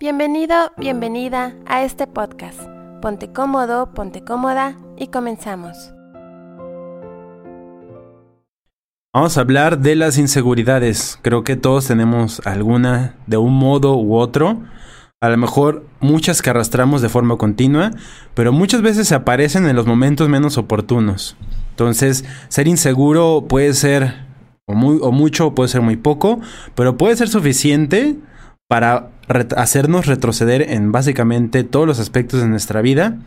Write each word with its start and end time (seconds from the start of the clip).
Bienvenido, 0.00 0.54
bienvenida 0.76 1.56
a 1.66 1.82
este 1.82 2.06
podcast. 2.06 2.60
Ponte 3.02 3.32
cómodo, 3.32 3.92
ponte 3.94 4.22
cómoda 4.22 4.78
y 4.96 5.08
comenzamos. 5.08 5.92
Vamos 9.12 9.36
a 9.36 9.40
hablar 9.40 9.80
de 9.80 9.96
las 9.96 10.16
inseguridades. 10.16 11.18
Creo 11.22 11.42
que 11.42 11.56
todos 11.56 11.88
tenemos 11.88 12.40
alguna 12.44 13.16
de 13.26 13.38
un 13.38 13.54
modo 13.54 13.96
u 13.96 14.14
otro. 14.14 14.62
A 15.20 15.30
lo 15.30 15.36
mejor 15.36 15.84
muchas 15.98 16.42
que 16.42 16.50
arrastramos 16.50 17.02
de 17.02 17.08
forma 17.08 17.36
continua, 17.36 17.90
pero 18.34 18.52
muchas 18.52 18.82
veces 18.82 19.08
se 19.08 19.16
aparecen 19.16 19.66
en 19.66 19.74
los 19.74 19.86
momentos 19.86 20.28
menos 20.28 20.58
oportunos. 20.58 21.36
Entonces, 21.70 22.24
ser 22.46 22.68
inseguro 22.68 23.46
puede 23.48 23.74
ser 23.74 24.14
o, 24.64 24.74
muy, 24.74 25.00
o 25.02 25.10
mucho, 25.10 25.56
puede 25.56 25.70
ser 25.70 25.80
muy 25.80 25.96
poco, 25.96 26.38
pero 26.76 26.96
puede 26.96 27.16
ser 27.16 27.28
suficiente 27.28 28.16
para 28.68 29.10
hacernos 29.56 30.06
retroceder 30.06 30.62
en 30.62 30.92
básicamente 30.92 31.64
todos 31.64 31.86
los 31.86 31.98
aspectos 31.98 32.40
de 32.40 32.48
nuestra 32.48 32.82
vida. 32.82 33.18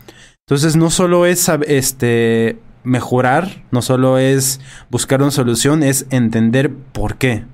Entonces 0.48 0.76
no 0.76 0.90
solo 0.90 1.26
es 1.26 1.50
este, 1.68 2.60
mejorar, 2.84 3.64
no 3.72 3.82
solo 3.82 4.18
es 4.18 4.62
buscar 4.90 5.22
una 5.22 5.32
solución, 5.32 5.84
es 5.84 6.06
entender 6.12 6.72
por 6.72 7.16
qué. 7.16 7.46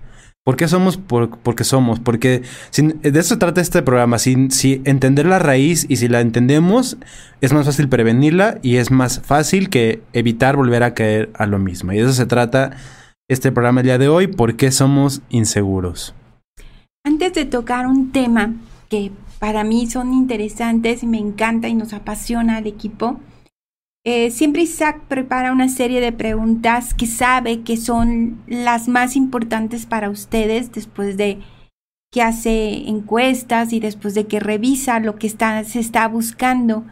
¿Por 0.44 0.56
qué 0.56 0.70
somos? 0.70 0.96
Por, 0.96 1.38
porque 1.40 1.66
somos. 1.66 2.00
Porque 2.00 2.42
de 2.74 3.20
eso 3.20 3.38
trata 3.38 3.60
este 3.60 3.82
programa. 3.82 4.18
Si, 4.18 4.50
si 4.50 4.82
entender 4.86 5.26
la 5.26 5.40
raíz 5.40 5.86
y 5.90 5.98
si 5.98 6.08
la 6.08 6.22
entendemos, 6.22 6.98
es 7.42 7.52
más 7.52 7.66
fácil 7.66 7.90
prevenirla 7.90 8.58
y 8.62 8.78
es 8.78 8.90
más 8.90 9.20
fácil 9.20 9.70
que 9.70 10.02
evitar 10.14 10.56
volver 10.56 10.84
a 10.84 10.94
caer 10.94 11.32
a 11.34 11.48
lo 11.48 11.60
mismo. 11.60 11.92
Y 11.92 11.98
de 11.98 12.04
eso 12.04 12.14
se 12.14 12.26
trata 12.26 12.78
este 13.28 13.52
programa 13.52 13.82
el 13.82 13.88
día 13.88 13.98
de 13.98 14.08
hoy. 14.08 14.28
¿Por 14.28 14.56
qué 14.56 14.72
somos 14.72 15.22
inseguros? 15.28 16.16
Antes 17.08 17.32
de 17.32 17.46
tocar 17.46 17.88
un 17.88 18.12
tema 18.12 18.54
que 18.90 19.14
para 19.40 19.64
mí 19.64 19.88
son 19.88 20.14
interesantes 20.14 21.04
y 21.04 21.08
me 21.08 21.18
encanta 21.18 21.70
y 21.70 21.74
nos 21.74 21.94
apasiona 21.94 22.58
al 22.58 22.68
equipo, 22.68 23.22
eh, 24.06 24.30
siempre 24.30 24.64
Isaac 24.64 25.00
prepara 25.08 25.54
una 25.54 25.70
serie 25.70 26.02
de 26.02 26.12
preguntas 26.12 26.94
que 26.94 27.06
sabe 27.06 27.62
que 27.62 27.78
son 27.78 28.44
las 28.46 28.90
más 28.90 29.16
importantes 29.16 29.86
para 29.86 30.10
ustedes 30.10 30.74
después 30.74 31.16
de 31.16 31.40
que 32.12 32.22
hace 32.22 32.90
encuestas 32.90 33.72
y 33.72 33.80
después 33.80 34.14
de 34.14 34.28
que 34.28 34.42
revisa 34.42 35.00
lo 35.00 35.16
que 35.16 35.30
se 35.30 35.80
está 35.80 36.10
buscando 36.10 36.84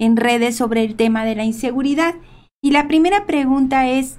en 0.00 0.16
redes 0.16 0.56
sobre 0.56 0.82
el 0.82 0.96
tema 0.96 1.26
de 1.26 1.36
la 1.36 1.44
inseguridad. 1.44 2.14
Y 2.62 2.70
la 2.70 2.88
primera 2.88 3.26
pregunta 3.26 3.86
es, 3.86 4.16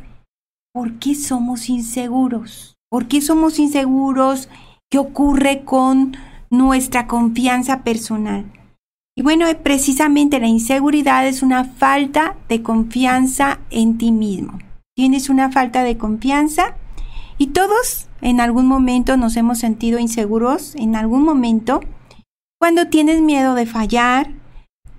¿por 0.75 0.99
qué 0.99 1.15
somos 1.15 1.69
inseguros? 1.69 2.77
¿Por 2.91 3.07
qué 3.07 3.19
somos 3.19 3.57
inseguros? 3.57 4.47
Qué 4.89 4.97
ocurre 4.97 5.63
con 5.63 6.17
nuestra 6.49 7.07
confianza 7.07 7.83
personal. 7.83 8.45
Y 9.15 9.21
bueno, 9.21 9.45
precisamente 9.63 10.39
la 10.39 10.47
inseguridad 10.47 11.27
es 11.27 11.43
una 11.43 11.65
falta 11.65 12.37
de 12.47 12.63
confianza 12.63 13.59
en 13.69 13.97
ti 13.97 14.11
mismo. 14.11 14.59
Tienes 14.95 15.29
una 15.29 15.51
falta 15.51 15.83
de 15.83 15.97
confianza 15.97 16.75
y 17.37 17.47
todos 17.47 18.07
en 18.21 18.41
algún 18.41 18.65
momento 18.65 19.17
nos 19.17 19.37
hemos 19.37 19.59
sentido 19.59 19.99
inseguros, 19.99 20.75
en 20.75 20.95
algún 20.95 21.23
momento, 21.23 21.81
cuando 22.59 22.87
tienes 22.87 23.21
miedo 23.21 23.55
de 23.55 23.65
fallar, 23.65 24.31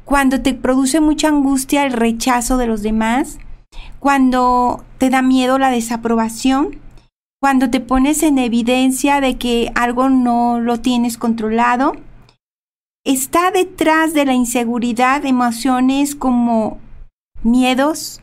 cuando 0.04 0.41
te 0.41 0.54
produce 0.54 1.00
mucha 1.00 1.28
angustia 1.28 1.84
el 1.84 1.92
rechazo 1.92 2.56
de 2.56 2.66
los 2.66 2.82
demás, 2.82 3.38
cuando 3.98 4.84
te 4.98 5.10
da 5.10 5.22
miedo 5.22 5.58
la 5.58 5.70
desaprobación, 5.70 6.78
cuando 7.41 7.70
te 7.70 7.80
pones 7.80 8.22
en 8.22 8.38
evidencia 8.38 9.20
de 9.20 9.38
que 9.38 9.72
algo 9.74 10.10
no 10.10 10.60
lo 10.60 10.78
tienes 10.80 11.16
controlado, 11.16 11.94
está 13.05 13.50
detrás 13.50 14.12
de 14.12 14.27
la 14.27 14.34
inseguridad 14.34 15.24
emociones 15.24 16.14
como 16.14 16.78
miedos, 17.42 18.20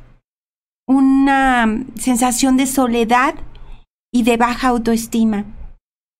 una 0.87 1.83
sensación 1.95 2.58
de 2.58 2.67
soledad 2.67 3.33
y 4.14 4.21
de 4.21 4.37
baja 4.37 4.67
autoestima. 4.67 5.45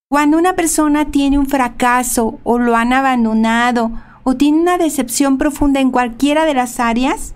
Cuando 0.10 0.38
una 0.38 0.56
persona 0.56 1.12
tiene 1.12 1.38
un 1.38 1.48
fracaso 1.48 2.40
o 2.44 2.58
lo 2.58 2.76
han 2.76 2.94
abandonado 2.94 3.92
o 4.24 4.36
tiene 4.36 4.60
una 4.60 4.78
decepción 4.80 5.38
profunda 5.38 5.80
en 5.82 5.92
cualquiera 5.92 6.46
de 6.46 6.56
las 6.56 6.80
áreas, 6.80 7.36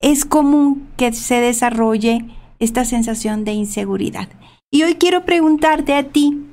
es 0.00 0.24
común 0.24 0.88
que 0.96 1.12
se 1.12 1.40
desarrolle 1.40 2.24
esta 2.58 2.86
sensación 2.86 3.44
de 3.44 3.52
inseguridad. 3.52 4.28
Y 4.72 4.84
hoy 4.84 4.94
quiero 4.94 5.24
preguntarte 5.24 5.94
a 5.94 6.04
ti, 6.04 6.46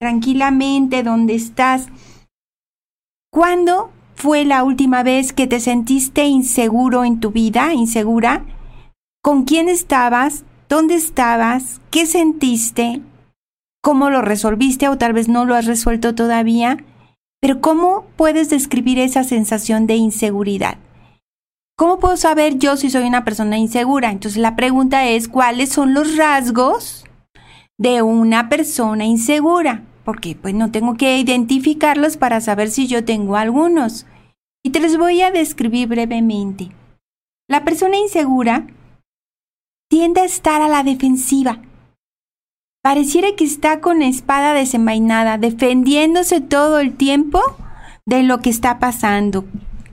tranquilamente, 0.00 1.02
¿dónde 1.02 1.34
estás? 1.34 1.88
¿Cuándo 3.30 3.90
fue 4.14 4.46
la 4.46 4.64
última 4.64 5.02
vez 5.02 5.34
que 5.34 5.46
te 5.46 5.60
sentiste 5.60 6.24
inseguro 6.24 7.04
en 7.04 7.20
tu 7.20 7.30
vida, 7.30 7.74
insegura? 7.74 8.46
¿Con 9.22 9.44
quién 9.44 9.68
estabas? 9.68 10.44
¿Dónde 10.70 10.94
estabas? 10.94 11.82
¿Qué 11.90 12.06
sentiste? 12.06 13.02
¿Cómo 13.82 14.08
lo 14.08 14.22
resolviste 14.22 14.88
o 14.88 14.96
tal 14.96 15.12
vez 15.12 15.28
no 15.28 15.44
lo 15.44 15.54
has 15.54 15.66
resuelto 15.66 16.14
todavía? 16.14 16.78
Pero 17.38 17.60
¿cómo 17.60 18.06
puedes 18.16 18.48
describir 18.48 18.98
esa 18.98 19.24
sensación 19.24 19.86
de 19.86 19.96
inseguridad? 19.96 20.78
¿Cómo 21.76 21.98
puedo 21.98 22.16
saber 22.16 22.58
yo 22.58 22.78
si 22.78 22.88
soy 22.88 23.04
una 23.04 23.24
persona 23.24 23.58
insegura? 23.58 24.10
Entonces 24.10 24.40
la 24.40 24.56
pregunta 24.56 25.06
es, 25.06 25.28
¿cuáles 25.28 25.68
son 25.68 25.92
los 25.92 26.16
rasgos 26.16 27.04
de 27.78 28.02
una 28.02 28.48
persona 28.48 29.04
insegura, 29.04 29.84
porque 30.04 30.34
pues 30.34 30.54
no 30.54 30.70
tengo 30.70 30.96
que 30.96 31.18
identificarlos 31.18 32.16
para 32.16 32.40
saber 32.40 32.70
si 32.70 32.86
yo 32.86 33.04
tengo 33.04 33.36
algunos. 33.36 34.06
Y 34.64 34.70
te 34.70 34.80
los 34.80 34.96
voy 34.98 35.22
a 35.22 35.30
describir 35.30 35.88
brevemente. 35.88 36.70
La 37.48 37.64
persona 37.64 37.96
insegura 37.96 38.66
tiende 39.88 40.20
a 40.20 40.24
estar 40.24 40.60
a 40.60 40.68
la 40.68 40.82
defensiva. 40.82 41.62
Pareciera 42.82 43.28
que 43.36 43.44
está 43.44 43.80
con 43.80 44.02
espada 44.02 44.54
desenvainada, 44.54 45.38
defendiéndose 45.38 46.40
todo 46.40 46.78
el 46.80 46.94
tiempo 46.94 47.40
de 48.06 48.22
lo 48.22 48.40
que 48.40 48.50
está 48.50 48.78
pasando, 48.78 49.44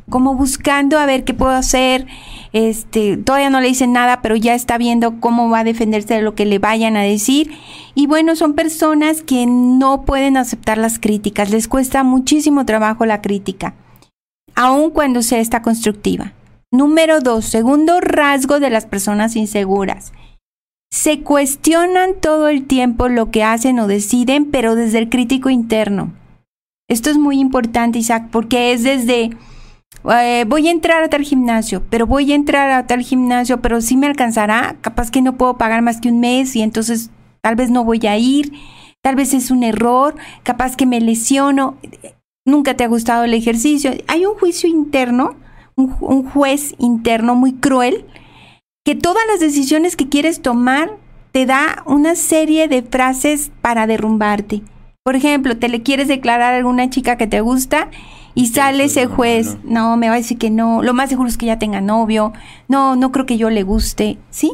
como 0.09 0.35
buscando 0.35 0.97
a 0.97 1.05
ver 1.05 1.23
qué 1.23 1.33
puedo 1.33 1.51
hacer. 1.51 2.07
Este, 2.55 3.17
todavía 3.17 3.49
no 3.49 3.59
le 3.59 3.67
dicen 3.67 3.91
nada, 3.91 4.21
pero 4.21 4.37
ya 4.37 4.55
está 4.55 4.77
viendo 4.77 5.19
cómo 5.19 5.49
va 5.49 5.59
a 5.59 5.63
defenderse 5.65 6.13
de 6.13 6.21
lo 6.21 6.35
que 6.35 6.45
le 6.45 6.57
vayan 6.57 6.95
a 6.95 7.01
decir. 7.01 7.51
Y 7.95 8.07
bueno, 8.07 8.37
son 8.37 8.53
personas 8.53 9.23
que 9.23 9.45
no 9.45 10.03
pueden 10.03 10.37
aceptar 10.37 10.77
las 10.77 10.97
críticas, 10.97 11.49
les 11.49 11.67
cuesta 11.67 12.03
muchísimo 12.03 12.65
trabajo 12.65 13.05
la 13.05 13.21
crítica, 13.21 13.73
aun 14.55 14.89
cuando 14.91 15.21
sea 15.21 15.39
esta 15.39 15.61
constructiva. 15.61 16.31
Número 16.71 17.19
dos, 17.19 17.43
segundo 17.43 17.99
rasgo 17.99 18.61
de 18.61 18.69
las 18.69 18.85
personas 18.85 19.35
inseguras. 19.35 20.13
Se 20.89 21.23
cuestionan 21.23 22.21
todo 22.21 22.47
el 22.47 22.67
tiempo 22.67 23.09
lo 23.09 23.31
que 23.31 23.43
hacen 23.43 23.79
o 23.79 23.87
deciden, 23.87 24.45
pero 24.45 24.75
desde 24.75 24.99
el 24.99 25.09
crítico 25.09 25.49
interno. 25.49 26.13
Esto 26.87 27.09
es 27.09 27.17
muy 27.17 27.37
importante, 27.37 27.99
Isaac, 27.99 28.29
porque 28.31 28.71
es 28.71 28.83
desde 28.83 29.31
eh, 30.11 30.45
voy 30.47 30.67
a 30.67 30.71
entrar 30.71 31.03
a 31.03 31.09
tal 31.09 31.23
gimnasio, 31.23 31.83
pero 31.89 32.05
voy 32.05 32.31
a 32.31 32.35
entrar 32.35 32.69
a 32.71 32.85
tal 32.85 33.01
gimnasio, 33.01 33.61
pero 33.61 33.81
sí 33.81 33.97
me 33.97 34.07
alcanzará, 34.07 34.75
capaz 34.81 35.09
que 35.09 35.21
no 35.21 35.37
puedo 35.37 35.57
pagar 35.57 35.81
más 35.81 35.99
que 35.99 36.09
un 36.09 36.19
mes 36.19 36.55
y 36.55 36.61
entonces 36.61 37.09
tal 37.41 37.55
vez 37.55 37.71
no 37.71 37.83
voy 37.83 38.05
a 38.05 38.17
ir, 38.17 38.53
tal 39.01 39.15
vez 39.15 39.33
es 39.33 39.51
un 39.51 39.63
error, 39.63 40.15
capaz 40.43 40.75
que 40.75 40.85
me 40.85 41.01
lesiono, 41.01 41.77
nunca 42.45 42.75
te 42.75 42.83
ha 42.83 42.87
gustado 42.87 43.23
el 43.23 43.33
ejercicio. 43.33 43.91
Hay 44.07 44.25
un 44.25 44.35
juicio 44.35 44.69
interno, 44.69 45.35
un, 45.75 45.95
un 45.99 46.29
juez 46.29 46.75
interno 46.77 47.35
muy 47.35 47.53
cruel, 47.53 48.05
que 48.85 48.93
todas 48.95 49.23
las 49.27 49.39
decisiones 49.39 49.95
que 49.95 50.09
quieres 50.09 50.41
tomar 50.41 50.97
te 51.31 51.45
da 51.45 51.83
una 51.85 52.15
serie 52.15 52.67
de 52.67 52.83
frases 52.83 53.51
para 53.61 53.87
derrumbarte. 53.87 54.61
Por 55.03 55.15
ejemplo, 55.15 55.57
te 55.57 55.67
le 55.67 55.81
quieres 55.81 56.07
declarar 56.07 56.53
a 56.53 56.57
alguna 56.57 56.89
chica 56.89 57.17
que 57.17 57.27
te 57.27 57.41
gusta 57.41 57.89
y 58.35 58.47
sale 58.47 58.83
ese 58.83 59.07
juez, 59.07 59.57
no, 59.63 59.95
me 59.95 60.09
va 60.09 60.15
a 60.15 60.17
decir 60.17 60.37
que 60.37 60.49
no, 60.49 60.83
lo 60.83 60.93
más 60.93 61.09
seguro 61.09 61.29
es 61.29 61.37
que 61.37 61.45
ya 61.45 61.57
tenga 61.57 61.79
novio, 61.79 62.33
no, 62.67 62.97
no 62.97 63.11
creo 63.11 63.25
que 63.25 63.37
yo 63.37 63.49
le 63.49 63.63
guste, 63.63 64.17
¿sí? 64.29 64.51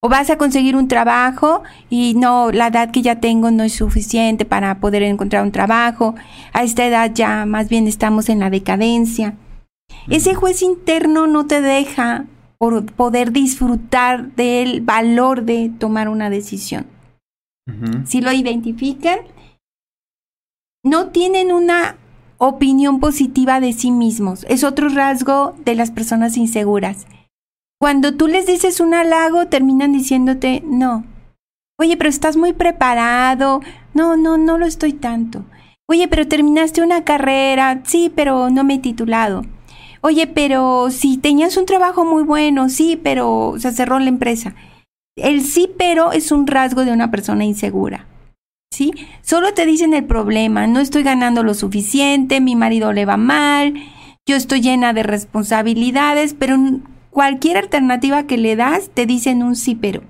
O 0.00 0.08
vas 0.08 0.28
a 0.30 0.36
conseguir 0.36 0.76
un 0.76 0.86
trabajo 0.86 1.62
y 1.88 2.14
no, 2.14 2.52
la 2.52 2.66
edad 2.66 2.90
que 2.90 3.02
ya 3.02 3.20
tengo 3.20 3.50
no 3.50 3.62
es 3.62 3.72
suficiente 3.72 4.44
para 4.44 4.80
poder 4.80 5.02
encontrar 5.02 5.42
un 5.44 5.52
trabajo, 5.52 6.14
a 6.52 6.62
esta 6.62 6.86
edad 6.86 7.12
ya 7.14 7.46
más 7.46 7.68
bien 7.68 7.88
estamos 7.88 8.28
en 8.28 8.40
la 8.40 8.50
decadencia. 8.50 9.34
Ese 10.08 10.34
juez 10.34 10.62
interno 10.62 11.26
no 11.26 11.46
te 11.46 11.62
deja 11.62 12.26
por 12.58 12.84
poder 12.92 13.32
disfrutar 13.32 14.34
del 14.34 14.82
valor 14.82 15.44
de 15.44 15.70
tomar 15.78 16.08
una 16.08 16.30
decisión. 16.30 16.86
Si 18.04 18.20
lo 18.20 18.32
identifican, 18.32 19.20
no 20.84 21.08
tienen 21.08 21.52
una 21.52 21.96
opinión 22.44 22.98
positiva 22.98 23.60
de 23.60 23.72
sí 23.72 23.92
mismos. 23.92 24.44
Es 24.48 24.64
otro 24.64 24.88
rasgo 24.88 25.54
de 25.64 25.76
las 25.76 25.92
personas 25.92 26.36
inseguras. 26.36 27.06
Cuando 27.80 28.16
tú 28.16 28.26
les 28.26 28.46
dices 28.46 28.80
un 28.80 28.94
halago, 28.94 29.46
terminan 29.46 29.92
diciéndote 29.92 30.60
no. 30.66 31.04
Oye, 31.78 31.96
pero 31.96 32.10
estás 32.10 32.36
muy 32.36 32.52
preparado. 32.52 33.60
No, 33.94 34.16
no, 34.16 34.38
no 34.38 34.58
lo 34.58 34.66
estoy 34.66 34.92
tanto. 34.92 35.44
Oye, 35.88 36.08
pero 36.08 36.26
terminaste 36.26 36.82
una 36.82 37.04
carrera, 37.04 37.80
sí, 37.84 38.10
pero 38.12 38.50
no 38.50 38.64
me 38.64 38.74
he 38.74 38.78
titulado. 38.80 39.44
Oye, 40.00 40.26
pero 40.26 40.90
si 40.90 41.18
tenías 41.18 41.56
un 41.56 41.66
trabajo 41.66 42.04
muy 42.04 42.24
bueno, 42.24 42.68
sí, 42.68 42.98
pero 43.00 43.54
se 43.58 43.70
cerró 43.70 44.00
la 44.00 44.08
empresa. 44.08 44.56
El 45.16 45.42
sí, 45.42 45.70
pero 45.78 46.10
es 46.10 46.32
un 46.32 46.48
rasgo 46.48 46.84
de 46.84 46.92
una 46.92 47.12
persona 47.12 47.44
insegura. 47.44 48.08
¿Sí? 48.82 48.92
Solo 49.20 49.54
te 49.54 49.64
dicen 49.64 49.94
el 49.94 50.04
problema, 50.04 50.66
no 50.66 50.80
estoy 50.80 51.04
ganando 51.04 51.44
lo 51.44 51.54
suficiente, 51.54 52.40
mi 52.40 52.56
marido 52.56 52.92
le 52.92 53.04
va 53.04 53.16
mal, 53.16 53.74
yo 54.26 54.34
estoy 54.34 54.60
llena 54.60 54.92
de 54.92 55.04
responsabilidades, 55.04 56.34
pero 56.34 56.56
cualquier 57.10 57.58
alternativa 57.58 58.24
que 58.24 58.38
le 58.38 58.56
das 58.56 58.90
te 58.92 59.06
dicen 59.06 59.44
un 59.44 59.54
sí, 59.54 59.76
pero. 59.76 60.02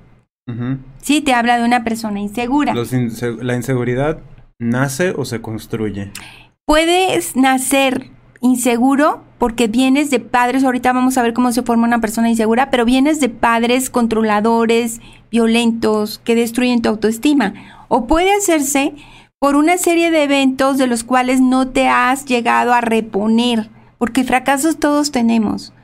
Sí, 1.03 1.21
te 1.21 1.35
habla 1.35 1.59
de 1.59 1.65
una 1.65 1.85
persona 1.85 2.21
insegura. 2.21 2.75
la 2.75 3.57
inseguridad 3.57 4.21
nace 4.59 5.11
o 5.11 5.27
se 5.27 5.43
construye. 5.43 6.11
Puedes 6.65 7.37
nacer 7.37 8.11
inseguro 8.41 9.23
porque 9.39 9.67
vienes 9.67 10.11
de 10.11 10.21
padres, 10.21 10.65
ahorita 10.65 10.93
vamos 10.93 11.19
a 11.19 11.23
ver 11.23 11.33
cómo 11.33 11.53
se 11.53 11.63
forma 11.63 11.87
una 11.87 12.01
persona 12.01 12.31
insegura, 12.31 12.71
pero 12.71 12.85
vienes 12.85 13.21
de 13.21 13.29
padres 13.29 13.91
controladores, 13.91 15.01
violentos, 15.31 16.21
que 16.23 16.35
destruyen 16.35 16.81
tu 16.81 16.89
autoestima. 16.89 17.55
O 17.95 18.07
puede 18.07 18.33
hacerse 18.33 18.95
por 19.39 19.55
una 19.55 19.77
serie 19.77 20.11
de 20.11 20.23
eventos 20.23 20.79
de 20.79 20.87
los 20.87 21.05
cuales 21.05 21.43
no 21.43 21.69
te 21.69 21.89
has 21.89 22.25
llegado 22.25 22.73
a 22.73 22.81
reponer, 22.81 23.69
porque 23.99 24.25
fracasos 24.25 24.79
todos 24.79 25.11
tenemos. 25.11 25.75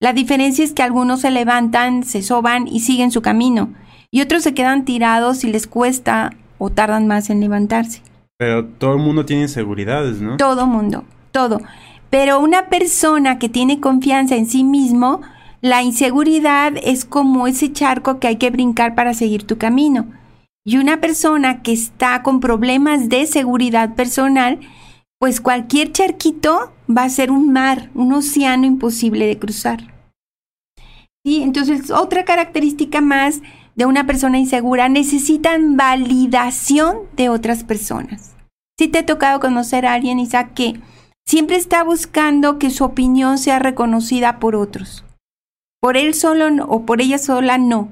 La 0.00 0.14
diferencia 0.14 0.64
es 0.64 0.72
que 0.72 0.82
algunos 0.82 1.20
se 1.20 1.30
levantan, 1.30 2.04
se 2.04 2.22
soban 2.22 2.66
y 2.66 2.80
siguen 2.80 3.10
su 3.10 3.20
camino, 3.20 3.74
y 4.10 4.22
otros 4.22 4.44
se 4.44 4.54
quedan 4.54 4.86
tirados 4.86 5.44
y 5.44 5.52
les 5.52 5.66
cuesta 5.66 6.30
o 6.56 6.70
tardan 6.70 7.06
más 7.06 7.28
en 7.28 7.40
levantarse. 7.40 8.00
Pero 8.38 8.64
todo 8.64 8.94
el 8.94 9.02
mundo 9.02 9.26
tiene 9.26 9.42
inseguridades, 9.42 10.22
¿no? 10.22 10.38
Todo 10.38 10.66
mundo, 10.66 11.04
todo. 11.32 11.60
Pero 12.08 12.40
una 12.40 12.68
persona 12.70 13.38
que 13.38 13.50
tiene 13.50 13.78
confianza 13.78 14.36
en 14.36 14.46
sí 14.46 14.64
mismo, 14.64 15.20
la 15.60 15.82
inseguridad 15.82 16.72
es 16.82 17.04
como 17.04 17.46
ese 17.46 17.70
charco 17.74 18.20
que 18.20 18.28
hay 18.28 18.36
que 18.36 18.48
brincar 18.48 18.94
para 18.94 19.12
seguir 19.12 19.46
tu 19.46 19.58
camino. 19.58 20.06
Y 20.68 20.76
una 20.76 21.00
persona 21.00 21.62
que 21.62 21.72
está 21.72 22.22
con 22.22 22.40
problemas 22.40 23.08
de 23.08 23.24
seguridad 23.24 23.94
personal, 23.94 24.60
pues 25.18 25.40
cualquier 25.40 25.92
charquito 25.92 26.74
va 26.94 27.04
a 27.04 27.08
ser 27.08 27.30
un 27.30 27.54
mar, 27.54 27.88
un 27.94 28.12
océano 28.12 28.66
imposible 28.66 29.26
de 29.26 29.38
cruzar. 29.38 29.94
¿Sí? 31.24 31.42
Entonces, 31.42 31.90
otra 31.90 32.26
característica 32.26 33.00
más 33.00 33.40
de 33.76 33.86
una 33.86 34.04
persona 34.04 34.38
insegura, 34.38 34.90
necesitan 34.90 35.78
validación 35.78 36.98
de 37.16 37.30
otras 37.30 37.64
personas. 37.64 38.36
Si 38.78 38.88
te 38.88 38.98
ha 38.98 39.06
tocado 39.06 39.40
conocer 39.40 39.86
a 39.86 39.94
alguien, 39.94 40.18
Isaac, 40.18 40.52
que 40.52 40.82
siempre 41.26 41.56
está 41.56 41.82
buscando 41.82 42.58
que 42.58 42.68
su 42.68 42.84
opinión 42.84 43.38
sea 43.38 43.58
reconocida 43.58 44.38
por 44.38 44.54
otros. 44.54 45.02
Por 45.80 45.96
él 45.96 46.12
solo 46.12 46.48
o 46.66 46.84
por 46.84 47.00
ella 47.00 47.16
sola 47.16 47.56
no. 47.56 47.88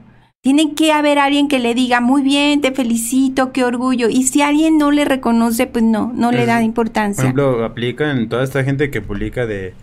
Tiene 0.47 0.75
que 0.75 0.93
haber 0.93 1.19
alguien 1.19 1.49
que 1.49 1.59
le 1.59 1.75
diga, 1.75 2.01
muy 2.01 2.23
bien, 2.23 2.61
te 2.61 2.71
felicito, 2.71 3.51
qué 3.51 3.65
orgullo. 3.65 4.09
Y 4.09 4.23
si 4.23 4.43
alguien 4.43 4.79
no 4.79 4.93
le 4.93 5.05
reconoce, 5.05 5.67
pues 5.67 5.83
no, 5.83 6.13
no 6.15 6.31
le 6.31 6.47
da 6.47 6.63
importancia. 6.63 7.17
Por 7.17 7.25
ejemplo, 7.25 7.65
aplica 7.65 8.13
en 8.13 8.29
toda 8.29 8.45
esta 8.45 8.63
gente 8.63 8.89
que 8.93 9.03
publica 9.03 9.45
de, 9.45 9.75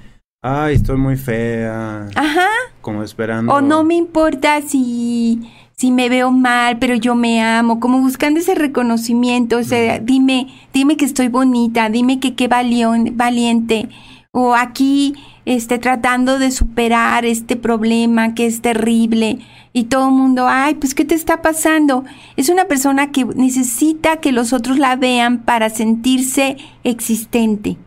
ay, 0.42 0.76
estoy 0.76 0.96
muy 0.96 1.18
fea. 1.18 2.08
Ajá. 2.16 2.48
Como 2.80 3.04
esperando. 3.04 3.54
O 3.54 3.60
no 3.60 3.84
me 3.84 3.96
importa 3.96 4.62
si 4.62 5.52
si 5.74 5.92
me 5.92 6.08
veo 6.08 6.32
mal, 6.32 6.80
pero 6.80 6.96
yo 6.96 7.14
me 7.14 7.42
amo, 7.42 7.82
como 7.82 8.00
buscando 8.00 8.40
ese 8.40 8.56
reconocimiento, 8.56 9.58
o 9.58 9.64
sea, 9.64 10.00
dime, 10.00 10.48
dime 10.74 10.96
que 10.96 11.04
estoy 11.04 11.28
bonita, 11.28 11.90
dime 11.90 12.22
que 12.22 12.36
qué 12.36 12.48
valiente, 12.48 13.90
o 14.32 14.56
aquí, 14.56 15.14
este, 15.44 15.78
tratando 15.78 16.40
de 16.40 16.52
superar 16.52 17.26
este 17.26 17.58
problema 17.58 18.34
que 18.34 18.46
es 18.46 18.62
terrible, 18.62 19.40
y 19.74 19.86
todo 19.86 20.10
el 20.10 20.14
mundo, 20.14 20.46
ay, 20.48 20.76
pues, 20.76 20.94
¿qué 20.94 21.04
te 21.04 21.16
está 21.16 21.42
pasando? 21.42 22.06
Es 22.38 22.50
una 22.50 22.66
persona 22.66 23.12
que 23.12 23.26
necesita 23.26 24.18
que 24.18 24.32
los 24.32 24.54
otros 24.54 24.78
la 24.78 24.96
vean 24.96 25.40
para 25.40 25.72
sentirse 25.72 26.58
existente. 26.84 27.78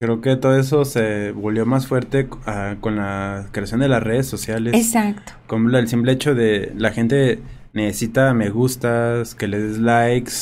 Creo 0.00 0.20
que 0.20 0.36
todo 0.36 0.56
eso 0.56 0.84
se 0.84 1.32
volvió 1.32 1.66
más 1.66 1.88
fuerte 1.88 2.28
ah, 2.46 2.76
con 2.80 2.96
la 2.96 3.46
creación 3.50 3.80
de 3.80 3.88
las 3.88 4.02
redes 4.02 4.26
sociales. 4.26 4.74
Exacto. 4.74 5.32
Como 5.48 5.76
el 5.76 5.88
simple 5.88 6.12
hecho 6.12 6.34
de 6.34 6.72
la 6.76 6.92
gente 6.92 7.40
necesita 7.72 8.32
me 8.32 8.50
gustas, 8.50 9.34
que 9.34 9.48
le 9.48 9.58
des 9.58 9.78
likes, 9.78 10.32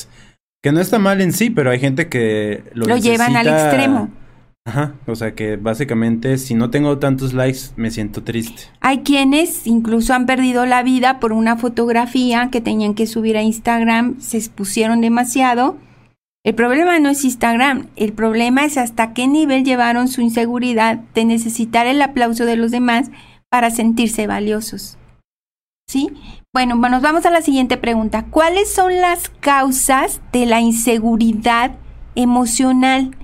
que 0.62 0.72
no 0.72 0.80
está 0.80 0.98
mal 0.98 1.20
en 1.20 1.32
sí, 1.32 1.50
pero 1.50 1.70
hay 1.70 1.78
gente 1.78 2.08
que 2.08 2.64
lo, 2.74 2.86
lo 2.86 2.96
llevan 2.98 3.36
al 3.36 3.46
extremo. 3.46 4.10
Ajá, 4.66 4.94
o 5.06 5.14
sea 5.14 5.34
que 5.34 5.56
básicamente 5.56 6.38
si 6.38 6.54
no 6.54 6.70
tengo 6.70 6.98
tantos 6.98 7.34
likes 7.34 7.70
me 7.76 7.90
siento 7.90 8.22
triste. 8.22 8.62
Hay 8.80 9.00
quienes 9.00 9.66
incluso 9.66 10.14
han 10.14 10.24
perdido 10.24 10.64
la 10.64 10.82
vida 10.82 11.20
por 11.20 11.32
una 11.32 11.56
fotografía 11.56 12.48
que 12.50 12.62
tenían 12.62 12.94
que 12.94 13.06
subir 13.06 13.36
a 13.36 13.42
Instagram, 13.42 14.20
se 14.20 14.38
expusieron 14.38 15.02
demasiado 15.02 15.76
el 16.44 16.54
problema 16.54 16.98
no 16.98 17.08
es 17.08 17.24
Instagram, 17.24 17.88
el 17.96 18.12
problema 18.12 18.66
es 18.66 18.76
hasta 18.76 19.14
qué 19.14 19.26
nivel 19.26 19.64
llevaron 19.64 20.08
su 20.08 20.20
inseguridad 20.20 20.98
de 21.14 21.24
necesitar 21.24 21.86
el 21.86 22.02
aplauso 22.02 22.44
de 22.44 22.56
los 22.56 22.70
demás 22.70 23.10
para 23.48 23.70
sentirse 23.70 24.26
valiosos. 24.26 24.98
¿Sí? 25.88 26.10
Bueno, 26.52 26.76
nos 26.76 27.00
vamos 27.00 27.24
a 27.24 27.30
la 27.30 27.40
siguiente 27.40 27.78
pregunta. 27.78 28.26
¿Cuáles 28.28 28.70
son 28.70 28.94
las 29.00 29.30
causas 29.40 30.20
de 30.32 30.44
la 30.44 30.60
inseguridad 30.60 31.76
emocional? 32.14 33.16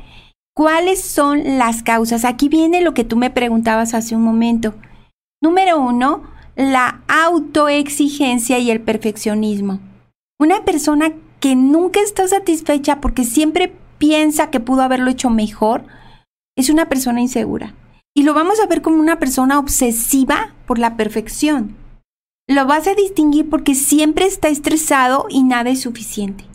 ¿Cuáles 0.61 1.01
son 1.01 1.57
las 1.57 1.83
causas? 1.83 2.27
Aquí 2.27 2.51
viene 2.51 2.83
lo 2.83 2.93
que 2.93 3.03
tú 3.03 3.17
me 3.17 3.31
preguntabas 3.31 3.95
hace 3.95 4.15
un 4.15 4.21
momento. 4.21 4.75
Número 5.43 5.81
uno, 5.81 6.25
la 6.55 7.01
autoexigencia 7.09 8.59
y 8.59 8.71
el 8.71 8.83
perfeccionismo. 8.83 9.81
Una 10.39 10.67
persona 10.67 11.15
que 11.41 11.57
nunca 11.57 12.01
está 12.01 12.29
satisfecha 12.29 13.01
porque 13.01 13.25
siempre 13.25 13.73
piensa 13.97 14.51
que 14.51 14.61
pudo 14.61 14.83
haberlo 14.83 15.11
hecho 15.11 15.31
mejor, 15.31 15.87
es 16.59 16.69
una 16.69 16.91
persona 16.91 17.23
insegura. 17.23 17.75
Y 18.15 18.25
lo 18.25 18.35
vamos 18.35 18.61
a 18.61 18.67
ver 18.67 18.83
como 18.83 19.01
una 19.01 19.19
persona 19.19 19.59
obsesiva 19.59 20.53
por 20.67 20.79
la 20.79 20.95
perfección. 20.99 21.75
Lo 22.47 22.67
vas 22.67 22.87
a 22.87 22.95
distinguir 22.95 23.49
porque 23.49 23.75
siempre 23.75 24.27
está 24.27 24.49
estresado 24.49 25.25
y 25.31 25.43
nada 25.43 25.71
es 25.71 25.81
suficiente. 25.81 26.50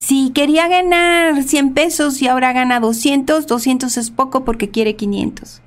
Si 0.00 0.30
quería 0.30 0.68
ganar 0.68 1.42
100 1.42 1.74
pesos 1.74 2.20
y 2.22 2.28
ahora 2.28 2.52
gana 2.52 2.80
200, 2.80 3.46
200 3.46 3.96
es 3.96 4.10
poco 4.10 4.44
porque 4.44 4.70
quiere 4.70 4.96
500. 4.96 5.62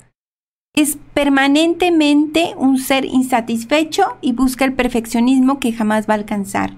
Es 0.75 0.97
permanentemente 1.13 2.53
un 2.55 2.77
ser 2.77 3.05
insatisfecho 3.05 4.17
y 4.21 4.33
busca 4.33 4.65
el 4.65 4.73
perfeccionismo 4.73 5.59
que 5.59 5.73
jamás 5.73 6.07
va 6.07 6.13
a 6.13 6.17
alcanzar. 6.17 6.75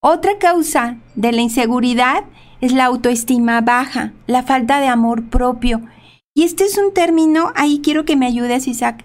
Otra 0.00 0.38
causa 0.38 0.98
de 1.16 1.32
la 1.32 1.42
inseguridad 1.42 2.24
es 2.60 2.72
la 2.72 2.84
autoestima 2.84 3.60
baja, 3.60 4.12
la 4.26 4.44
falta 4.44 4.80
de 4.80 4.86
amor 4.86 5.28
propio. 5.28 5.82
Y 6.34 6.44
este 6.44 6.64
es 6.64 6.78
un 6.78 6.94
término, 6.94 7.52
ahí 7.56 7.80
quiero 7.82 8.04
que 8.04 8.16
me 8.16 8.26
ayudes 8.26 8.68
Isaac, 8.68 9.04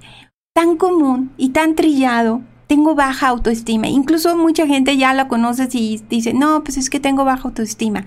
tan 0.53 0.77
común 0.77 1.31
y 1.35 1.49
tan 1.49 1.75
trillado. 1.75 2.41
Tengo 2.67 2.95
baja 2.95 3.27
autoestima. 3.27 3.87
Incluso 3.87 4.35
mucha 4.37 4.67
gente 4.67 4.97
ya 4.97 5.13
la 5.13 5.27
conoce 5.27 5.67
y 5.73 6.01
dice, 6.09 6.33
no, 6.33 6.63
pues 6.63 6.77
es 6.77 6.89
que 6.89 6.99
tengo 6.99 7.25
baja 7.25 7.47
autoestima. 7.47 8.05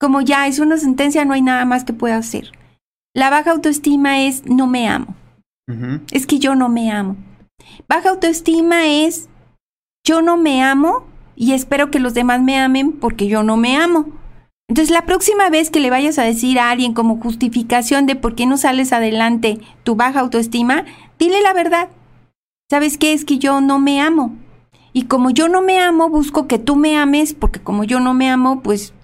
Como 0.00 0.20
ya 0.20 0.46
es 0.46 0.58
una 0.58 0.76
sentencia, 0.76 1.24
no 1.24 1.34
hay 1.34 1.42
nada 1.42 1.64
más 1.64 1.84
que 1.84 1.92
pueda 1.92 2.16
hacer. 2.16 2.52
La 3.14 3.30
baja 3.30 3.52
autoestima 3.52 4.22
es 4.22 4.44
no 4.46 4.66
me 4.66 4.88
amo. 4.88 5.14
Es 6.10 6.26
que 6.26 6.38
yo 6.38 6.54
no 6.54 6.68
me 6.68 6.90
amo. 6.90 7.16
Baja 7.88 8.10
autoestima 8.10 8.86
es 8.86 9.28
yo 10.06 10.20
no 10.20 10.36
me 10.36 10.62
amo 10.62 11.06
y 11.36 11.52
espero 11.52 11.90
que 11.90 12.00
los 12.00 12.12
demás 12.12 12.42
me 12.42 12.58
amen 12.58 12.92
porque 12.92 13.28
yo 13.28 13.42
no 13.42 13.56
me 13.56 13.76
amo. 13.76 14.06
Entonces 14.68 14.92
la 14.92 15.06
próxima 15.06 15.50
vez 15.50 15.70
que 15.70 15.80
le 15.80 15.90
vayas 15.90 16.18
a 16.18 16.24
decir 16.24 16.58
a 16.58 16.70
alguien 16.70 16.94
como 16.94 17.20
justificación 17.20 18.06
de 18.06 18.16
por 18.16 18.34
qué 18.34 18.46
no 18.46 18.56
sales 18.56 18.92
adelante 18.92 19.60
tu 19.82 19.94
baja 19.94 20.20
autoestima, 20.20 20.84
dile 21.18 21.40
la 21.42 21.52
verdad. 21.52 21.88
¿Sabes 22.70 22.98
qué? 22.98 23.12
Es 23.12 23.24
que 23.24 23.38
yo 23.38 23.60
no 23.60 23.78
me 23.78 24.00
amo. 24.00 24.36
Y 24.92 25.04
como 25.04 25.30
yo 25.30 25.48
no 25.48 25.60
me 25.60 25.80
amo, 25.80 26.08
busco 26.08 26.46
que 26.46 26.58
tú 26.58 26.76
me 26.76 26.96
ames, 26.96 27.34
porque 27.34 27.60
como 27.60 27.84
yo 27.84 28.00
no 28.00 28.14
me 28.14 28.30
amo, 28.30 28.60
pues 28.62 28.94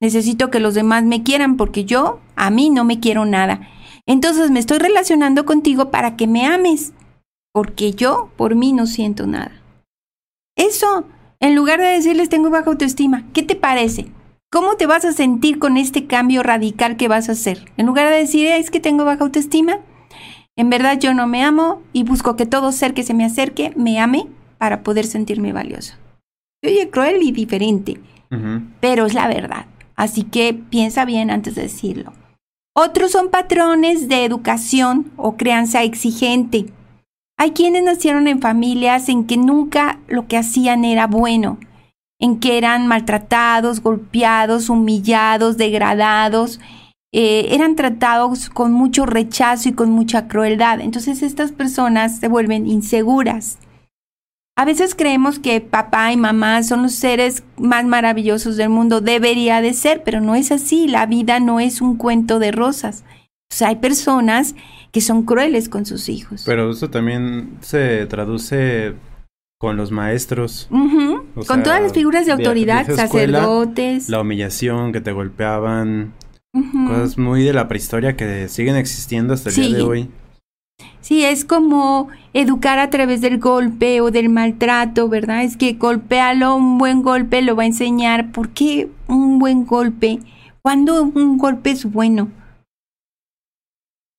necesito 0.00 0.50
que 0.50 0.60
los 0.60 0.74
demás 0.74 1.04
me 1.04 1.22
quieran, 1.22 1.56
porque 1.56 1.84
yo 1.84 2.20
a 2.36 2.50
mí 2.50 2.70
no 2.70 2.84
me 2.84 3.00
quiero 3.00 3.24
nada. 3.24 3.68
Entonces 4.06 4.50
me 4.50 4.60
estoy 4.60 4.78
relacionando 4.78 5.44
contigo 5.46 5.90
para 5.90 6.16
que 6.16 6.26
me 6.26 6.46
ames, 6.46 6.92
porque 7.52 7.92
yo 7.92 8.30
por 8.36 8.54
mí 8.54 8.72
no 8.72 8.86
siento 8.86 9.26
nada. 9.26 9.52
Eso, 10.56 11.06
en 11.40 11.54
lugar 11.54 11.80
de 11.80 11.86
decirles 11.86 12.28
tengo 12.28 12.50
baja 12.50 12.70
autoestima, 12.70 13.24
¿qué 13.32 13.42
te 13.42 13.56
parece? 13.56 14.12
¿Cómo 14.52 14.76
te 14.76 14.86
vas 14.86 15.04
a 15.04 15.12
sentir 15.12 15.58
con 15.58 15.76
este 15.76 16.06
cambio 16.06 16.42
radical 16.42 16.96
que 16.96 17.08
vas 17.08 17.28
a 17.28 17.32
hacer? 17.32 17.70
En 17.76 17.86
lugar 17.86 18.10
de 18.10 18.16
decir 18.16 18.46
es 18.48 18.70
que 18.70 18.80
tengo 18.80 19.04
baja 19.04 19.24
autoestima, 19.24 19.78
en 20.56 20.70
verdad 20.70 20.98
yo 20.98 21.14
no 21.14 21.26
me 21.26 21.42
amo 21.42 21.82
y 21.92 22.02
busco 22.02 22.36
que 22.36 22.46
todo 22.46 22.72
ser 22.72 22.94
que 22.94 23.02
se 23.02 23.14
me 23.14 23.24
acerque 23.24 23.72
me 23.76 24.00
ame 24.00 24.26
para 24.58 24.82
poder 24.82 25.06
sentirme 25.06 25.52
valioso. 25.52 25.94
Oye, 26.64 26.90
cruel 26.90 27.22
y 27.22 27.32
diferente, 27.32 27.98
pero 28.80 29.06
es 29.06 29.14
la 29.14 29.26
verdad. 29.28 29.66
Así 29.96 30.22
que 30.22 30.54
piensa 30.54 31.04
bien 31.04 31.30
antes 31.30 31.54
de 31.54 31.62
decirlo. 31.62 32.12
Otros 32.74 33.12
son 33.12 33.30
patrones 33.30 34.08
de 34.08 34.24
educación 34.24 35.10
o 35.16 35.36
crianza 35.36 35.82
exigente. 35.82 36.66
Hay 37.38 37.52
quienes 37.52 37.82
nacieron 37.82 38.28
en 38.28 38.40
familias 38.40 39.08
en 39.08 39.26
que 39.26 39.36
nunca 39.36 39.98
lo 40.08 40.28
que 40.28 40.36
hacían 40.36 40.84
era 40.84 41.06
bueno, 41.06 41.58
en 42.18 42.38
que 42.38 42.58
eran 42.58 42.86
maltratados, 42.86 43.80
golpeados, 43.80 44.68
humillados, 44.68 45.56
degradados, 45.56 46.60
eh, 47.12 47.48
eran 47.50 47.74
tratados 47.74 48.48
con 48.48 48.72
mucho 48.72 49.04
rechazo 49.04 49.68
y 49.68 49.72
con 49.72 49.90
mucha 49.90 50.28
crueldad. 50.28 50.80
Entonces 50.80 51.22
estas 51.22 51.52
personas 51.52 52.18
se 52.18 52.28
vuelven 52.28 52.66
inseguras. 52.66 53.58
A 54.56 54.64
veces 54.64 54.94
creemos 54.94 55.38
que 55.38 55.60
papá 55.60 56.12
y 56.12 56.16
mamá 56.16 56.62
son 56.62 56.82
los 56.82 56.94
seres 56.94 57.44
más 57.56 57.84
maravillosos 57.86 58.56
del 58.56 58.68
mundo. 58.68 59.00
Debería 59.00 59.62
de 59.62 59.72
ser, 59.72 60.02
pero 60.04 60.20
no 60.20 60.34
es 60.34 60.52
así. 60.52 60.86
La 60.86 61.06
vida 61.06 61.40
no 61.40 61.60
es 61.60 61.80
un 61.80 61.96
cuento 61.96 62.38
de 62.38 62.52
rosas. 62.52 63.04
O 63.52 63.56
sea, 63.56 63.68
hay 63.68 63.76
personas 63.76 64.54
que 64.92 65.00
son 65.00 65.22
crueles 65.22 65.68
con 65.68 65.86
sus 65.86 66.08
hijos. 66.08 66.42
Pero 66.44 66.70
eso 66.70 66.90
también 66.90 67.56
se 67.60 68.06
traduce 68.06 68.94
con 69.58 69.76
los 69.76 69.90
maestros. 69.90 70.68
con 70.70 71.62
todas 71.62 71.82
las 71.82 71.92
figuras 71.92 72.26
de 72.26 72.32
autoridad, 72.32 72.86
sacerdotes. 72.94 74.08
La 74.08 74.20
humillación, 74.20 74.92
que 74.92 75.00
te 75.00 75.12
golpeaban. 75.12 76.12
Cosas 76.52 77.16
muy 77.16 77.44
de 77.44 77.52
la 77.52 77.68
prehistoria 77.68 78.16
que 78.16 78.48
siguen 78.48 78.76
existiendo 78.76 79.34
hasta 79.34 79.50
el 79.50 79.56
día 79.56 79.68
de 79.76 79.82
hoy. 79.82 80.10
Sí, 81.00 81.24
es 81.24 81.44
como 81.44 82.08
educar 82.34 82.78
a 82.78 82.90
través 82.90 83.20
del 83.20 83.38
golpe 83.38 84.00
o 84.00 84.10
del 84.10 84.28
maltrato, 84.28 85.08
¿verdad? 85.08 85.44
Es 85.44 85.56
que 85.56 85.74
golpealo, 85.74 86.54
un 86.56 86.78
buen 86.78 87.02
golpe 87.02 87.42
lo 87.42 87.56
va 87.56 87.62
a 87.62 87.66
enseñar. 87.66 88.32
¿Por 88.32 88.50
qué 88.50 88.88
un 89.06 89.38
buen 89.38 89.64
golpe? 89.64 90.20
¿Cuándo 90.62 91.02
un 91.02 91.38
golpe 91.38 91.70
es 91.70 91.84
bueno? 91.90 92.30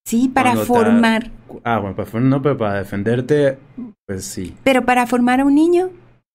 Sí, 0.06 0.28
para 0.28 0.56
formar. 0.56 1.32
Ah, 1.64 1.80
bueno, 1.80 1.96
para, 1.96 2.20
no, 2.20 2.42
pero 2.42 2.58
para 2.58 2.74
defenderte, 2.76 3.58
pues 4.06 4.26
sí. 4.26 4.56
Pero 4.64 4.84
para 4.84 5.06
formar 5.06 5.42
a 5.42 5.46
un 5.46 5.56
niño, 5.56 5.90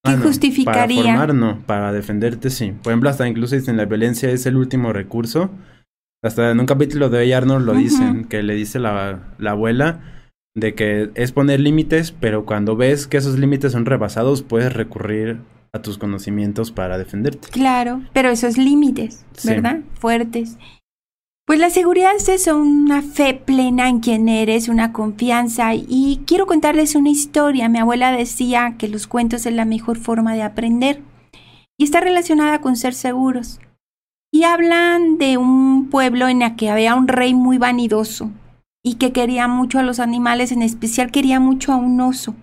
¿qué 0.04 0.12
ah, 0.12 0.18
justificaría? 0.22 1.02
Para 1.02 1.26
formar 1.26 1.34
no, 1.34 1.58
para 1.66 1.92
defenderte 1.92 2.50
sí. 2.50 2.72
Por 2.82 2.92
ejemplo, 2.92 3.10
hasta 3.10 3.26
incluso 3.26 3.56
dicen 3.56 3.76
la 3.76 3.84
violencia 3.86 4.30
es 4.30 4.46
el 4.46 4.56
último 4.56 4.92
recurso. 4.92 5.50
Hasta 6.22 6.50
en 6.50 6.60
un 6.60 6.66
capítulo 6.66 7.08
de 7.08 7.34
Arnold 7.34 7.66
lo 7.66 7.74
dicen, 7.74 8.24
que 8.24 8.42
le 8.42 8.54
dice 8.54 8.78
la, 8.78 9.34
la 9.38 9.50
abuela 9.52 10.00
de 10.54 10.74
que 10.74 11.10
es 11.14 11.32
poner 11.32 11.60
límites, 11.60 12.12
pero 12.12 12.46
cuando 12.46 12.76
ves 12.76 13.06
que 13.06 13.18
esos 13.18 13.38
límites 13.38 13.72
son 13.72 13.84
rebasados, 13.84 14.42
puedes 14.42 14.72
recurrir 14.72 15.40
a 15.72 15.82
tus 15.82 15.98
conocimientos 15.98 16.72
para 16.72 16.98
defenderte. 16.98 17.48
Claro, 17.48 18.02
pero 18.12 18.30
esos 18.30 18.56
límites, 18.56 19.24
¿verdad? 19.44 19.80
Fuertes. 20.00 20.56
Pues 21.46 21.60
la 21.60 21.70
seguridad 21.70 22.16
es 22.16 22.28
eso, 22.28 22.56
una 22.56 23.02
fe 23.02 23.34
plena 23.34 23.88
en 23.88 24.00
quien 24.00 24.28
eres, 24.28 24.68
una 24.68 24.92
confianza. 24.92 25.74
Y 25.74 26.22
quiero 26.26 26.46
contarles 26.46 26.96
una 26.96 27.10
historia. 27.10 27.68
Mi 27.68 27.78
abuela 27.78 28.10
decía 28.10 28.74
que 28.78 28.88
los 28.88 29.06
cuentos 29.06 29.46
es 29.46 29.52
la 29.52 29.64
mejor 29.64 29.96
forma 29.96 30.34
de 30.34 30.42
aprender. 30.42 31.02
Y 31.78 31.84
está 31.84 32.00
relacionada 32.00 32.60
con 32.60 32.74
ser 32.74 32.94
seguros. 32.94 33.60
Y 34.32 34.42
hablan 34.42 35.18
de 35.18 35.36
un 35.36 35.75
pueblo 35.88 36.28
en 36.28 36.42
el 36.42 36.56
que 36.56 36.70
había 36.70 36.94
un 36.94 37.08
rey 37.08 37.34
muy 37.34 37.58
vanidoso 37.58 38.30
y 38.84 38.94
que 38.94 39.12
quería 39.12 39.48
mucho 39.48 39.78
a 39.78 39.82
los 39.82 39.98
animales, 39.98 40.52
en 40.52 40.62
especial 40.62 41.10
quería 41.10 41.40
mucho 41.40 41.72
a 41.72 41.76
un 41.76 42.00
oso. 42.00 42.34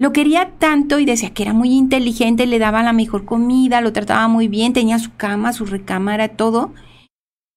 Lo 0.00 0.12
quería 0.12 0.52
tanto 0.58 1.00
y 1.00 1.04
decía 1.04 1.34
que 1.34 1.42
era 1.42 1.52
muy 1.52 1.72
inteligente, 1.72 2.46
le 2.46 2.60
daba 2.60 2.82
la 2.84 2.92
mejor 2.92 3.24
comida, 3.24 3.80
lo 3.80 3.92
trataba 3.92 4.28
muy 4.28 4.46
bien, 4.46 4.72
tenía 4.72 4.98
su 4.98 5.14
cama, 5.16 5.52
su 5.52 5.66
recámara, 5.66 6.28
todo 6.28 6.72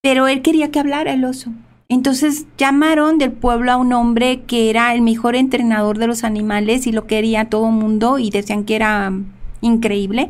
pero 0.01 0.27
él 0.27 0.41
quería 0.41 0.71
que 0.71 0.79
hablara 0.79 1.13
el 1.13 1.23
oso. 1.23 1.51
Entonces 1.87 2.47
llamaron 2.57 3.17
del 3.17 3.31
pueblo 3.31 3.71
a 3.71 3.77
un 3.77 3.93
hombre 3.93 4.41
que 4.43 4.69
era 4.69 4.93
el 4.93 5.01
mejor 5.01 5.35
entrenador 5.35 5.97
de 5.97 6.07
los 6.07 6.23
animales 6.23 6.87
y 6.87 6.91
lo 6.91 7.05
quería 7.05 7.49
todo 7.49 7.67
el 7.67 7.75
mundo 7.75 8.17
y 8.17 8.29
decían 8.29 8.63
que 8.63 8.75
era 8.75 9.11
increíble. 9.61 10.29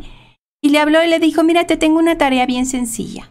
Y 0.61 0.69
le 0.69 0.79
habló 0.79 1.03
y 1.03 1.07
le 1.07 1.19
dijo, 1.19 1.43
mira, 1.43 1.65
te 1.65 1.77
tengo 1.77 1.99
una 1.99 2.17
tarea 2.17 2.45
bien 2.45 2.65
sencilla. 2.65 3.29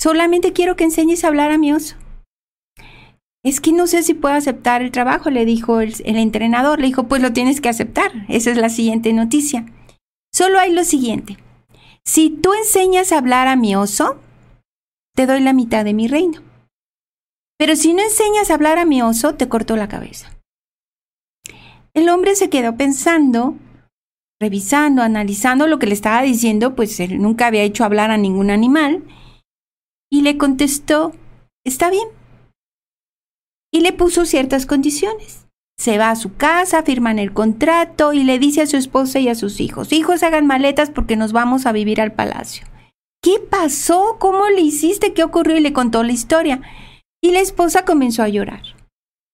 Solamente 0.00 0.54
quiero 0.54 0.76
que 0.76 0.84
enseñes 0.84 1.24
a 1.24 1.28
hablar 1.28 1.50
a 1.50 1.58
mi 1.58 1.74
oso. 1.74 1.96
Es 3.44 3.60
que 3.60 3.72
no 3.72 3.86
sé 3.86 4.02
si 4.02 4.14
puedo 4.14 4.34
aceptar 4.34 4.80
el 4.80 4.92
trabajo, 4.92 5.28
le 5.28 5.44
dijo 5.44 5.80
el, 5.80 5.94
entrenador. 6.04 6.80
Le 6.80 6.86
dijo, 6.86 7.06
pues 7.06 7.20
lo 7.20 7.34
tienes 7.34 7.60
que 7.60 7.68
aceptar. 7.68 8.10
Esa 8.28 8.50
es 8.50 8.56
la 8.56 8.70
siguiente 8.70 9.12
noticia. 9.12 9.66
Solo 10.32 10.58
hay 10.58 10.72
lo 10.72 10.84
siguiente. 10.84 11.36
Si 12.02 12.30
tú 12.30 12.54
enseñas 12.54 13.12
a 13.12 13.18
hablar 13.18 13.46
a 13.46 13.56
mi 13.56 13.76
oso, 13.76 14.18
te 15.14 15.26
doy 15.26 15.40
la 15.40 15.52
mitad 15.52 15.84
de 15.84 15.92
mi 15.92 16.08
reino. 16.08 16.40
Pero 17.58 17.76
si 17.76 17.92
no 17.92 18.02
enseñas 18.02 18.50
a 18.50 18.54
hablar 18.54 18.78
a 18.78 18.86
mi 18.86 19.02
oso, 19.02 19.34
te 19.34 19.50
corto 19.50 19.76
la 19.76 19.88
cabeza. 19.88 20.34
El 21.92 22.08
hombre 22.08 22.36
se 22.36 22.48
quedó 22.48 22.74
pensando, 22.74 23.54
revisando, 24.40 25.02
analizando 25.02 25.66
lo 25.66 25.78
que 25.78 25.86
le 25.86 25.92
estaba 25.92 26.22
diciendo, 26.22 26.74
pues 26.74 27.00
él 27.00 27.20
nunca 27.20 27.48
había 27.48 27.64
hecho 27.64 27.84
hablar 27.84 28.10
a 28.10 28.16
ningún 28.16 28.50
animal, 28.50 29.04
y 30.10 30.22
le 30.22 30.36
contestó, 30.36 31.12
está 31.64 31.88
bien. 31.88 32.08
Y 33.72 33.80
le 33.80 33.92
puso 33.92 34.26
ciertas 34.26 34.66
condiciones. 34.66 35.46
Se 35.78 35.96
va 35.96 36.10
a 36.10 36.16
su 36.16 36.34
casa, 36.34 36.82
firman 36.82 37.18
el 37.18 37.32
contrato 37.32 38.12
y 38.12 38.24
le 38.24 38.38
dice 38.38 38.62
a 38.62 38.66
su 38.66 38.76
esposa 38.76 39.20
y 39.20 39.28
a 39.28 39.34
sus 39.34 39.60
hijos, 39.60 39.92
hijos 39.92 40.22
hagan 40.22 40.46
maletas 40.46 40.90
porque 40.90 41.16
nos 41.16 41.32
vamos 41.32 41.64
a 41.64 41.72
vivir 41.72 42.00
al 42.00 42.12
palacio. 42.12 42.66
¿Qué 43.22 43.38
pasó? 43.38 44.16
¿Cómo 44.18 44.48
le 44.48 44.60
hiciste? 44.60 45.14
¿Qué 45.14 45.22
ocurrió? 45.22 45.56
Y 45.56 45.60
le 45.60 45.72
contó 45.72 46.02
la 46.02 46.12
historia. 46.12 46.60
Y 47.22 47.32
la 47.32 47.40
esposa 47.40 47.84
comenzó 47.84 48.22
a 48.22 48.28
llorar. 48.28 48.62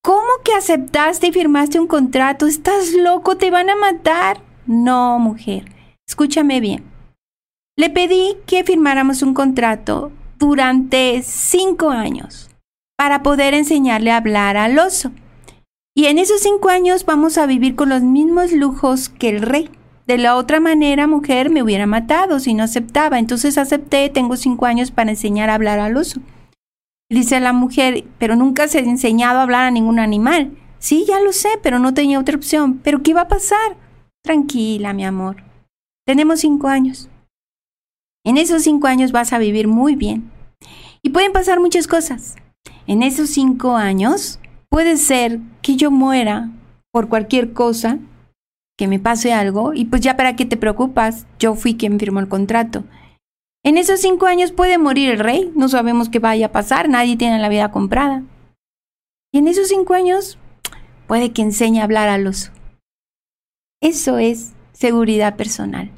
¿Cómo 0.03 0.27
que 0.45 0.53
aceptaste 0.53 1.29
y 1.29 1.33
firmaste 1.33 1.81
un 1.81 1.87
contrato? 1.87 2.47
¿Estás 2.47 2.93
loco? 2.93 3.37
¿Te 3.37 3.51
van 3.51 3.71
a 3.71 3.77
matar? 3.77 4.43
No, 4.67 5.19
mujer. 5.19 5.65
Escúchame 6.07 6.61
bien. 6.61 6.85
Le 7.77 7.91
pedí 7.91 8.37
que 8.47 8.65
firmáramos 8.65 9.23
un 9.23 9.35
contrato 9.35 10.13
durante 10.39 11.23
cinco 11.23 11.91
años 11.91 12.51
para 12.97 13.23
poder 13.23 13.55
enseñarle 13.55 14.11
a 14.11 14.19
hablar 14.19 14.57
al 14.57 14.79
oso. 14.79 15.13
Y 15.95 16.07
en 16.07 16.19
esos 16.19 16.41
cinco 16.41 16.69
años 16.69 17.07
vamos 17.07 17.39
a 17.39 17.47
vivir 17.47 17.75
con 17.75 17.89
los 17.89 18.03
mismos 18.03 18.53
lujos 18.53 19.09
que 19.09 19.31
el 19.31 19.43
rey. 19.43 19.71
De 20.07 20.19
la 20.19 20.37
otra 20.37 20.61
manera, 20.61 21.07
mujer, 21.07 21.51
me 21.51 21.63
hubiera 21.63 21.87
matado 21.87 22.39
si 22.39 22.55
no 22.55 22.63
aceptaba. 22.65 23.19
Entonces 23.19 23.59
acepté, 23.59 24.09
tengo 24.09 24.37
cinco 24.37 24.67
años 24.67 24.91
para 24.91 25.11
enseñar 25.11 25.51
a 25.51 25.55
hablar 25.55 25.79
al 25.79 25.97
oso. 25.97 26.21
Dice 27.11 27.41
la 27.41 27.53
mujer, 27.53 28.05
pero 28.19 28.37
nunca 28.37 28.69
se 28.69 28.79
ha 28.79 28.83
enseñado 28.83 29.39
a 29.39 29.43
hablar 29.43 29.65
a 29.65 29.71
ningún 29.71 29.99
animal. 29.99 30.57
Sí, 30.79 31.05
ya 31.09 31.21
lo 31.21 31.33
sé, 31.33 31.49
pero 31.63 31.79
no 31.79 31.95
tenía 31.95 32.21
otra 32.21 32.37
opción. 32.37 32.81
¿Pero 32.83 33.03
qué 33.03 33.15
va 33.15 33.23
a 33.23 33.29
pasar? 33.29 33.77
Tranquila, 34.23 34.93
mi 34.93 35.05
amor. 35.05 35.45
Tenemos 36.05 36.41
cinco 36.41 36.69
años. 36.69 37.09
En 38.27 38.39
esos 38.39 38.65
cinco 38.65 38.89
años 38.89 39.13
vas 39.13 39.33
a 39.33 39.39
vivir 39.39 39.69
muy 39.69 39.95
bien. 39.95 40.33
Y 41.01 41.11
pueden 41.11 41.33
pasar 41.33 41.61
muchas 41.61 41.87
cosas. 41.87 42.35
En 42.89 43.05
esos 43.05 43.31
cinco 43.31 43.77
años 43.77 44.41
puede 44.69 44.97
ser 44.97 45.39
que 45.63 45.77
yo 45.77 45.93
muera 45.93 46.51
por 46.93 47.09
cualquier 47.09 47.53
cosa 47.53 48.01
que 48.77 48.89
me 48.89 48.99
pase 48.99 49.33
algo 49.33 49.75
y 49.75 49.85
pues 49.85 50.03
ya 50.03 50.17
para 50.17 50.35
qué 50.35 50.45
te 50.45 50.57
preocupas, 50.57 51.25
yo 51.39 51.55
fui 51.55 51.77
quien 51.77 52.01
firmó 52.01 52.19
el 52.19 52.27
contrato. 52.27 52.83
En 53.65 53.79
esos 53.79 54.01
cinco 54.01 54.27
años 54.27 54.51
puede 54.51 54.77
morir 54.77 55.09
el 55.11 55.21
rey, 55.21 55.53
no 55.55 55.69
sabemos 55.69 56.09
qué 56.09 56.19
vaya 56.19 56.47
a 56.47 56.53
pasar, 56.53 56.89
nadie 56.89 57.17
tiene 57.17 57.39
la 57.39 57.49
vida 57.49 57.71
comprada. 57.71 58.25
Y 59.33 59.39
en 59.39 59.47
esos 59.47 59.69
cinco 59.69 59.95
años 59.95 60.37
puede 61.07 61.33
que 61.33 61.43
enseñe 61.43 61.79
a 61.79 61.85
hablar 61.85 62.09
a 62.09 62.19
los. 62.19 62.51
Eso 63.81 64.19
es 64.19 64.53
seguridad 64.73 65.37
personal. 65.37 65.93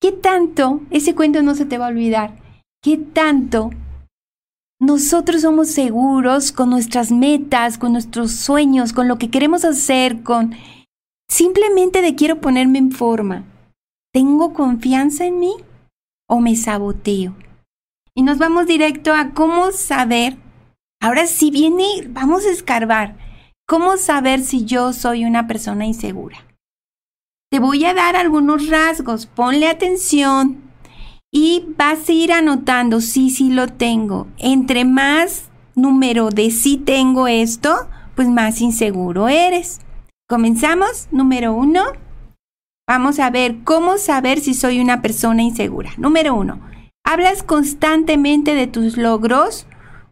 ¿Qué 0.00 0.12
tanto, 0.12 0.80
ese 0.90 1.14
cuento 1.14 1.42
no 1.42 1.54
se 1.54 1.66
te 1.66 1.78
va 1.78 1.86
a 1.86 1.90
olvidar, 1.90 2.38
qué 2.82 2.96
tanto 2.98 3.70
nosotros 4.80 5.42
somos 5.42 5.68
seguros 5.68 6.52
con 6.52 6.70
nuestras 6.70 7.10
metas, 7.10 7.78
con 7.78 7.92
nuestros 7.92 8.32
sueños, 8.32 8.92
con 8.92 9.08
lo 9.08 9.18
que 9.18 9.28
queremos 9.28 9.64
hacer, 9.64 10.22
con 10.22 10.54
Simplemente 11.30 12.00
de 12.00 12.14
quiero 12.14 12.40
ponerme 12.40 12.78
en 12.78 12.90
forma. 12.90 13.44
¿Tengo 14.12 14.54
confianza 14.54 15.26
en 15.26 15.38
mí 15.38 15.52
o 16.26 16.40
me 16.40 16.56
saboteo? 16.56 17.36
Y 18.14 18.22
nos 18.22 18.38
vamos 18.38 18.66
directo 18.66 19.12
a 19.12 19.32
cómo 19.34 19.70
saber. 19.70 20.38
Ahora 21.00 21.26
sí 21.26 21.50
viene, 21.50 21.86
vamos 22.08 22.46
a 22.46 22.50
escarbar. 22.50 23.16
¿Cómo 23.66 23.98
saber 23.98 24.40
si 24.40 24.64
yo 24.64 24.94
soy 24.94 25.26
una 25.26 25.46
persona 25.46 25.84
insegura? 25.84 26.47
Te 27.50 27.60
voy 27.60 27.84
a 27.86 27.94
dar 27.94 28.14
algunos 28.14 28.68
rasgos, 28.68 29.24
ponle 29.24 29.68
atención 29.68 30.58
y 31.30 31.64
vas 31.78 32.06
a 32.08 32.12
ir 32.12 32.32
anotando, 32.32 33.00
sí, 33.00 33.30
sí 33.30 33.50
lo 33.50 33.68
tengo. 33.68 34.26
Entre 34.36 34.84
más 34.84 35.48
número 35.74 36.28
de 36.28 36.50
sí 36.50 36.76
tengo 36.76 37.26
esto, 37.26 37.88
pues 38.14 38.28
más 38.28 38.60
inseguro 38.60 39.28
eres. 39.28 39.80
Comenzamos. 40.28 41.08
Número 41.10 41.54
uno. 41.54 41.84
Vamos 42.86 43.18
a 43.18 43.30
ver 43.30 43.64
cómo 43.64 43.96
saber 43.96 44.40
si 44.40 44.52
soy 44.52 44.80
una 44.80 45.00
persona 45.00 45.42
insegura. 45.42 45.92
Número 45.96 46.34
uno, 46.34 46.60
hablas 47.02 47.42
constantemente 47.42 48.54
de 48.54 48.66
tus 48.66 48.98
logros 48.98 49.66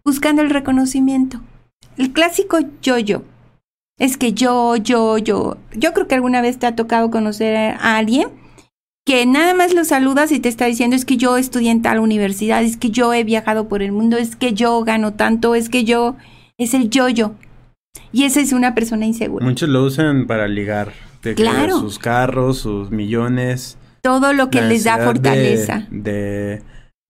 buscando 0.05 0.40
el 0.40 0.49
reconocimiento. 0.49 1.43
El 1.99 2.12
clásico 2.12 2.59
yo-yo. 2.81 3.23
Es 3.99 4.17
que 4.17 4.33
yo, 4.33 4.76
yo, 4.76 5.19
yo. 5.19 5.57
Yo 5.75 5.93
creo 5.93 6.07
que 6.07 6.15
alguna 6.15 6.43
vez 6.43 6.59
te 6.59 6.67
ha 6.67 6.76
tocado 6.76 7.11
conocer 7.11 7.57
a 7.57 7.97
alguien 7.97 8.29
que 9.07 9.25
nada 9.25 9.55
más 9.55 9.73
lo 9.73 9.85
saludas 9.85 10.33
y 10.33 10.41
te 10.41 10.49
está 10.49 10.67
diciendo 10.67 10.97
es 10.97 11.05
que 11.05 11.17
yo 11.17 11.37
estudié 11.37 11.71
en 11.71 11.81
tal 11.81 12.00
universidad, 12.00 12.65
es 12.65 12.76
que 12.76 12.91
yo 12.91 13.15
he 13.15 13.23
viajado 13.23 13.69
por 13.69 13.81
el 13.81 13.93
mundo, 13.93 14.17
es 14.17 14.35
que 14.35 14.53
yo 14.53 14.83
gano 14.83 15.15
tanto, 15.15 15.55
es 15.55 15.69
que 15.69 15.85
yo... 15.85 16.17
Es 16.59 16.73
el 16.73 16.88
yo-yo. 16.88 17.35
Y 18.12 18.25
esa 18.25 18.41
es 18.41 18.53
una 18.53 18.75
persona 18.75 19.05
insegura. 19.05 19.45
Muchos 19.45 19.69
lo 19.69 19.85
usan 19.85 20.26
para 20.26 20.49
ligar 20.49 20.93
claro. 21.35 21.79
sus 21.79 21.99
carros, 21.99 22.59
sus 22.59 22.91
millones. 22.91 23.76
Todo 24.03 24.33
lo 24.33 24.50
que 24.50 24.62
les 24.62 24.85
da 24.85 24.99
fortaleza. 24.99 25.87
De, 25.91 26.62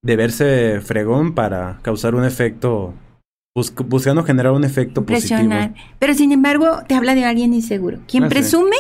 de, 0.03 0.17
verse 0.17 0.81
fregón 0.81 1.35
para 1.35 1.79
causar 1.83 2.15
un 2.15 2.25
efecto, 2.25 2.93
buscando 3.65 4.23
generar 4.23 4.53
un 4.53 4.65
efecto 4.65 5.01
Impresionar. 5.01 5.71
positivo. 5.71 5.97
Pero 5.99 6.15
sin 6.15 6.33
embargo, 6.33 6.83
te 6.87 6.95
habla 6.95 7.15
de 7.15 7.25
alguien 7.25 7.55
inseguro. 7.55 8.01
Quien 8.07 8.25
ah, 8.25 8.29
presume, 8.29 8.77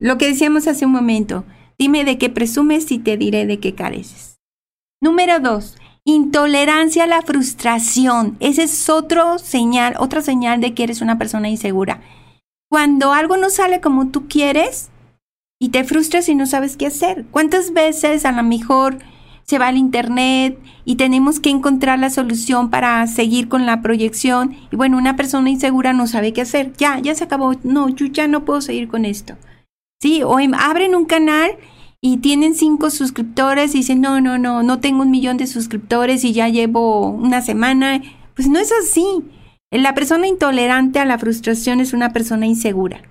lo 0.00 0.18
que 0.18 0.26
decíamos 0.28 0.66
hace 0.66 0.84
un 0.84 0.92
momento, 0.92 1.44
dime 1.78 2.04
de 2.04 2.18
qué 2.18 2.28
presumes 2.28 2.90
y 2.90 2.98
te 2.98 3.16
diré 3.16 3.46
de 3.46 3.60
qué 3.60 3.74
careces. 3.74 4.40
Número 5.00 5.40
dos, 5.40 5.76
intolerancia 6.04 7.04
a 7.04 7.06
la 7.06 7.22
frustración. 7.22 8.36
Ese 8.40 8.64
es 8.64 8.90
otro 8.90 9.38
señal, 9.38 9.94
otra 9.98 10.20
señal 10.20 10.60
de 10.60 10.74
que 10.74 10.84
eres 10.84 11.00
una 11.00 11.18
persona 11.18 11.48
insegura 11.48 12.00
cuando 12.72 13.12
algo 13.12 13.36
no 13.36 13.50
sale 13.50 13.82
como 13.82 14.08
tú 14.08 14.28
quieres 14.28 14.88
y 15.60 15.68
te 15.68 15.84
frustras 15.84 16.30
y 16.30 16.34
no 16.34 16.46
sabes 16.46 16.78
qué 16.78 16.86
hacer. 16.86 17.26
¿Cuántas 17.30 17.74
veces 17.74 18.24
a 18.24 18.32
lo 18.32 18.42
mejor 18.42 18.96
se 19.52 19.58
va 19.58 19.68
al 19.68 19.76
internet 19.76 20.58
y 20.86 20.96
tenemos 20.96 21.38
que 21.38 21.50
encontrar 21.50 21.98
la 21.98 22.08
solución 22.08 22.70
para 22.70 23.06
seguir 23.06 23.50
con 23.50 23.66
la 23.66 23.82
proyección? 23.82 24.56
Y 24.70 24.76
bueno, 24.76 24.96
una 24.96 25.14
persona 25.14 25.50
insegura 25.50 25.92
no 25.92 26.06
sabe 26.06 26.32
qué 26.32 26.40
hacer. 26.40 26.72
Ya, 26.78 26.98
ya 27.00 27.14
se 27.14 27.24
acabó. 27.24 27.52
No, 27.62 27.90
yo 27.90 28.06
ya 28.06 28.28
no 28.28 28.46
puedo 28.46 28.62
seguir 28.62 28.88
con 28.88 29.04
esto. 29.04 29.36
Sí, 30.00 30.22
o 30.22 30.40
em, 30.40 30.54
abren 30.54 30.94
un 30.94 31.04
canal 31.04 31.50
y 32.00 32.16
tienen 32.16 32.54
cinco 32.54 32.88
suscriptores 32.88 33.74
y 33.74 33.78
dicen, 33.78 34.00
no, 34.00 34.22
no, 34.22 34.38
no, 34.38 34.62
no 34.62 34.80
tengo 34.80 35.02
un 35.02 35.10
millón 35.10 35.36
de 35.36 35.46
suscriptores 35.46 36.24
y 36.24 36.32
ya 36.32 36.48
llevo 36.48 37.10
una 37.10 37.42
semana. 37.42 38.00
Pues 38.34 38.48
no 38.48 38.58
es 38.58 38.72
así. 38.72 39.04
La 39.70 39.92
persona 39.92 40.28
intolerante 40.28 40.98
a 40.98 41.04
la 41.04 41.18
frustración 41.18 41.80
es 41.80 41.92
una 41.92 42.14
persona 42.14 42.46
insegura. 42.46 43.02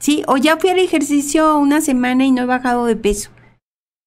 ¿Sí? 0.00 0.22
O 0.26 0.38
ya 0.38 0.56
fui 0.56 0.70
al 0.70 0.78
ejercicio 0.78 1.58
una 1.58 1.82
semana 1.82 2.24
y 2.24 2.32
no 2.32 2.40
he 2.40 2.46
bajado 2.46 2.86
de 2.86 2.96
peso. 2.96 3.28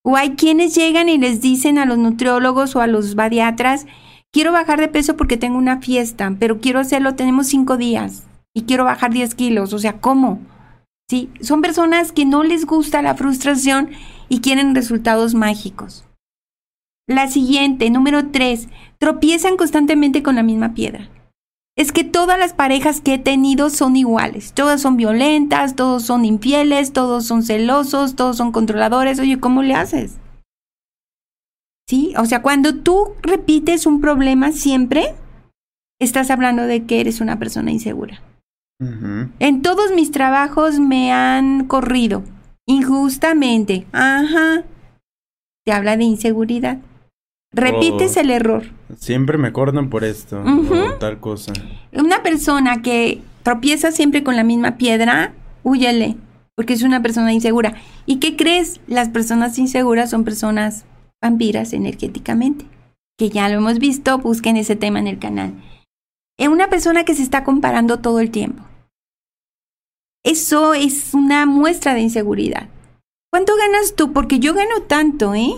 O 0.08 0.18
hay 0.18 0.36
quienes 0.36 0.76
llegan 0.76 1.10
y 1.10 1.18
les 1.18 1.42
dicen 1.42 1.80
a 1.80 1.86
los 1.86 1.98
nutriólogos 1.98 2.76
o 2.76 2.82
a 2.82 2.86
los 2.86 3.16
bariatras, 3.16 3.88
quiero 4.32 4.52
bajar 4.52 4.80
de 4.80 4.88
peso 4.88 5.18
porque 5.18 5.36
tengo 5.36 5.58
una 5.58 5.82
fiesta, 5.82 6.32
pero 6.40 6.62
quiero 6.62 6.80
hacerlo, 6.80 7.16
tenemos 7.16 7.48
cinco 7.48 7.76
días 7.76 8.22
y 8.54 8.66
quiero 8.66 8.86
bajar 8.86 9.12
10 9.12 9.34
kilos. 9.34 9.74
O 9.74 9.80
sea, 9.80 9.94
¿cómo? 10.00 10.42
¿Sí? 11.10 11.32
Son 11.42 11.64
personas 11.64 12.12
que 12.12 12.24
no 12.24 12.44
les 12.44 12.68
gusta 12.68 13.02
la 13.02 13.16
frustración 13.16 13.90
y 14.30 14.42
quieren 14.42 14.76
resultados 14.76 15.34
mágicos. 15.34 16.06
La 17.08 17.28
siguiente, 17.28 17.90
número 17.90 18.28
tres, 18.28 18.68
tropiezan 19.00 19.58
constantemente 19.58 20.22
con 20.22 20.36
la 20.36 20.44
misma 20.44 20.76
piedra 20.76 21.10
es 21.77 21.91
que 21.91 22.03
todas 22.05 22.39
las 22.39 22.53
parejas 22.53 23.01
que 23.01 23.15
he 23.15 23.20
tenido 23.20 23.70
son 23.70 23.98
iguales. 23.98 24.53
Todas 24.53 24.82
son 24.82 24.96
violentas, 24.96 25.75
todos 25.75 26.03
son 26.03 26.24
infieles, 26.24 26.94
todos 26.94 27.25
son 27.25 27.44
celosos, 27.44 28.15
todos 28.15 28.38
son 28.38 28.51
controladores. 28.51 29.20
Oye, 29.20 29.39
¿cómo 29.39 29.62
le 29.62 29.75
haces? 29.75 30.17
¿Sí? 31.88 32.13
O 32.17 32.25
sea, 32.25 32.41
cuando 32.41 32.75
tú 32.75 33.13
repites 33.22 33.86
un 33.86 34.00
problema 34.00 34.53
siempre, 34.53 35.15
estás 36.00 36.32
hablando 36.32 36.63
de 36.63 36.86
que 36.86 37.01
eres 37.01 37.20
una 37.20 37.38
persona 37.38 37.72
insegura. 37.72 38.22
En 39.39 39.61
todos 39.61 39.94
mis 39.94 40.11
trabajos 40.11 40.79
me 40.79 41.11
han 41.11 41.66
corrido 41.66 42.24
injustamente. 42.66 43.85
Ajá. 43.94 44.64
Te 45.66 45.72
habla 45.72 45.96
de 45.98 46.03
inseguridad. 46.03 46.79
Repites 47.55 48.18
el 48.18 48.31
error. 48.31 48.63
Siempre 48.98 49.37
me 49.37 49.53
cortan 49.53 49.89
por 49.89 50.03
esto 50.03 50.44
o 50.44 50.94
tal 51.00 51.20
cosa. 51.22 51.53
Una 51.94 52.22
persona 52.22 52.81
que 52.81 53.22
tropieza 53.44 53.91
siempre 53.91 54.24
con 54.24 54.35
la 54.35 54.44
misma 54.44 54.75
piedra, 54.75 55.33
huyele, 55.63 56.18
porque 56.55 56.74
es 56.74 56.83
una 56.83 57.01
persona 57.01 57.31
insegura. 57.31 57.75
¿Y 58.05 58.18
qué 58.18 58.35
crees? 58.35 58.81
Las 58.87 59.07
personas 59.09 59.57
inseguras 59.57 60.09
son 60.09 60.25
personas 60.25 60.85
vampiras 61.22 61.72
energéticamente, 61.72 62.65
que 63.18 63.29
ya 63.29 63.48
lo 63.48 63.59
hemos 63.59 63.79
visto, 63.79 64.18
busquen 64.18 64.57
ese 64.57 64.75
tema 64.75 65.00
en 65.00 65.07
el 65.07 65.18
canal. 65.18 65.53
Es 66.37 66.50
una 66.50 66.70
persona 66.70 67.05
que 67.05 67.15
se 67.15 67.24
está 67.24 67.46
comparando 67.46 68.00
todo 68.00 68.20
el 68.20 68.31
tiempo. 68.31 68.63
Eso 70.25 70.74
es 70.74 71.13
una 71.13 71.46
muestra 71.46 71.94
de 71.94 72.01
inseguridad. 72.01 72.68
¿Cuánto 73.31 73.53
ganas 73.55 73.96
tú? 73.96 74.11
Porque 74.11 74.39
yo 74.39 74.53
gano 74.53 74.81
tanto, 74.87 75.35
¿eh? 75.35 75.53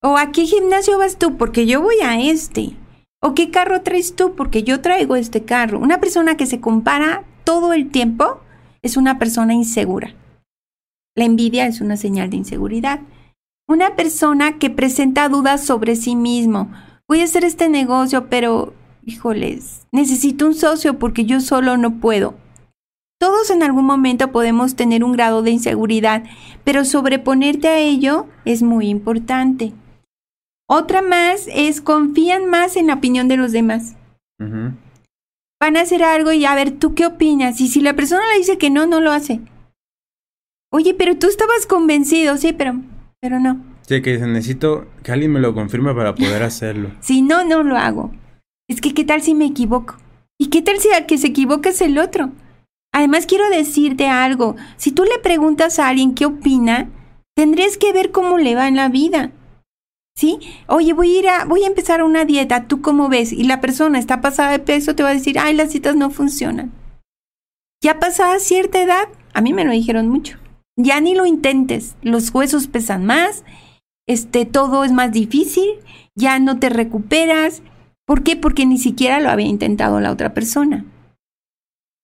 ¿O 0.00 0.16
a 0.16 0.30
qué 0.30 0.46
gimnasio 0.46 0.96
vas 0.96 1.18
tú? 1.18 1.36
Porque 1.36 1.66
yo 1.66 1.82
voy 1.82 1.96
a 2.04 2.20
este. 2.20 2.76
¿O 3.20 3.34
qué 3.34 3.50
carro 3.50 3.82
traes 3.82 4.14
tú? 4.14 4.36
Porque 4.36 4.62
yo 4.62 4.80
traigo 4.80 5.16
este 5.16 5.44
carro. 5.44 5.80
Una 5.80 5.98
persona 5.98 6.36
que 6.36 6.46
se 6.46 6.60
compara 6.60 7.24
todo 7.42 7.72
el 7.72 7.90
tiempo 7.90 8.40
es 8.80 8.96
una 8.96 9.18
persona 9.18 9.54
insegura. 9.54 10.14
La 11.16 11.24
envidia 11.24 11.66
es 11.66 11.80
una 11.80 11.96
señal 11.96 12.30
de 12.30 12.36
inseguridad. 12.36 13.00
Una 13.66 13.96
persona 13.96 14.58
que 14.58 14.70
presenta 14.70 15.28
dudas 15.28 15.64
sobre 15.64 15.96
sí 15.96 16.14
mismo. 16.14 16.70
Voy 17.08 17.22
a 17.22 17.24
hacer 17.24 17.44
este 17.44 17.68
negocio, 17.68 18.28
pero, 18.30 18.74
híjoles, 19.04 19.88
necesito 19.90 20.46
un 20.46 20.54
socio 20.54 21.00
porque 21.00 21.24
yo 21.24 21.40
solo 21.40 21.76
no 21.76 21.98
puedo. 21.98 22.34
Todos 23.18 23.50
en 23.50 23.64
algún 23.64 23.84
momento 23.84 24.30
podemos 24.30 24.76
tener 24.76 25.02
un 25.02 25.10
grado 25.10 25.42
de 25.42 25.50
inseguridad, 25.50 26.22
pero 26.62 26.84
sobreponerte 26.84 27.66
a 27.66 27.80
ello 27.80 28.28
es 28.44 28.62
muy 28.62 28.88
importante. 28.88 29.72
Otra 30.70 31.00
más 31.00 31.48
es 31.52 31.80
confían 31.80 32.46
más 32.46 32.76
en 32.76 32.88
la 32.88 32.94
opinión 32.94 33.26
de 33.26 33.38
los 33.38 33.52
demás. 33.52 33.96
Van 34.38 35.76
a 35.76 35.80
hacer 35.80 36.02
algo 36.02 36.32
y 36.32 36.44
a 36.44 36.54
ver, 36.54 36.72
¿tú 36.72 36.94
qué 36.94 37.06
opinas? 37.06 37.60
Y 37.60 37.68
si 37.68 37.80
la 37.80 37.96
persona 37.96 38.22
le 38.30 38.38
dice 38.38 38.58
que 38.58 38.68
no, 38.68 38.86
no 38.86 39.00
lo 39.00 39.10
hace. 39.10 39.40
Oye, 40.70 40.92
pero 40.92 41.16
tú 41.16 41.26
estabas 41.26 41.64
convencido, 41.66 42.36
sí, 42.36 42.52
pero, 42.52 42.74
pero 43.20 43.40
no. 43.40 43.64
Sí, 43.80 44.02
que 44.02 44.18
necesito 44.18 44.86
que 45.02 45.12
alguien 45.12 45.32
me 45.32 45.40
lo 45.40 45.54
confirme 45.54 45.94
para 45.94 46.14
poder 46.14 46.42
hacerlo. 46.42 46.90
si 47.00 47.22
no, 47.22 47.44
no 47.44 47.62
lo 47.62 47.78
hago. 47.78 48.12
Es 48.68 48.82
que, 48.82 48.92
¿qué 48.92 49.04
tal 49.04 49.22
si 49.22 49.34
me 49.34 49.46
equivoco? 49.46 49.96
¿Y 50.38 50.48
qué 50.48 50.60
tal 50.60 50.78
si 50.78 50.90
al 50.90 51.06
que 51.06 51.16
se 51.16 51.28
equivoca 51.28 51.70
es 51.70 51.80
el 51.80 51.98
otro? 51.98 52.30
Además, 52.92 53.24
quiero 53.24 53.48
decirte 53.48 54.06
algo. 54.08 54.56
Si 54.76 54.92
tú 54.92 55.04
le 55.04 55.18
preguntas 55.22 55.78
a 55.78 55.88
alguien 55.88 56.14
qué 56.14 56.26
opina, 56.26 56.90
tendrías 57.34 57.78
que 57.78 57.94
ver 57.94 58.10
cómo 58.10 58.36
le 58.36 58.54
va 58.54 58.68
en 58.68 58.76
la 58.76 58.90
vida. 58.90 59.32
¿Sí? 60.18 60.40
Oye, 60.66 60.94
voy 60.94 61.14
a 61.14 61.18
ir 61.20 61.28
a, 61.28 61.44
voy 61.44 61.62
a 61.62 61.68
empezar 61.68 62.02
una 62.02 62.24
dieta, 62.24 62.66
¿tú 62.66 62.82
cómo 62.82 63.08
ves? 63.08 63.32
Y 63.32 63.44
la 63.44 63.60
persona 63.60 64.00
está 64.00 64.20
pasada 64.20 64.50
de 64.50 64.58
peso, 64.58 64.96
te 64.96 65.04
va 65.04 65.10
a 65.10 65.14
decir, 65.14 65.38
ay, 65.38 65.54
las 65.54 65.70
citas 65.70 65.94
no 65.94 66.10
funcionan. 66.10 66.72
Ya 67.80 68.00
pasada 68.00 68.40
cierta 68.40 68.82
edad, 68.82 69.06
a 69.32 69.40
mí 69.40 69.52
me 69.52 69.64
lo 69.64 69.70
dijeron 69.70 70.08
mucho. 70.08 70.38
Ya 70.76 71.00
ni 71.00 71.14
lo 71.14 71.24
intentes, 71.24 71.94
los 72.02 72.34
huesos 72.34 72.66
pesan 72.66 73.06
más, 73.06 73.44
este, 74.08 74.44
todo 74.44 74.82
es 74.82 74.90
más 74.90 75.12
difícil, 75.12 75.68
ya 76.16 76.40
no 76.40 76.58
te 76.58 76.68
recuperas. 76.68 77.62
¿Por 78.04 78.24
qué? 78.24 78.34
Porque 78.34 78.66
ni 78.66 78.78
siquiera 78.78 79.20
lo 79.20 79.30
había 79.30 79.46
intentado 79.46 80.00
la 80.00 80.10
otra 80.10 80.34
persona. 80.34 80.84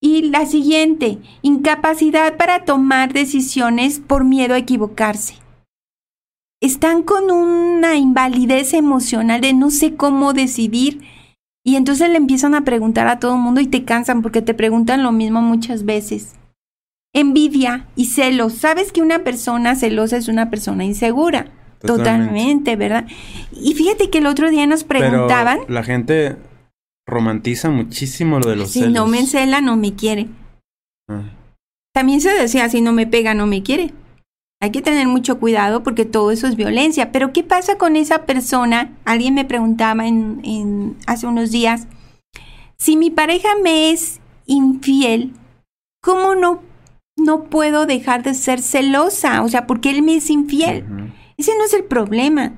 Y 0.00 0.22
la 0.22 0.46
siguiente, 0.46 1.18
incapacidad 1.42 2.37
para 2.37 2.64
tomar 2.64 3.12
decisiones 3.12 3.98
por 3.98 4.22
miedo 4.22 4.55
a 4.55 4.59
equivocarse 4.59 5.43
están 6.64 7.03
con 7.03 7.31
una 7.31 7.96
invalidez 7.96 8.72
emocional 8.72 9.40
de 9.42 9.53
no 9.53 9.70
sé 9.70 9.96
cómo 9.96 10.33
decidir 10.33 11.03
y 11.62 11.77
entonces 11.77 12.09
le 12.09 12.16
empiezan 12.16 12.55
a 12.55 12.64
preguntar 12.64 13.07
a 13.07 13.18
todo 13.18 13.35
el 13.35 13.40
mundo 13.40 13.61
y 13.61 13.66
te 13.66 13.85
cansan 13.85 14.22
porque 14.22 14.40
te 14.40 14.55
preguntan 14.55 15.03
lo 15.03 15.12
mismo 15.12 15.42
muchas 15.42 15.85
veces. 15.85 16.35
Envidia 17.12 17.87
y 17.96 18.07
celos. 18.07 18.55
¿Sabes 18.55 18.92
que 18.92 19.03
una 19.03 19.20
persona 19.20 19.77
celosa 19.77 20.16
es 20.16 20.29
una 20.29 20.50
persona 20.50 20.85
insegura? 20.85 21.46
Totalmente, 21.81 22.77
¿verdad? 22.77 23.07
Y 23.53 23.74
fíjate 23.74 24.09
que 24.09 24.18
el 24.18 24.27
otro 24.27 24.50
día 24.50 24.66
nos 24.66 24.85
preguntaban. 24.85 25.61
la 25.68 25.83
gente 25.83 26.37
romantiza 27.07 27.68
muchísimo 27.68 28.40
lo 28.40 28.48
de 28.48 28.57
los 28.57 28.70
celos. 28.70 28.88
Si 28.88 28.92
no 28.94 29.07
me 29.07 29.27
cela, 29.27 29.61
no 29.61 29.77
me 29.77 29.94
quiere. 29.94 30.29
Ah. 31.09 31.24
También 31.92 32.22
se 32.22 32.31
decía, 32.31 32.70
si 32.70 32.81
no 32.81 32.92
me 32.92 33.07
pega, 33.07 33.35
no 33.35 33.46
me 33.46 33.62
quiere. 33.62 33.92
Hay 34.64 34.70
que 34.70 34.81
tener 34.81 35.07
mucho 35.07 35.38
cuidado 35.38 35.83
porque 35.83 36.07
todo 36.07 36.31
eso 36.31 36.46
es 36.46 36.57
violencia. 36.57 37.12
Pero 37.12 37.35
¿qué 37.35 37.42
pasa 37.42 37.77
con 37.77 37.96
esa 37.96 38.24
persona? 38.24 38.96
Alguien 39.05 39.35
me 39.35 39.44
preguntaba 39.44 40.07
en, 40.07 40.96
hace 41.07 41.27
unos 41.27 41.50
días, 41.50 41.87
si 42.79 42.96
mi 42.96 43.11
pareja 43.11 43.50
me 43.62 43.90
es 43.90 44.20
infiel, 44.46 45.35
¿cómo 46.00 46.35
no 46.35 46.62
no 47.16 47.44
puedo 47.44 47.85
dejar 47.85 48.22
de 48.22 48.33
ser 48.33 48.62
celosa, 48.62 49.42
o 49.42 49.48
sea, 49.48 49.66
porque 49.66 49.90
él 49.90 50.03
me 50.03 50.16
es 50.16 50.31
infiel. 50.31 50.85
Ese 51.37 51.57
no 51.57 51.64
es 51.64 51.74
el 51.74 51.85
problema. 51.85 52.55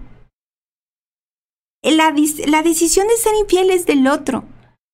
La, 1.83 2.15
la 2.47 2.63
decisión 2.63 3.09
de 3.09 3.17
ser 3.17 3.35
infiel 3.35 3.71
es 3.71 3.85
del 3.85 4.07
otro. 4.07 4.45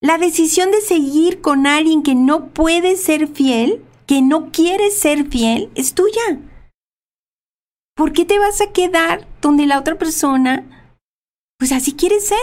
La 0.00 0.16
decisión 0.16 0.70
de 0.70 0.80
seguir 0.80 1.42
con 1.42 1.66
alguien 1.66 2.02
que 2.02 2.14
no 2.14 2.48
puede 2.48 2.96
ser 2.96 3.28
fiel, 3.28 3.84
que 4.06 4.22
no 4.22 4.50
quiere 4.50 4.90
ser 4.90 5.28
fiel, 5.28 5.70
es 5.74 5.92
tuya. 5.94 6.40
¿Por 7.94 8.12
qué 8.12 8.24
te 8.24 8.38
vas 8.38 8.60
a 8.60 8.72
quedar 8.72 9.26
donde 9.40 9.66
la 9.66 9.78
otra 9.78 9.96
persona, 9.96 10.64
pues 11.58 11.72
así 11.72 11.92
quiere 11.92 12.20
ser? 12.20 12.38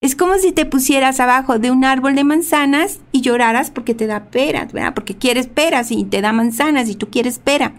Es 0.00 0.14
como 0.14 0.36
si 0.36 0.52
te 0.52 0.66
pusieras 0.66 1.18
abajo 1.18 1.58
de 1.58 1.70
un 1.70 1.84
árbol 1.84 2.14
de 2.14 2.24
manzanas 2.24 3.00
y 3.10 3.22
lloraras 3.22 3.70
porque 3.70 3.94
te 3.94 4.06
da 4.06 4.26
peras, 4.26 4.72
¿verdad? 4.72 4.94
Porque 4.94 5.16
quieres 5.16 5.46
peras 5.46 5.90
y 5.90 6.04
te 6.04 6.20
da 6.20 6.32
manzanas 6.32 6.88
y 6.88 6.94
tú 6.94 7.08
quieres 7.10 7.38
pera. 7.38 7.72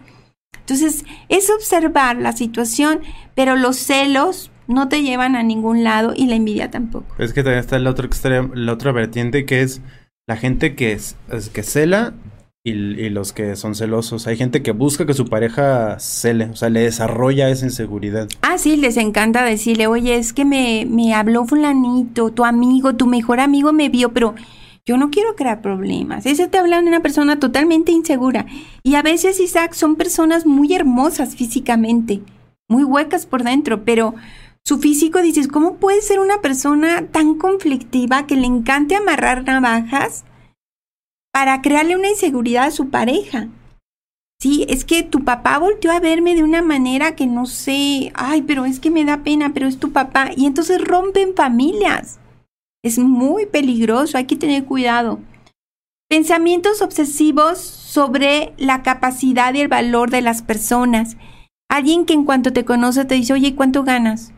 Entonces, 0.60 1.06
es 1.30 1.50
observar 1.52 2.18
la 2.18 2.34
situación, 2.34 3.02
pero 3.36 3.56
los 3.56 3.78
celos 3.78 4.52
no 4.68 4.90
te 4.90 5.04
llevan 5.04 5.36
a 5.36 5.44
ningún 5.44 5.84
lado 5.84 6.14
y 6.16 6.26
la 6.26 6.36
envidia 6.36 6.72
tampoco. 6.72 7.16
Es 7.20 7.34
que 7.34 7.44
también 7.44 7.60
está 7.60 7.76
el 7.76 7.88
otro 7.88 8.08
extremo, 8.08 8.56
la 8.56 8.74
otra 8.74 8.92
vertiente 8.92 9.46
que 9.46 9.62
es 9.62 9.82
la 10.28 10.36
gente 10.36 10.76
que 10.76 10.94
es, 10.94 11.16
es 11.32 11.50
que 11.50 11.62
cela 11.62 12.16
y, 12.66 12.72
y 12.72 13.10
los 13.12 13.32
que 13.32 13.56
son 13.56 13.76
celosos. 13.76 14.26
Hay 14.26 14.38
gente 14.38 14.64
que 14.64 14.72
busca 14.72 15.06
que 15.06 15.14
su 15.14 15.28
pareja 15.28 16.00
cele, 16.00 16.46
o 16.46 16.56
sea, 16.56 16.70
le 16.70 16.82
desarrolla 16.82 17.48
esa 17.50 17.66
inseguridad. 17.66 18.28
Ah, 18.42 18.58
sí, 18.58 18.76
les 18.76 18.98
encanta 18.98 19.46
decirle, 19.46 19.86
oye, 19.86 20.18
es 20.18 20.34
que 20.34 20.46
me, 20.46 20.88
me 20.90 21.14
habló 21.14 21.46
fulanito, 21.46 22.32
tu 22.32 22.44
amigo, 22.44 22.96
tu 22.96 23.06
mejor 23.06 23.40
amigo 23.40 23.72
me 23.72 23.90
vio, 23.90 24.12
pero 24.14 24.34
yo 24.84 24.98
no 24.98 25.12
quiero 25.12 25.36
crear 25.36 25.62
problemas. 25.62 26.26
Ese 26.26 26.48
te 26.48 26.58
habla 26.58 26.82
de 26.82 26.88
una 26.88 27.02
persona 27.02 27.40
totalmente 27.40 27.92
insegura. 27.92 28.48
Y 28.82 28.96
a 28.96 29.04
veces, 29.04 29.40
Isaac, 29.40 29.74
son 29.74 29.96
personas 29.96 30.48
muy 30.48 30.74
hermosas 30.74 31.36
físicamente, 31.36 32.22
muy 32.68 32.84
huecas 32.84 33.28
por 33.28 33.44
dentro, 33.44 33.86
pero 33.86 34.16
su 34.64 34.80
físico 34.80 35.22
dices, 35.22 35.48
¿cómo 35.48 35.76
puede 35.76 36.02
ser 36.02 36.20
una 36.20 36.42
persona 36.42 37.06
tan 37.12 37.36
conflictiva 37.36 38.26
que 38.26 38.36
le 38.36 38.48
encante 38.48 38.96
amarrar 38.96 39.44
navajas 39.44 40.26
para 41.36 41.62
crearle 41.62 41.98
una 41.98 42.08
inseguridad 42.08 42.64
a 42.64 42.72
su 42.72 42.90
pareja? 42.90 43.50
Sí, 44.40 44.66
es 44.70 44.86
que 44.86 45.04
tu 45.04 45.26
papá 45.26 45.58
volteó 45.58 45.92
a 45.92 46.00
verme 46.00 46.34
de 46.34 46.44
una 46.44 46.62
manera 46.62 47.18
que 47.18 47.28
no 47.28 47.46
sé, 47.46 48.14
ay, 48.16 48.44
pero 48.44 48.64
es 48.64 48.80
que 48.80 48.90
me 48.90 49.04
da 49.04 49.22
pena, 49.22 49.52
pero 49.54 49.68
es 49.68 49.78
tu 49.78 49.92
papá. 49.92 50.30
Y 50.34 50.46
entonces 50.46 50.82
rompen 50.82 51.36
familias. 51.36 52.22
Es 52.86 53.00
muy 53.00 53.48
peligroso, 53.48 54.18
hay 54.18 54.28
que 54.28 54.38
tener 54.38 54.64
cuidado. 54.64 55.20
Pensamientos 56.08 56.82
obsesivos 56.82 57.58
sobre 57.58 58.54
la 58.56 58.82
capacidad 58.82 59.54
y 59.56 59.60
el 59.60 59.68
valor 59.68 60.12
de 60.12 60.22
las 60.22 60.42
personas. 60.42 61.18
Alguien 61.70 62.06
que 62.06 62.14
en 62.14 62.24
cuanto 62.24 62.54
te 62.54 62.64
conoce 62.64 63.04
te 63.04 63.16
dice, 63.16 63.34
oye, 63.34 63.56
¿cuánto 63.56 63.84
ganas? 63.84 64.32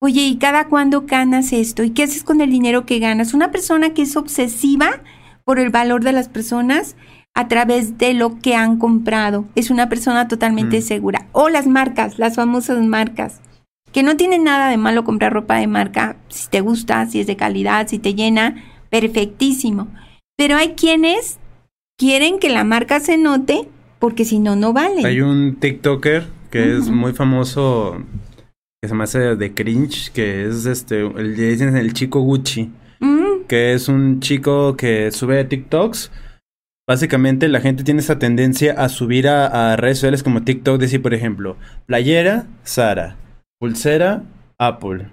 Oye, 0.00 0.20
¿y 0.20 0.36
cada 0.36 0.68
cuándo 0.68 1.06
ganas 1.08 1.52
esto? 1.52 1.82
¿Y 1.82 1.90
qué 1.90 2.04
haces 2.04 2.22
con 2.22 2.40
el 2.40 2.52
dinero 2.52 2.86
que 2.86 3.00
ganas? 3.00 3.34
Una 3.34 3.50
persona 3.50 3.94
que 3.94 4.02
es 4.02 4.16
obsesiva 4.16 5.02
por 5.44 5.58
el 5.58 5.70
valor 5.70 6.02
de 6.04 6.12
las 6.12 6.28
personas 6.28 6.96
a 7.34 7.48
través 7.48 7.98
de 7.98 8.14
lo 8.14 8.38
que 8.38 8.54
han 8.54 8.78
comprado. 8.78 9.44
Es 9.54 9.70
una 9.70 9.88
persona 9.88 10.28
totalmente 10.28 10.78
Mm. 10.78 10.82
segura. 10.82 11.26
O 11.32 11.48
las 11.48 11.66
marcas, 11.66 12.18
las 12.18 12.36
famosas 12.36 12.80
marcas. 12.84 13.40
Que 13.92 14.02
no 14.02 14.16
tiene 14.16 14.38
nada 14.38 14.68
de 14.68 14.76
malo 14.76 15.04
comprar 15.04 15.32
ropa 15.32 15.56
de 15.56 15.66
marca. 15.66 16.16
Si 16.28 16.48
te 16.48 16.60
gusta, 16.60 17.06
si 17.06 17.20
es 17.20 17.26
de 17.26 17.36
calidad, 17.36 17.86
si 17.88 17.98
te 17.98 18.14
llena, 18.14 18.56
perfectísimo. 18.90 19.88
Pero 20.36 20.56
hay 20.56 20.70
quienes 20.74 21.38
quieren 21.98 22.38
que 22.38 22.48
la 22.50 22.64
marca 22.64 22.98
se 23.00 23.16
note 23.18 23.68
porque 23.98 24.24
si 24.24 24.38
no, 24.38 24.56
no 24.56 24.72
vale. 24.72 25.06
Hay 25.06 25.20
un 25.20 25.56
TikToker 25.56 26.26
que 26.50 26.76
es 26.76 26.88
muy 26.88 27.12
famoso, 27.12 27.96
que 28.82 28.88
se 28.88 28.94
me 28.94 29.04
hace 29.04 29.34
de 29.36 29.54
cringe, 29.54 30.10
que 30.12 30.46
es 30.46 30.66
este, 30.66 31.00
el, 31.00 31.36
le 31.36 31.50
dicen 31.50 31.76
el 31.76 31.92
chico 31.94 32.20
Gucci, 32.20 32.70
que 33.46 33.74
es 33.74 33.88
un 33.88 34.20
chico 34.20 34.76
que 34.76 35.10
sube 35.10 35.44
TikToks. 35.44 36.10
Básicamente 36.86 37.48
la 37.48 37.60
gente 37.60 37.82
tiene 37.84 38.00
esa 38.00 38.18
tendencia 38.18 38.74
a 38.74 38.88
subir 38.88 39.28
a, 39.28 39.72
a 39.72 39.76
redes 39.76 39.98
sociales 39.98 40.22
como 40.22 40.42
TikTok, 40.42 40.78
decir, 40.78 41.00
por 41.00 41.14
ejemplo, 41.14 41.56
playera, 41.86 42.46
Sara, 42.62 43.16
pulsera, 43.58 44.22
Apple, 44.58 45.06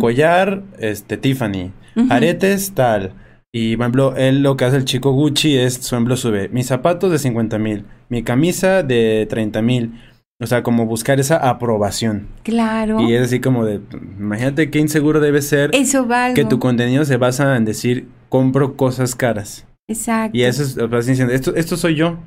collar, 0.00 0.62
este, 0.78 1.16
Tiffany, 1.16 1.72
ujú. 1.96 2.12
aretes, 2.12 2.72
tal. 2.74 3.12
Y, 3.52 3.76
por 3.76 3.84
ejemplo, 3.84 4.16
él 4.16 4.42
lo 4.42 4.56
que 4.56 4.66
hace 4.66 4.76
el 4.76 4.84
chico 4.84 5.12
Gucci 5.12 5.56
es, 5.56 5.78
por 5.78 5.96
ejemplo, 5.96 6.16
sube 6.16 6.48
mis 6.50 6.66
zapatos 6.66 7.10
de 7.10 7.18
50 7.18 7.58
mil, 7.58 7.86
mi 8.10 8.22
camisa 8.22 8.82
de 8.82 9.26
30 9.30 9.62
mil. 9.62 9.92
O 10.40 10.46
sea, 10.46 10.62
como 10.62 10.84
buscar 10.84 11.18
esa 11.18 11.36
aprobación. 11.48 12.28
Claro. 12.42 13.00
Y 13.00 13.14
es 13.14 13.22
así 13.22 13.40
como 13.40 13.64
de, 13.64 13.80
imagínate 14.18 14.70
qué 14.70 14.78
inseguro 14.80 15.18
debe 15.20 15.40
ser 15.40 15.70
Eso 15.72 16.06
va 16.06 16.34
que 16.34 16.44
tu 16.44 16.58
contenido 16.58 17.04
se 17.06 17.16
basa 17.16 17.56
en 17.56 17.64
decir, 17.64 18.08
compro 18.28 18.76
cosas 18.76 19.14
caras. 19.14 19.66
Exacto. 19.88 20.36
Y 20.36 20.42
eso 20.42 20.62
es, 20.62 20.76
vas 20.90 21.06
diciendo, 21.06 21.32
esto, 21.32 21.54
esto 21.54 21.76
soy 21.78 21.94
yo. 21.94 22.18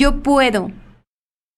Yo 0.00 0.22
puedo, 0.22 0.70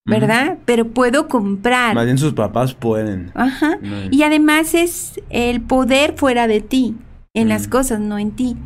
¿verdad? 0.06 0.56
Pero 0.64 0.88
puedo 0.88 1.28
comprar. 1.28 1.94
Más 1.94 2.06
bien 2.06 2.16
sus 2.16 2.32
papás 2.32 2.72
pueden. 2.72 3.30
Ajá. 3.34 3.76
No, 3.82 3.96
Y 4.10 4.22
además 4.22 4.72
es 4.74 5.20
el 5.28 5.60
poder 5.60 6.14
fuera 6.16 6.46
de 6.46 6.62
ti, 6.62 6.96
en 7.34 7.48
las 7.50 7.66
Mm. 7.66 7.70
cosas, 7.70 8.00
no 8.00 8.18
en 8.18 8.30
ti. 8.30 8.56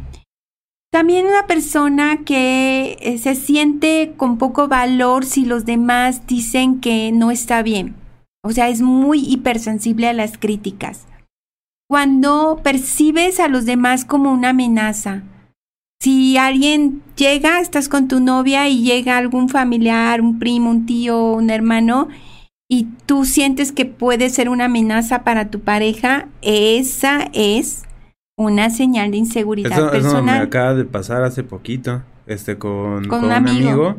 También 0.94 1.26
una 1.26 1.48
persona 1.48 2.18
que 2.24 2.98
eh, 3.00 3.18
se 3.18 3.34
siente 3.34 4.12
con 4.16 4.38
poco 4.38 4.68
valor 4.68 5.24
si 5.24 5.44
los 5.44 5.64
demás 5.64 6.24
dicen 6.28 6.80
que 6.80 7.10
no 7.10 7.32
está 7.32 7.64
bien. 7.64 7.96
O 8.44 8.52
sea, 8.52 8.68
es 8.68 8.80
muy 8.80 9.18
hipersensible 9.18 10.06
a 10.06 10.12
las 10.12 10.38
críticas. 10.38 11.08
Cuando 11.88 12.60
percibes 12.62 13.40
a 13.40 13.48
los 13.48 13.64
demás 13.64 14.04
como 14.04 14.32
una 14.32 14.50
amenaza. 14.50 15.24
Si 16.00 16.36
alguien 16.36 17.02
llega, 17.16 17.58
estás 17.58 17.88
con 17.88 18.06
tu 18.06 18.20
novia 18.20 18.68
y 18.68 18.84
llega 18.84 19.18
algún 19.18 19.48
familiar, 19.48 20.20
un 20.20 20.38
primo, 20.38 20.70
un 20.70 20.86
tío, 20.86 21.32
un 21.32 21.50
hermano, 21.50 22.06
y 22.70 22.84
tú 23.06 23.24
sientes 23.24 23.72
que 23.72 23.84
puede 23.84 24.30
ser 24.30 24.48
una 24.48 24.66
amenaza 24.66 25.24
para 25.24 25.50
tu 25.50 25.58
pareja, 25.58 26.28
esa 26.40 27.30
es 27.32 27.82
una 28.36 28.70
señal 28.70 29.10
de 29.10 29.18
inseguridad 29.18 29.72
Eso, 29.72 29.86
eso 29.86 29.94
me 29.94 30.00
personal. 30.02 30.42
acaba 30.42 30.74
de 30.74 30.84
pasar 30.84 31.22
hace 31.24 31.42
poquito, 31.44 32.02
este, 32.26 32.56
con, 32.58 33.02
Con 33.06 33.20
con 33.20 33.24
un 33.26 33.32
amigo. 33.32 33.68
amigo. 33.90 33.96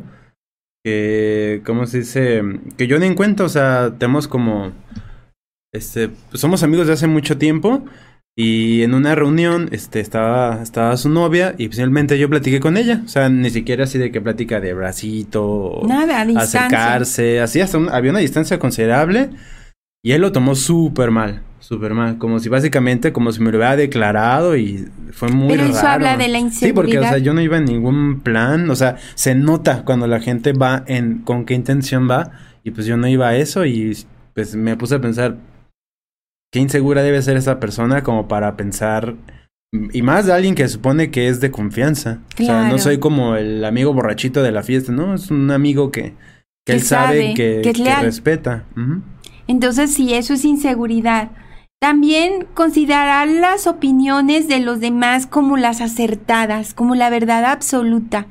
que, 0.83 1.61
¿cómo 1.65 1.85
se 1.87 1.99
dice? 1.99 2.43
Que 2.77 2.87
yo 2.87 2.99
ni 2.99 3.07
en 3.07 3.15
cuenta, 3.15 3.43
o 3.43 3.49
sea, 3.49 3.93
tenemos 3.97 4.27
como, 4.27 4.71
este, 5.73 6.09
pues 6.29 6.39
somos 6.41 6.61
amigos 6.63 6.87
de 6.87 6.93
hace 6.93 7.07
mucho 7.07 7.37
tiempo 7.37 7.83
y 8.37 8.83
en 8.83 8.93
una 8.93 9.15
reunión, 9.15 9.69
este, 9.71 9.99
estaba, 10.01 10.61
estaba 10.61 10.95
su 10.97 11.09
novia 11.09 11.55
y 11.57 11.69
finalmente 11.69 12.19
yo 12.19 12.29
platiqué 12.29 12.59
con 12.59 12.77
ella, 12.77 13.01
o 13.03 13.07
sea, 13.07 13.29
ni 13.29 13.49
siquiera 13.49 13.85
así 13.85 13.97
de 13.97 14.11
que 14.11 14.21
platica 14.21 14.59
de 14.59 14.73
bracito, 14.73 15.81
Nada, 15.87 16.19
a 16.21 16.41
acercarse, 16.41 17.39
así 17.39 17.61
hasta 17.61 17.77
un- 17.77 17.89
había 17.89 18.11
una 18.11 18.19
distancia 18.19 18.59
considerable 18.59 19.29
y 20.05 20.11
él 20.11 20.21
lo 20.21 20.31
tomó 20.31 20.53
súper 20.53 21.09
mal, 21.09 21.41
súper 21.57 21.95
mal, 21.95 22.19
como 22.19 22.37
si 22.37 22.47
básicamente, 22.47 23.11
como 23.11 23.31
si 23.31 23.39
me 23.41 23.51
lo 23.51 23.57
hubiera 23.57 23.75
declarado 23.75 24.55
y 24.55 24.87
fue 25.11 25.29
muy 25.29 25.47
Pero 25.47 25.63
raro. 25.63 25.73
eso 25.75 25.87
habla 25.87 26.15
de 26.15 26.27
la 26.27 26.39
Sí, 26.51 26.73
porque, 26.73 26.99
o 26.99 27.01
sea, 27.01 27.17
inseguridad. 27.17 27.17
yo 27.25 27.33
no 27.33 27.41
iba 27.41 27.57
en 27.57 27.65
ningún 27.65 28.19
plan, 28.19 28.69
o 28.69 28.75
sea, 28.75 28.97
se 29.15 29.33
nota 29.33 29.83
cuando 29.83 30.05
la 30.05 30.19
gente 30.19 30.53
va 30.53 30.83
en 30.85 31.23
con 31.23 31.43
qué 31.45 31.55
intención 31.55 32.07
va 32.07 32.33
y 32.63 32.69
pues 32.69 32.85
yo 32.85 32.97
no 32.97 33.07
iba 33.07 33.29
a 33.29 33.35
eso 33.35 33.65
y 33.65 33.97
pues 34.35 34.55
me 34.55 34.77
puse 34.77 34.93
a 34.93 35.01
pensar 35.01 35.37
qué 36.51 36.59
insegura 36.59 37.01
debe 37.01 37.23
ser 37.23 37.35
esa 37.35 37.59
persona 37.59 38.03
como 38.03 38.27
para 38.27 38.55
pensar 38.55 39.15
y 39.91 40.03
más 40.03 40.27
de 40.27 40.33
alguien 40.33 40.53
que 40.53 40.67
supone 40.67 41.09
que 41.09 41.29
es 41.29 41.41
de 41.41 41.49
confianza. 41.49 42.19
O 42.35 42.37
sea, 42.37 42.45
Claro. 42.45 42.67
no 42.69 42.77
soy 42.77 42.99
como 42.99 43.35
el 43.37 43.65
amigo 43.65 43.91
borrachito 43.91 44.43
de 44.43 44.51
la 44.51 44.61
fiesta, 44.61 44.91
no, 44.91 45.15
es 45.15 45.31
un 45.31 45.49
amigo 45.49 45.91
que 45.91 46.13
que, 46.67 46.73
Que 46.73 46.77
él 46.79 46.81
sabe, 46.81 47.21
sabe, 47.21 47.33
que, 47.35 48.01
respeta. 48.01 48.63
Entonces, 49.47 49.93
sí, 49.93 50.13
eso 50.13 50.33
es 50.33 50.45
inseguridad. 50.45 51.31
También 51.79 52.47
considerar 52.53 53.27
las 53.27 53.67
opiniones 53.67 54.47
de 54.47 54.59
los 54.59 54.79
demás 54.79 55.27
como 55.27 55.57
las 55.57 55.81
acertadas, 55.81 56.73
como 56.73 56.95
la 56.95 57.09
verdad 57.09 57.45
absoluta. 57.45 58.27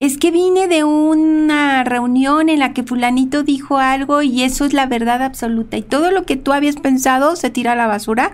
Es 0.00 0.16
que 0.16 0.30
vine 0.30 0.66
de 0.66 0.82
una 0.84 1.84
reunión 1.84 2.48
en 2.48 2.58
la 2.58 2.72
que 2.72 2.82
fulanito 2.82 3.42
dijo 3.42 3.78
algo 3.78 4.22
y 4.22 4.42
eso 4.42 4.64
es 4.64 4.72
la 4.72 4.86
verdad 4.86 5.22
absoluta. 5.22 5.76
Y 5.76 5.82
todo 5.82 6.10
lo 6.10 6.24
que 6.24 6.36
tú 6.36 6.52
habías 6.52 6.76
pensado 6.76 7.36
se 7.36 7.50
tira 7.50 7.72
a 7.72 7.76
la 7.76 7.86
basura 7.86 8.32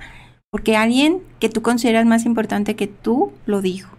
porque 0.51 0.77
alguien 0.77 1.23
que 1.41 1.49
tú 1.49 1.63
consideras 1.63 2.07
más 2.07 2.25
importante 2.25 2.77
que 2.77 2.87
tú 2.87 3.33
lo 3.47 3.61
dijo. 3.61 3.97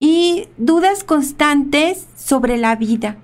Y 0.00 0.48
dudas 0.56 1.04
constantes 1.04 2.06
sobre 2.16 2.56
la 2.56 2.76
vida. 2.76 3.18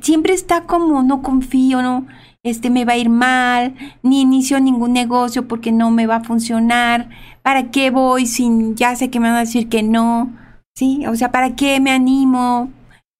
Siempre 0.00 0.34
está 0.34 0.62
como 0.62 1.02
no 1.02 1.22
confío, 1.22 1.80
no, 1.80 2.06
este 2.42 2.70
me 2.70 2.84
va 2.84 2.94
a 2.94 2.96
ir 2.96 3.08
mal, 3.08 3.74
ni 4.02 4.20
inicio 4.20 4.60
ningún 4.60 4.92
negocio 4.92 5.46
porque 5.46 5.72
no 5.72 5.90
me 5.90 6.06
va 6.06 6.16
a 6.16 6.24
funcionar. 6.24 7.08
¿Para 7.42 7.70
qué 7.70 7.90
voy 7.90 8.26
sin 8.26 8.74
ya 8.74 8.96
sé 8.96 9.10
que 9.10 9.20
me 9.20 9.28
van 9.28 9.36
a 9.36 9.40
decir 9.40 9.68
que 9.68 9.82
no? 9.82 10.32
Sí, 10.74 11.06
o 11.06 11.14
sea, 11.14 11.30
¿para 11.30 11.56
qué 11.56 11.80
me 11.80 11.90
animo? 11.90 12.70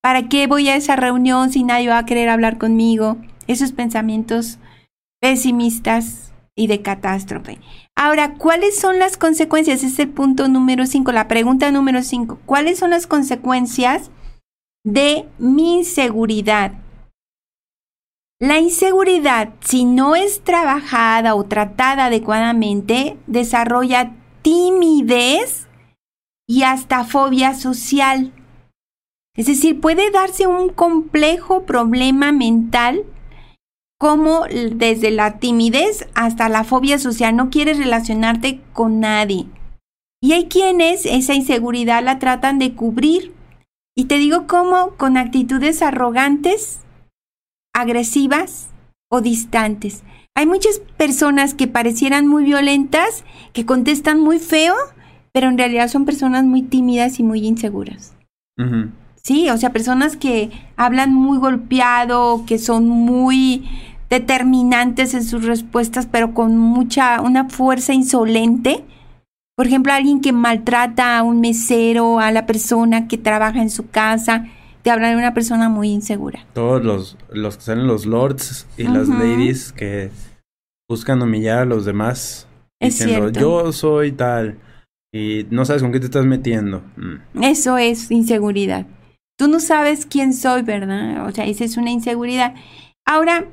¿Para 0.03 0.29
qué 0.29 0.47
voy 0.47 0.69
a 0.69 0.77
esa 0.77 0.97
reunión 0.97 1.51
si 1.51 1.63
nadie 1.63 1.89
va 1.89 1.99
a 1.99 2.07
querer 2.07 2.29
hablar 2.29 2.59
conmigo? 2.59 3.17
Esos 3.47 3.73
pensamientos 3.73 4.59
pesimistas 5.21 6.33
y 6.55 6.69
de 6.69 6.83
catástrofe. 6.83 7.59
Ahora, 7.95 8.35
¿cuáles 8.35 8.79
son 8.79 8.99
las 8.99 9.17
consecuencias? 9.17 9.79
Ese 9.79 9.87
es 9.89 9.99
el 9.99 10.09
punto 10.09 10.49
número 10.49 10.87
5, 10.87 11.13
la 11.13 11.29
pregunta 11.29 11.71
número 11.71 12.03
5. 12.03 12.39
¿Cuáles 12.47 12.79
son 12.79 12.91
las 12.91 13.07
consecuencias 13.07 14.11
de 14.87 15.29
mi 15.39 15.79
inseguridad? 15.79 16.73
La 18.39 18.61
inseguridad, 18.61 19.55
si 19.61 19.85
no 19.85 20.15
es 20.15 20.43
trabajada 20.45 21.35
o 21.35 21.45
tratada 21.45 22.05
adecuadamente, 22.05 23.17
desarrolla 23.27 24.13
timidez 24.43 25.67
y 26.47 26.63
hasta 26.63 27.03
fobia 27.03 27.55
social. 27.55 28.33
Es 29.35 29.47
decir, 29.47 29.81
puede 29.81 30.13
darse 30.13 30.47
un 30.47 30.69
complejo 30.69 31.65
problema 31.65 32.31
mental 32.31 33.05
como 33.99 34.45
desde 34.45 35.11
la 35.11 35.39
timidez 35.39 36.07
hasta 36.15 36.49
la 36.49 36.63
fobia 36.63 37.01
social. 37.01 37.35
No 37.35 37.51
quieres 37.51 37.79
relacionarte 37.79 38.61
con 38.73 39.01
nadie. 39.01 39.47
Y 40.23 40.33
hay 40.33 40.47
quienes 40.47 41.07
esa 41.07 41.35
inseguridad 41.35 42.05
la 42.05 42.21
tratan 42.21 42.61
de 42.61 42.75
cubrir. 42.75 43.36
Y 43.99 44.05
te 44.05 44.19
digo 44.19 44.47
cómo, 44.47 44.91
con 44.99 45.17
actitudes 45.17 45.81
arrogantes, 45.81 46.81
agresivas 47.75 48.69
o 49.11 49.23
distantes. 49.23 50.05
Hay 50.35 50.47
muchas 50.47 50.81
personas 50.99 51.55
que 51.55 51.67
parecieran 51.67 52.27
muy 52.27 52.45
violentas, 52.45 53.25
que 53.55 53.65
contestan 53.65 54.21
muy 54.21 54.39
feo, 54.39 54.75
pero 55.33 55.49
en 55.49 55.57
realidad 55.57 55.89
son 55.89 56.05
personas 56.05 56.45
muy 56.45 56.61
tímidas 56.61 57.19
y 57.19 57.23
muy 57.23 57.47
inseguras. 57.47 58.15
Sí, 59.23 59.49
o 59.49 59.57
sea, 59.57 59.73
personas 59.73 60.17
que 60.17 60.51
hablan 60.77 61.15
muy 61.15 61.39
golpeado, 61.39 62.45
que 62.47 62.59
son 62.59 62.89
muy 62.89 63.67
determinantes 64.11 65.15
en 65.15 65.25
sus 65.25 65.45
respuestas, 65.45 66.07
pero 66.07 66.35
con 66.35 66.59
mucha, 66.59 67.23
una 67.23 67.49
fuerza 67.49 67.95
insolente. 67.95 68.85
Por 69.57 69.67
ejemplo, 69.67 69.93
alguien 69.93 70.21
que 70.21 70.33
maltrata 70.33 71.17
a 71.17 71.23
un 71.23 71.41
mesero, 71.41 72.21
a 72.21 72.31
la 72.31 72.45
persona 72.45 73.09
que 73.09 73.17
trabaja 73.17 73.63
en 73.63 73.71
su 73.71 73.89
casa, 73.89 74.47
te 74.83 74.91
habla 74.91 75.09
de 75.09 75.17
una 75.17 75.33
persona 75.33 75.71
muy 75.71 75.89
insegura. 75.89 76.47
Todos 76.53 76.85
los, 76.85 77.17
los 77.31 77.57
que 77.57 77.63
salen 77.63 77.87
los 77.87 78.05
lords 78.05 78.67
y 78.77 78.85
las 78.85 79.09
ladies 79.09 79.73
que 79.73 80.11
buscan 80.89 81.23
humillar 81.23 81.61
a 81.61 81.65
los 81.65 81.87
demás. 81.87 82.47
Es 82.81 82.99
diciendo, 82.99 83.31
yo 83.31 83.73
soy 83.73 84.13
tal. 84.13 84.59
Y 85.13 85.47
no 85.51 85.65
sabes 85.65 85.83
con 85.83 85.91
qué 85.91 86.01
te 86.01 86.07
estás 86.07 86.27
metiendo. 86.27 86.83
Mm. 86.97 87.43
Eso 87.43 87.79
es 87.79 88.11
inseguridad. 88.11 88.87
Tú 89.39 89.49
no 89.49 89.61
sabes 89.61 90.05
quién 90.05 90.35
soy, 90.35 90.63
¿verdad? 90.63 91.27
O 91.27 91.33
sea, 91.33 91.47
esa 91.47 91.65
es 91.65 91.79
una 91.79 91.91
inseguridad. 91.91 92.55
Ahora, 93.07 93.47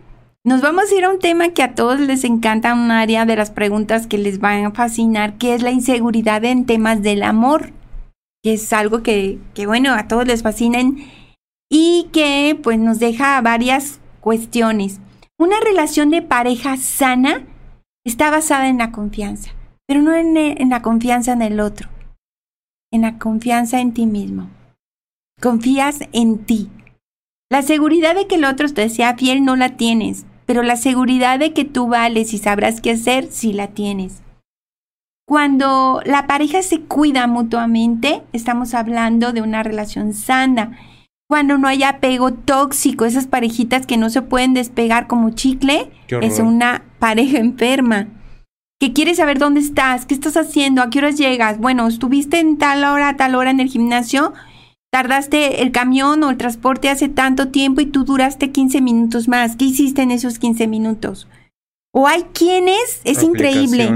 nos 0.45 0.61
vamos 0.61 0.91
a 0.91 0.95
ir 0.95 1.05
a 1.05 1.09
un 1.09 1.19
tema 1.19 1.49
que 1.49 1.63
a 1.63 1.73
todos 1.73 1.99
les 2.01 2.25
encanta, 2.25 2.73
un 2.73 2.91
área 2.91 3.25
de 3.25 3.37
las 3.37 3.49
preguntas 3.49 4.07
que 4.07 4.17
les 4.17 4.39
van 4.39 4.65
a 4.65 4.71
fascinar, 4.71 5.37
que 5.37 5.53
es 5.53 5.61
la 5.61 5.71
inseguridad 5.71 6.43
en 6.43 6.65
temas 6.65 7.01
del 7.01 7.23
amor, 7.23 7.71
que 8.43 8.53
es 8.55 8.73
algo 8.73 9.03
que, 9.03 9.39
que 9.53 9.65
bueno, 9.65 9.93
a 9.93 10.09
todos 10.09 10.27
les 10.27 10.43
fascina 10.43 10.79
y 11.71 12.09
que 12.11 12.59
pues 12.61 12.77
nos 12.77 12.99
deja 12.99 13.39
varias 13.41 14.01
cuestiones. 14.19 14.99
Una 15.39 15.59
relación 15.61 16.09
de 16.09 16.21
pareja 16.21 16.75
sana 16.75 17.45
está 18.05 18.29
basada 18.29 18.67
en 18.67 18.79
la 18.79 18.91
confianza, 18.91 19.51
pero 19.87 20.01
no 20.01 20.13
en, 20.13 20.35
en, 20.35 20.69
la 20.69 20.81
confianza 20.81 21.31
en 21.31 21.41
el 21.41 21.61
otro, 21.61 21.87
en 22.91 23.03
la 23.03 23.17
confianza 23.17 23.79
en 23.79 23.93
ti 23.93 24.05
mismo. 24.05 24.49
Confías 25.41 26.01
en 26.11 26.45
ti. 26.45 26.69
La 27.49 27.61
seguridad 27.61 28.13
de 28.13 28.27
que 28.27 28.35
el 28.35 28.45
otro 28.45 28.67
te 28.73 28.89
sea 28.89 29.15
fiel 29.15 29.45
no 29.45 29.55
la 29.55 29.77
tienes, 29.77 30.25
pero 30.45 30.63
la 30.63 30.75
seguridad 30.75 31.39
de 31.39 31.53
que 31.53 31.65
tú 31.65 31.87
vales 31.87 32.33
y 32.33 32.37
sabrás 32.37 32.81
qué 32.81 32.91
hacer 32.91 33.27
sí 33.31 33.53
la 33.53 33.67
tienes. 33.67 34.21
Cuando 35.25 36.01
la 36.05 36.27
pareja 36.27 36.61
se 36.63 36.81
cuida 36.81 37.27
mutuamente, 37.27 38.23
estamos 38.33 38.73
hablando 38.73 39.31
de 39.31 39.41
una 39.41 39.63
relación 39.63 40.13
sana 40.13 40.77
cuando 41.33 41.57
no 41.57 41.67
hay 41.67 41.81
apego 41.81 42.31
tóxico, 42.33 43.05
esas 43.05 43.25
parejitas 43.25 43.87
que 43.87 43.97
no 43.97 44.11
se 44.11 44.21
pueden 44.21 44.53
despegar 44.53 45.07
como 45.07 45.31
chicle, 45.31 45.89
es 46.21 46.39
una 46.39 46.83
pareja 46.99 47.39
enferma. 47.39 48.07
Que 48.79 48.93
quiere 48.93 49.15
saber 49.15 49.39
dónde 49.39 49.61
estás, 49.61 50.05
qué 50.05 50.13
estás 50.13 50.37
haciendo, 50.37 50.83
a 50.83 50.91
qué 50.91 50.99
horas 50.99 51.17
llegas. 51.17 51.57
Bueno, 51.57 51.87
estuviste 51.87 52.39
en 52.39 52.59
tal 52.59 52.83
hora, 52.83 53.17
tal 53.17 53.33
hora 53.33 53.49
en 53.49 53.61
el 53.61 53.69
gimnasio, 53.69 54.33
tardaste 54.93 55.63
el 55.63 55.71
camión 55.71 56.21
o 56.21 56.29
el 56.29 56.37
transporte 56.37 56.87
hace 56.87 57.09
tanto 57.09 57.47
tiempo 57.47 57.81
y 57.81 57.87
tú 57.87 58.03
duraste 58.03 58.51
15 58.51 58.79
minutos 58.79 59.27
más. 59.27 59.55
¿Qué 59.55 59.65
hiciste 59.65 60.03
en 60.03 60.11
esos 60.11 60.37
15 60.37 60.67
minutos? 60.67 61.27
O 61.91 62.07
hay 62.07 62.25
quienes, 62.31 63.01
es 63.03 63.23
increíble. 63.23 63.89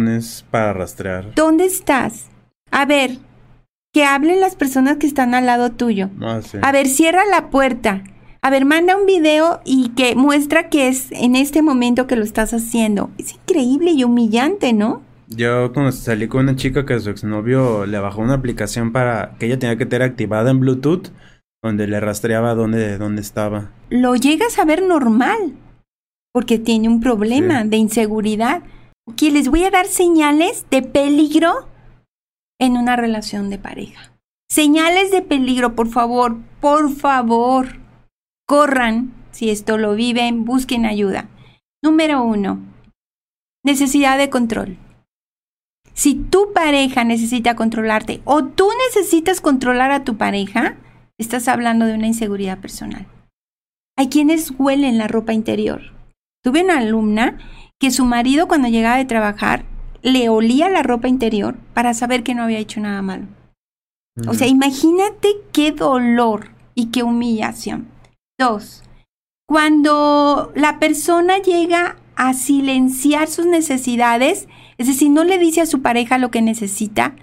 para 0.49 0.73
rastrear. 0.73 1.35
¿Dónde 1.35 1.65
estás? 1.65 2.25
A 2.71 2.85
ver, 2.85 3.19
que 3.93 4.05
hablen 4.05 4.41
las 4.41 4.55
personas 4.55 4.97
que 4.97 5.05
están 5.05 5.35
al 5.35 5.45
lado 5.45 5.71
tuyo. 5.71 6.09
Ah, 6.19 6.41
A 6.63 6.71
ver, 6.71 6.87
cierra 6.87 7.21
la 7.29 7.51
puerta. 7.51 8.03
A 8.41 8.49
ver, 8.49 8.65
manda 8.65 8.97
un 8.97 9.05
video 9.05 9.61
y 9.65 9.89
que 9.89 10.15
muestra 10.15 10.67
que 10.69 10.87
es 10.87 11.11
en 11.11 11.35
este 11.35 11.61
momento 11.61 12.07
que 12.07 12.15
lo 12.15 12.23
estás 12.23 12.55
haciendo. 12.55 13.11
Es 13.19 13.35
increíble 13.35 13.91
y 13.91 14.03
humillante, 14.03 14.73
¿no? 14.73 15.03
Yo 15.29 15.73
cuando 15.73 15.91
salí 15.91 16.27
con 16.27 16.41
una 16.41 16.55
chica 16.55 16.85
que 16.85 16.99
su 16.99 17.09
exnovio 17.09 17.85
le 17.85 17.99
bajó 17.99 18.21
una 18.21 18.35
aplicación 18.35 18.93
para 18.93 19.35
que 19.37 19.47
ella 19.47 19.59
tenía 19.59 19.77
que 19.77 19.85
tener 19.85 20.09
activada 20.09 20.51
en 20.51 20.59
Bluetooth, 20.61 21.09
donde 21.61 21.87
le 21.87 21.99
rastreaba 21.99 22.55
dónde, 22.55 22.97
dónde 22.97 23.21
estaba. 23.21 23.71
Lo 23.89 24.15
llegas 24.15 24.57
a 24.57 24.65
ver 24.65 24.83
normal, 24.83 25.53
porque 26.33 26.59
tiene 26.59 26.87
un 26.87 27.01
problema 27.01 27.63
de 27.65 27.77
inseguridad. 27.77 28.63
Que 29.15 29.31
les 29.31 29.49
voy 29.49 29.63
a 29.63 29.71
dar 29.71 29.85
señales 29.85 30.65
de 30.69 30.81
peligro 30.81 31.67
en 32.59 32.77
una 32.77 32.95
relación 32.95 33.49
de 33.49 33.57
pareja. 33.57 34.11
Señales 34.49 35.11
de 35.11 35.21
peligro, 35.21 35.75
por 35.75 35.87
favor, 35.89 36.37
por 36.59 36.91
favor, 36.91 37.67
corran, 38.45 39.13
si 39.31 39.49
esto 39.49 39.77
lo 39.77 39.95
viven, 39.95 40.45
busquen 40.45 40.85
ayuda. 40.85 41.29
Número 41.83 42.23
uno, 42.23 42.59
necesidad 43.63 44.17
de 44.17 44.29
control. 44.29 44.77
Si 45.97 46.13
tu 46.13 46.53
pareja 46.53 47.03
necesita 47.03 47.55
controlarte 47.55 48.21
o 48.23 48.43
tú 48.45 48.69
necesitas 48.87 49.41
controlar 49.41 49.89
a 49.89 50.03
tu 50.03 50.15
pareja, 50.15 50.77
estás 51.17 51.47
hablando 51.47 51.87
de 51.87 51.95
una 51.95 52.05
inseguridad 52.05 52.59
personal. 52.59 53.07
Hay 53.97 54.07
quienes 54.07 54.53
huelen 54.59 54.99
la 54.99 55.07
ropa 55.07 55.33
interior. 55.33 55.81
Tuve 56.43 56.63
una 56.63 56.77
alumna 56.77 57.39
que 57.79 57.89
su 57.89 58.05
marido 58.05 58.47
cuando 58.47 58.67
llegaba 58.67 58.97
de 58.97 59.05
trabajar 59.05 59.65
le 60.03 60.29
olía 60.29 60.69
la 60.69 60.83
ropa 60.83 61.07
interior 61.07 61.57
para 61.73 61.95
saber 61.95 62.21
que 62.21 62.35
no 62.35 62.43
había 62.43 62.59
hecho 62.59 62.79
nada 62.79 63.01
malo. 63.01 63.25
O 64.27 64.35
sea, 64.35 64.45
imagínate 64.45 65.29
qué 65.51 65.71
dolor 65.71 66.51
y 66.75 66.91
qué 66.91 67.01
humillación. 67.01 67.87
Dos, 68.37 68.83
cuando 69.47 70.51
la 70.53 70.77
persona 70.77 71.39
llega 71.39 71.97
a 72.15 72.35
silenciar 72.35 73.27
sus 73.27 73.47
necesidades, 73.47 74.47
es 74.77 74.87
decir, 74.87 75.09
no 75.09 75.23
le 75.23 75.37
dice 75.37 75.61
a 75.61 75.65
su 75.65 75.81
pareja 75.81 76.17
lo 76.17 76.31
que 76.31 76.41
necesita 76.41 77.15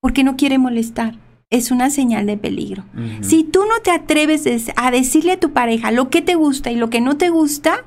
porque 0.00 0.24
no 0.24 0.36
quiere 0.36 0.58
molestar, 0.58 1.18
es 1.50 1.70
una 1.70 1.90
señal 1.90 2.26
de 2.26 2.36
peligro. 2.36 2.84
Si 3.22 3.44
tú 3.44 3.60
no 3.66 3.80
te 3.82 3.90
atreves 3.90 4.46
a 4.76 4.90
decirle 4.90 5.32
a 5.32 5.40
tu 5.40 5.52
pareja 5.52 5.90
lo 5.90 6.10
que 6.10 6.22
te 6.22 6.34
gusta 6.34 6.70
y 6.70 6.76
lo 6.76 6.90
que 6.90 7.00
no 7.00 7.16
te 7.16 7.28
gusta, 7.28 7.84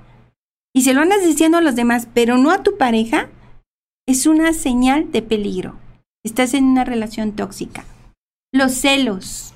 y 0.74 0.82
se 0.84 0.94
lo 0.94 1.02
andas 1.02 1.24
diciendo 1.26 1.58
a 1.58 1.62
los 1.62 1.76
demás, 1.76 2.08
pero 2.14 2.38
no 2.38 2.52
a 2.52 2.64
tu 2.64 2.78
pareja, 2.78 3.30
es 4.08 4.26
una 4.26 4.54
señal 4.54 5.12
de 5.12 5.22
peligro. 5.22 5.76
Estás 6.24 6.54
en 6.54 6.66
una 6.66 6.84
relación 6.84 7.34
tóxica. 7.34 7.86
Los 8.52 8.74
celos, 8.74 9.54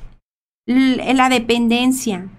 la 0.65 1.29
dependencia, 1.29 2.29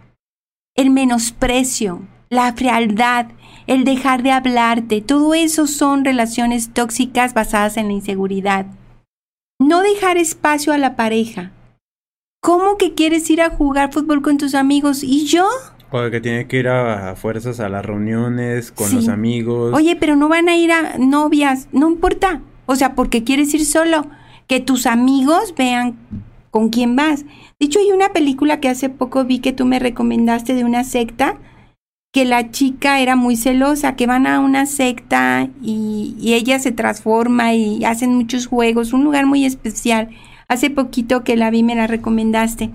el 0.76 0.90
menosprecio, 0.90 2.06
la 2.30 2.52
frialdad, 2.54 3.26
el 3.66 3.84
dejar 3.84 4.22
de 4.22 4.30
hablarte, 4.30 5.00
todo 5.00 5.34
eso 5.34 5.66
son 5.66 6.04
relaciones 6.04 6.70
tóxicas 6.72 7.34
basadas 7.34 7.76
en 7.76 7.88
la 7.88 7.94
inseguridad. 7.94 8.66
No 9.60 9.82
dejar 9.82 10.16
espacio 10.16 10.72
a 10.72 10.78
la 10.78 10.96
pareja. 10.96 11.52
¿Cómo 12.40 12.76
que 12.76 12.94
quieres 12.94 13.30
ir 13.30 13.40
a 13.40 13.50
jugar 13.50 13.92
fútbol 13.92 14.20
con 14.20 14.36
tus 14.36 14.54
amigos? 14.54 15.02
¿Y 15.02 15.24
yo? 15.24 15.46
O 15.90 16.10
que 16.10 16.20
tiene 16.20 16.46
que 16.46 16.58
ir 16.58 16.68
a, 16.68 17.14
fuerzas 17.14 17.60
a 17.60 17.68
las 17.68 17.86
reuniones 17.86 18.72
con 18.72 18.92
los 18.94 19.08
amigos. 19.08 19.72
Oye, 19.72 19.96
pero 19.96 20.16
no 20.16 20.28
van 20.28 20.48
a 20.48 20.56
ir 20.56 20.72
a 20.72 20.98
novias, 20.98 21.68
no 21.72 21.88
importa. 21.88 22.42
O 22.66 22.76
sea, 22.76 22.94
porque 22.94 23.24
quieres 23.24 23.54
ir 23.54 23.64
solo. 23.64 24.06
Que 24.46 24.60
tus 24.60 24.86
amigos 24.86 25.54
vean 25.56 25.96
con 26.50 26.68
quién 26.68 26.96
vas. 26.96 27.24
De 27.58 27.66
hecho, 27.66 27.78
hay 27.78 27.92
una 27.92 28.12
película 28.12 28.60
que 28.60 28.68
hace 28.68 28.88
poco 28.88 29.24
vi 29.24 29.38
que 29.38 29.52
tú 29.52 29.64
me 29.64 29.78
recomendaste 29.78 30.54
de 30.54 30.64
una 30.64 30.84
secta, 30.84 31.38
que 32.14 32.24
la 32.24 32.52
chica 32.52 33.00
era 33.00 33.16
muy 33.16 33.36
celosa, 33.36 33.96
que 33.96 34.06
van 34.06 34.28
a 34.28 34.38
una 34.38 34.66
secta 34.66 35.48
y, 35.60 36.14
y 36.20 36.34
ella 36.34 36.60
se 36.60 36.70
transforma 36.70 37.54
y 37.54 37.84
hacen 37.84 38.14
muchos 38.14 38.46
juegos, 38.46 38.92
un 38.92 39.02
lugar 39.02 39.26
muy 39.26 39.44
especial. 39.44 40.10
Hace 40.46 40.70
poquito 40.70 41.24
que 41.24 41.34
la 41.36 41.50
vi 41.50 41.64
me 41.64 41.74
la 41.74 41.88
recomendaste. 41.88 42.70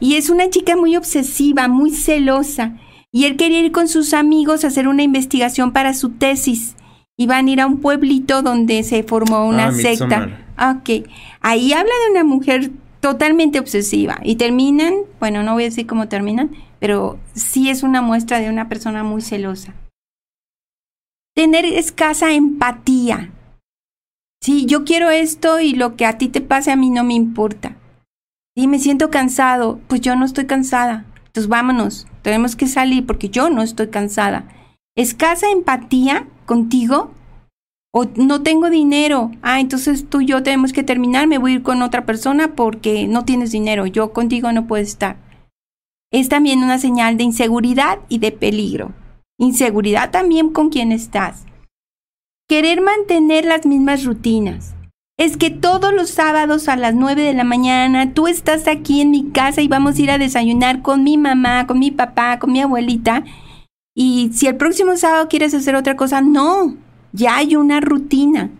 Y 0.00 0.16
es 0.16 0.28
una 0.28 0.50
chica 0.50 0.76
muy 0.76 0.96
obsesiva, 0.96 1.68
muy 1.68 1.92
celosa. 1.92 2.76
Y 3.12 3.26
él 3.26 3.36
quería 3.36 3.60
ir 3.60 3.70
con 3.70 3.86
sus 3.86 4.12
amigos 4.12 4.64
a 4.64 4.66
hacer 4.66 4.88
una 4.88 5.04
investigación 5.04 5.72
para 5.72 5.94
su 5.94 6.10
tesis. 6.10 6.74
Iban 7.16 7.46
a 7.46 7.50
ir 7.52 7.60
a 7.60 7.66
un 7.66 7.78
pueblito 7.78 8.42
donde 8.42 8.82
se 8.82 9.04
formó 9.04 9.46
una 9.46 9.68
Ah, 9.68 9.72
secta. 9.72 10.18
Midsommar. 10.18 10.78
Ok. 10.78 11.06
Ahí 11.42 11.72
habla 11.72 11.92
de 12.06 12.10
una 12.10 12.24
mujer 12.24 12.72
totalmente 12.98 13.60
obsesiva. 13.60 14.18
Y 14.24 14.34
terminan, 14.34 14.94
bueno, 15.20 15.44
no 15.44 15.52
voy 15.52 15.62
a 15.62 15.66
decir 15.66 15.86
cómo 15.86 16.08
terminan, 16.08 16.50
pero 16.84 17.18
sí 17.32 17.70
es 17.70 17.82
una 17.82 18.02
muestra 18.02 18.40
de 18.40 18.50
una 18.50 18.68
persona 18.68 19.02
muy 19.04 19.22
celosa. 19.22 19.72
Tener 21.34 21.64
escasa 21.64 22.34
empatía. 22.34 23.30
Sí, 24.42 24.66
yo 24.66 24.84
quiero 24.84 25.08
esto 25.08 25.60
y 25.60 25.72
lo 25.72 25.96
que 25.96 26.04
a 26.04 26.18
ti 26.18 26.28
te 26.28 26.42
pase 26.42 26.72
a 26.72 26.76
mí 26.76 26.90
no 26.90 27.02
me 27.02 27.14
importa. 27.14 27.74
Sí, 28.54 28.68
me 28.68 28.78
siento 28.78 29.08
cansado. 29.08 29.80
Pues 29.88 30.02
yo 30.02 30.14
no 30.14 30.26
estoy 30.26 30.44
cansada. 30.44 31.06
Entonces 31.24 31.48
vámonos. 31.48 32.06
Tenemos 32.20 32.54
que 32.54 32.66
salir 32.66 33.06
porque 33.06 33.30
yo 33.30 33.48
no 33.48 33.62
estoy 33.62 33.88
cansada. 33.88 34.44
Escasa 34.94 35.50
empatía 35.50 36.28
contigo. 36.44 37.12
O 37.94 38.04
no 38.16 38.42
tengo 38.42 38.68
dinero. 38.68 39.30
Ah, 39.40 39.58
entonces 39.60 40.06
tú 40.10 40.20
y 40.20 40.26
yo 40.26 40.42
tenemos 40.42 40.74
que 40.74 40.82
terminar. 40.82 41.28
Me 41.28 41.38
voy 41.38 41.52
a 41.52 41.54
ir 41.54 41.62
con 41.62 41.80
otra 41.80 42.04
persona 42.04 42.54
porque 42.54 43.08
no 43.08 43.24
tienes 43.24 43.52
dinero. 43.52 43.86
Yo 43.86 44.12
contigo 44.12 44.52
no 44.52 44.66
puedo 44.66 44.82
estar. 44.82 45.16
Es 46.14 46.28
también 46.28 46.62
una 46.62 46.78
señal 46.78 47.16
de 47.16 47.24
inseguridad 47.24 47.98
y 48.08 48.18
de 48.18 48.30
peligro. 48.30 48.92
Inseguridad 49.36 50.12
también 50.12 50.50
con 50.50 50.68
quien 50.68 50.92
estás. 50.92 51.44
Querer 52.48 52.82
mantener 52.82 53.44
las 53.44 53.66
mismas 53.66 54.04
rutinas. 54.04 54.76
Es 55.18 55.36
que 55.36 55.50
todos 55.50 55.92
los 55.92 56.10
sábados 56.10 56.68
a 56.68 56.76
las 56.76 56.94
9 56.94 57.20
de 57.20 57.34
la 57.34 57.42
mañana 57.42 58.14
tú 58.14 58.28
estás 58.28 58.68
aquí 58.68 59.00
en 59.00 59.10
mi 59.10 59.32
casa 59.32 59.60
y 59.60 59.66
vamos 59.66 59.98
a 59.98 60.02
ir 60.02 60.10
a 60.12 60.18
desayunar 60.18 60.82
con 60.82 61.02
mi 61.02 61.16
mamá, 61.18 61.66
con 61.66 61.80
mi 61.80 61.90
papá, 61.90 62.38
con 62.38 62.52
mi 62.52 62.60
abuelita. 62.60 63.24
Y 63.92 64.30
si 64.34 64.46
el 64.46 64.54
próximo 64.54 64.96
sábado 64.96 65.26
quieres 65.26 65.52
hacer 65.52 65.74
otra 65.74 65.96
cosa, 65.96 66.20
no, 66.20 66.76
ya 67.10 67.38
hay 67.38 67.56
una 67.56 67.80
rutina. 67.80 68.50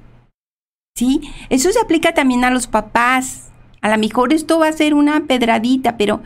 ¿Sí? 0.96 1.20
Eso 1.50 1.70
se 1.70 1.78
aplica 1.78 2.14
también 2.14 2.42
a 2.42 2.50
los 2.50 2.66
papás. 2.66 3.52
A 3.80 3.90
lo 3.90 3.98
mejor 3.98 4.32
esto 4.32 4.58
va 4.58 4.66
a 4.66 4.72
ser 4.72 4.92
una 4.92 5.20
pedradita, 5.26 5.96
pero 5.96 6.20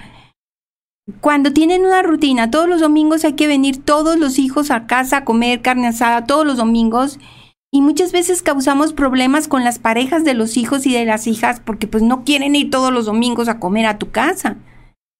cuando 1.20 1.52
tienen 1.52 1.86
una 1.86 2.02
rutina, 2.02 2.50
todos 2.50 2.68
los 2.68 2.80
domingos 2.80 3.24
hay 3.24 3.32
que 3.32 3.46
venir 3.46 3.82
todos 3.82 4.18
los 4.18 4.38
hijos 4.38 4.70
a 4.70 4.86
casa 4.86 5.18
a 5.18 5.24
comer 5.24 5.62
carne 5.62 5.86
asada 5.86 6.26
todos 6.26 6.46
los 6.46 6.58
domingos 6.58 7.18
y 7.72 7.80
muchas 7.80 8.12
veces 8.12 8.42
causamos 8.42 8.92
problemas 8.92 9.48
con 9.48 9.64
las 9.64 9.78
parejas 9.78 10.24
de 10.24 10.34
los 10.34 10.56
hijos 10.56 10.86
y 10.86 10.92
de 10.92 11.04
las 11.04 11.26
hijas 11.26 11.60
porque 11.60 11.86
pues 11.86 12.02
no 12.02 12.24
quieren 12.24 12.54
ir 12.54 12.70
todos 12.70 12.92
los 12.92 13.06
domingos 13.06 13.48
a 13.48 13.58
comer 13.58 13.86
a 13.86 13.98
tu 13.98 14.10
casa. 14.10 14.56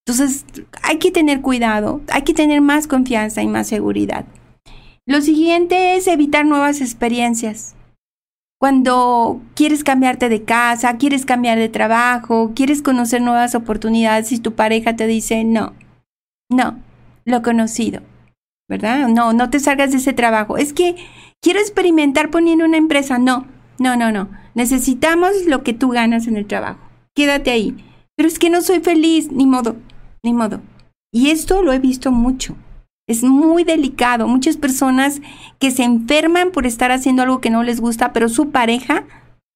Entonces 0.07 0.45
hay 0.83 0.99
que 0.99 1.11
tener 1.11 1.41
cuidado, 1.41 2.01
hay 2.11 2.23
que 2.23 2.35
tener 2.35 2.61
más 2.61 2.87
confianza 2.87 3.43
y 3.43 3.47
más 3.47 3.67
seguridad. 3.67 4.27
Lo 5.07 5.23
siguiente 5.23 5.97
es 5.97 6.07
evitar 6.07 6.45
nuevas 6.45 6.83
experiencias. 6.83 7.75
Cuando 8.61 9.41
quieres 9.55 9.85
cambiarte 9.85 10.29
de 10.29 10.43
casa, 10.43 10.97
quieres 10.97 11.25
cambiar 11.25 11.59
de 11.59 11.69
trabajo, 11.69 12.53
quieres 12.57 12.83
conocer 12.83 13.23
nuevas 13.23 13.55
oportunidades 13.55 14.33
y 14.33 14.41
tu 14.41 14.55
pareja 14.55 14.97
te 14.97 15.07
dice 15.07 15.45
no, 15.45 15.75
no, 16.51 16.79
lo 17.25 17.43
conocido, 17.43 18.01
¿verdad? 18.69 19.07
No, 19.09 19.33
no 19.33 19.51
te 19.51 19.61
salgas 19.61 19.93
de 19.93 19.99
ese 19.99 20.13
trabajo. 20.13 20.57
Es 20.57 20.73
que 20.73 20.97
quiero 21.41 21.61
experimentar 21.61 22.31
poniendo 22.31 22.65
una 22.65 22.79
empresa. 22.79 23.19
No, 23.19 23.47
no, 23.79 23.97
no, 23.97 24.11
no. 24.11 24.29
Necesitamos 24.55 25.47
lo 25.47 25.63
que 25.63 25.73
tú 25.73 25.91
ganas 25.91 26.27
en 26.27 26.37
el 26.37 26.47
trabajo. 26.47 26.81
Quédate 27.15 27.53
ahí. 27.53 27.77
Pero 28.17 28.29
es 28.29 28.41
que 28.41 28.51
no 28.51 28.61
soy 28.63 28.81
feliz, 28.81 29.31
ni 29.31 29.47
modo, 29.47 29.77
ni 30.25 30.33
modo. 30.33 30.61
Y 31.13 31.31
esto 31.31 31.63
lo 31.63 31.73
he 31.73 31.79
visto 31.79 32.11
mucho. 32.11 32.57
Es 33.09 33.25
muy 33.25 33.65
delicado. 33.65 34.29
Muchas 34.29 34.57
personas 34.57 35.21
que 35.59 35.71
se 35.71 35.83
enferman 35.83 36.51
por 36.53 36.67
estar 36.67 36.93
haciendo 36.93 37.23
algo 37.23 37.41
que 37.41 37.51
no 37.51 37.63
les 37.63 37.81
gusta, 37.81 38.13
pero 38.13 38.29
su 38.29 38.51
pareja 38.51 39.05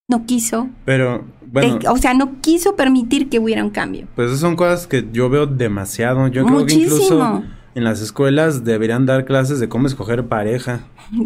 no 0.08 0.26
quiso. 0.26 0.68
Pero, 0.84 1.24
bueno, 1.46 1.78
eh, 1.82 1.88
o 1.88 1.98
sea, 1.98 2.14
no 2.14 2.40
quiso 2.40 2.74
permitir 2.76 3.28
que 3.28 3.38
hubiera 3.38 3.62
un 3.62 3.70
cambio. 3.70 4.08
pues 4.14 4.28
esas 4.28 4.40
son 4.40 4.56
cosas 4.56 4.86
que 4.86 5.06
yo 5.12 5.28
veo 5.28 5.46
demasiado. 5.46 6.26
Yo 6.28 6.44
creo 6.44 6.66
que 6.66 6.74
Muchísimo. 6.74 6.94
incluso 6.94 7.42
en 7.74 7.84
las 7.84 8.00
escuelas 8.00 8.64
deberían 8.64 9.06
dar 9.06 9.24
clases 9.26 9.60
de 9.60 9.68
cómo 9.68 9.86
escoger 9.86 10.26
pareja. 10.26 10.80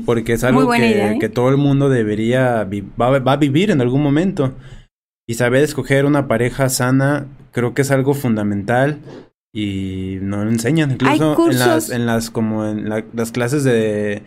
Porque 0.04 0.32
es 0.32 0.42
algo 0.42 0.64
buena 0.64 0.84
que, 0.84 0.90
idea, 0.90 1.12
¿eh? 1.12 1.18
que 1.20 1.28
todo 1.28 1.48
el 1.48 1.56
mundo 1.56 1.88
debería 1.88 2.68
va, 3.00 3.18
va 3.20 3.32
a 3.32 3.36
vivir 3.36 3.70
en 3.70 3.80
algún 3.80 4.02
momento. 4.02 4.52
Y 5.28 5.34
saber 5.34 5.62
escoger 5.62 6.04
una 6.06 6.26
pareja 6.26 6.68
sana 6.68 7.26
creo 7.56 7.72
que 7.72 7.82
es 7.82 7.90
algo 7.90 8.12
fundamental 8.12 8.98
y 9.58 10.18
no 10.20 10.44
lo 10.44 10.50
enseñan. 10.50 10.90
Incluso 10.92 11.50
en 11.50 11.58
las, 11.58 11.90
en 11.90 12.04
las 12.04 12.30
como 12.30 12.66
en 12.66 12.90
la- 12.90 13.04
las 13.14 13.32
clases 13.32 13.64
de 13.64 14.22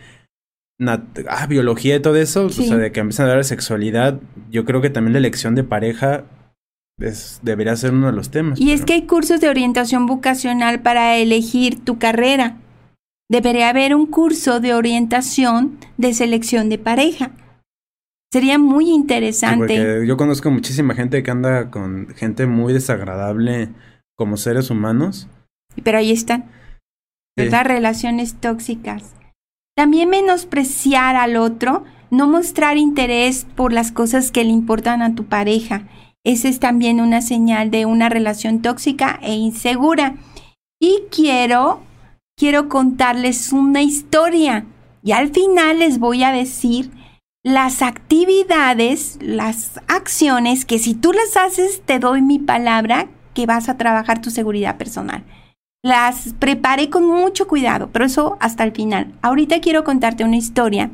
ah, 1.27 1.45
biología 1.47 1.97
y 1.97 1.99
todo 2.01 2.15
eso, 2.15 2.49
Sí. 2.49 2.63
o 2.63 2.67
sea, 2.69 2.77
de 2.77 2.91
que 2.91 2.99
empiezan 3.01 3.25
a 3.25 3.29
hablar 3.29 3.43
de 3.43 3.47
sexualidad, 3.49 4.19
yo 4.49 4.65
creo 4.65 4.81
que 4.81 4.89
también 4.89 5.13
la 5.13 5.19
elección 5.19 5.53
de 5.53 5.63
pareja 5.63 6.23
es- 6.99 7.39
debería 7.43 7.75
ser 7.75 7.93
uno 7.93 8.07
de 8.07 8.13
los 8.13 8.31
temas. 8.31 8.59
Y 8.59 8.71
es 8.71 8.85
que 8.85 8.93
hay 8.93 9.03
cursos 9.03 9.39
de 9.39 9.49
orientación 9.49 10.07
vocacional 10.07 10.81
para 10.81 11.17
elegir 11.17 11.79
tu 11.85 11.99
carrera. 11.99 12.57
Debería 13.29 13.69
haber 13.69 13.93
un 13.93 14.07
curso 14.07 14.59
de 14.59 14.73
orientación 14.73 15.77
de 15.97 16.13
selección 16.15 16.69
de 16.69 16.79
pareja. 16.79 17.31
Sería 18.33 18.57
muy 18.57 18.85
Sí, 18.85 18.91
interesante. 18.95 19.59
porque 19.59 20.07
yo 20.07 20.17
conozco 20.17 20.49
muchísima 20.49 20.95
gente 20.95 21.21
que 21.23 21.29
anda 21.31 21.69
con 21.69 22.07
gente 22.15 22.47
muy 22.47 22.73
desagradable 22.73 23.69
como 24.19 24.35
seres 24.35 24.69
humanos. 24.69 25.29
Pero 25.81 25.97
ahí 25.97 26.11
están. 26.11 26.41
Sí. 27.37 27.45
¿Verdad? 27.45 27.63
Relaciones 27.63 28.35
tóxicas. 28.35 29.15
También 29.77 30.09
menospreciar 30.09 31.15
al 31.15 31.37
otro, 31.37 31.85
no 32.11 32.27
mostrar 32.27 32.77
interés 32.77 33.47
por 33.55 33.71
las 33.71 33.93
cosas 33.93 34.31
que 34.31 34.43
le 34.43 34.49
importan 34.49 35.01
a 35.01 35.15
tu 35.15 35.23
pareja. 35.23 35.83
Esa 36.25 36.49
es 36.49 36.59
también 36.59 36.99
una 36.99 37.21
señal 37.21 37.71
de 37.71 37.85
una 37.85 38.09
relación 38.09 38.61
tóxica 38.61 39.17
e 39.21 39.35
insegura. 39.35 40.15
Y 40.81 41.03
quiero, 41.09 41.79
quiero 42.37 42.67
contarles 42.67 43.53
una 43.53 43.83
historia. 43.83 44.65
Y 45.01 45.13
al 45.13 45.29
final 45.29 45.79
les 45.79 45.97
voy 45.97 46.23
a 46.23 46.33
decir 46.33 46.91
las 47.41 47.81
actividades, 47.81 49.17
las 49.21 49.79
acciones 49.87 50.65
que 50.65 50.77
si 50.77 50.93
tú 50.93 51.13
las 51.13 51.37
haces, 51.37 51.83
te 51.85 51.99
doy 51.99 52.21
mi 52.21 52.37
palabra 52.37 53.07
que 53.39 53.45
vas 53.45 53.69
a 53.69 53.77
trabajar 53.77 54.19
tu 54.19 54.31
seguridad 54.31 54.75
personal. 54.75 55.23
Las 55.81 56.33
preparé 56.39 56.89
con 56.89 57.07
mucho 57.07 57.47
cuidado, 57.47 57.89
pero 57.89 58.03
eso 58.03 58.35
hasta 58.41 58.65
el 58.65 58.73
final. 58.73 59.13
Ahorita 59.21 59.61
quiero 59.61 59.85
contarte 59.85 60.25
una 60.25 60.35
historia 60.35 60.91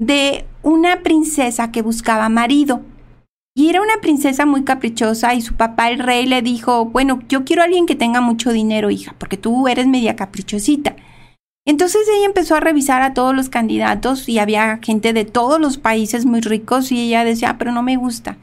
de 0.00 0.46
una 0.62 1.02
princesa 1.02 1.70
que 1.70 1.82
buscaba 1.82 2.30
marido. 2.30 2.80
Y 3.54 3.68
era 3.68 3.82
una 3.82 4.00
princesa 4.00 4.46
muy 4.46 4.64
caprichosa 4.64 5.34
y 5.34 5.42
su 5.42 5.52
papá 5.56 5.90
el 5.90 5.98
rey 5.98 6.24
le 6.24 6.40
dijo, 6.40 6.86
bueno, 6.86 7.20
yo 7.28 7.44
quiero 7.44 7.60
a 7.60 7.66
alguien 7.66 7.84
que 7.84 7.96
tenga 7.96 8.22
mucho 8.22 8.50
dinero, 8.50 8.90
hija, 8.90 9.14
porque 9.18 9.36
tú 9.36 9.68
eres 9.68 9.86
media 9.86 10.16
caprichosita. 10.16 10.96
Entonces 11.66 12.08
ella 12.16 12.24
empezó 12.24 12.54
a 12.54 12.60
revisar 12.60 13.02
a 13.02 13.12
todos 13.12 13.36
los 13.36 13.50
candidatos 13.50 14.26
y 14.26 14.38
había 14.38 14.78
gente 14.82 15.12
de 15.12 15.26
todos 15.26 15.60
los 15.60 15.76
países 15.76 16.24
muy 16.24 16.40
ricos 16.40 16.90
y 16.92 17.08
ella 17.08 17.24
decía, 17.24 17.50
"Ah, 17.50 17.58
pero 17.58 17.72
no 17.72 17.82
me 17.82 17.98
gusta. 17.98 18.38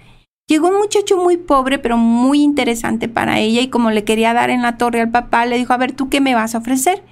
Llegó 0.49 0.69
un 0.69 0.79
muchacho 0.79 1.15
muy 1.15 1.37
pobre, 1.37 1.77
pero 1.77 1.95
muy 1.95 2.41
interesante 2.41 3.07
para 3.07 3.37
ella 3.37 3.61
y 3.61 3.67
como 3.67 3.91
le 3.91 4.03
quería 4.03 4.33
dar 4.33 4.49
en 4.49 4.63
la 4.63 4.77
torre 4.77 4.99
al 4.99 5.11
papá, 5.11 5.45
le 5.45 5.57
dijo, 5.57 5.73
a 5.73 5.77
ver, 5.77 5.91
¿tú 5.91 6.09
qué 6.09 6.21
me 6.21 6.33
vas 6.33 6.55
a 6.55 6.57
ofrecer? 6.57 7.03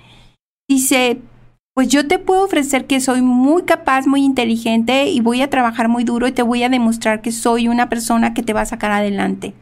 Dice, 0.68 1.22
pues 1.76 1.88
yo 1.88 2.08
te 2.08 2.18
puedo 2.18 2.44
ofrecer 2.44 2.88
que 2.88 3.00
soy 3.00 3.22
muy 3.22 3.62
capaz, 3.62 4.08
muy 4.08 4.24
inteligente 4.24 5.10
y 5.10 5.22
voy 5.22 5.44
a 5.44 5.52
trabajar 5.52 5.88
muy 5.88 6.04
duro 6.04 6.28
y 6.28 6.32
te 6.32 6.42
voy 6.42 6.64
a 6.64 6.70
demostrar 6.70 7.22
que 7.22 7.32
soy 7.32 7.68
una 7.68 7.90
persona 7.90 8.34
que 8.34 8.42
te 8.42 8.54
va 8.54 8.62
a 8.62 8.66
sacar 8.66 8.92
adelante. 8.92 9.54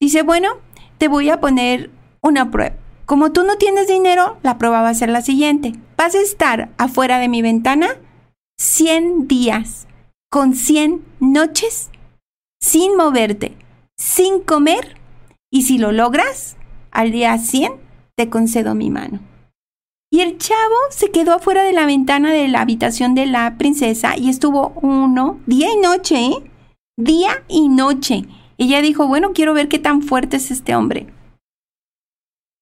Dice, 0.00 0.24
bueno, 0.24 0.48
te 0.98 1.06
voy 1.06 1.30
a 1.30 1.38
poner 1.38 1.90
una 2.22 2.50
prueba. 2.50 2.74
Como 3.06 3.30
tú 3.30 3.44
no 3.44 3.56
tienes 3.56 3.86
dinero, 3.86 4.38
la 4.42 4.58
prueba 4.58 4.82
va 4.82 4.88
a 4.88 4.94
ser 4.94 5.10
la 5.10 5.22
siguiente. 5.22 5.74
Vas 5.96 6.16
a 6.16 6.20
estar 6.20 6.70
afuera 6.76 7.20
de 7.20 7.28
mi 7.28 7.40
ventana 7.40 7.86
100 8.58 9.28
días, 9.28 9.86
con 10.28 10.56
100 10.56 11.04
noches, 11.20 11.90
sin 12.60 12.96
moverte, 12.96 13.56
sin 13.96 14.40
comer, 14.40 14.96
y 15.50 15.62
si 15.62 15.78
lo 15.78 15.92
logras, 15.92 16.56
al 16.90 17.10
día 17.10 17.36
100 17.38 17.72
te 18.16 18.28
concedo 18.28 18.74
mi 18.74 18.90
mano. 18.90 19.20
Y 20.12 20.20
el 20.20 20.38
chavo 20.38 20.76
se 20.90 21.10
quedó 21.10 21.34
afuera 21.34 21.62
de 21.62 21.72
la 21.72 21.86
ventana 21.86 22.32
de 22.32 22.48
la 22.48 22.62
habitación 22.62 23.14
de 23.14 23.26
la 23.26 23.56
princesa 23.58 24.16
y 24.16 24.28
estuvo 24.28 24.72
uno, 24.82 25.38
día 25.46 25.72
y 25.72 25.76
noche, 25.76 26.16
¿eh? 26.16 26.50
Día 26.98 27.44
y 27.48 27.68
noche. 27.68 28.24
Ella 28.58 28.82
dijo, 28.82 29.06
bueno, 29.06 29.32
quiero 29.32 29.54
ver 29.54 29.68
qué 29.68 29.78
tan 29.78 30.02
fuerte 30.02 30.36
es 30.36 30.50
este 30.50 30.74
hombre. 30.74 31.06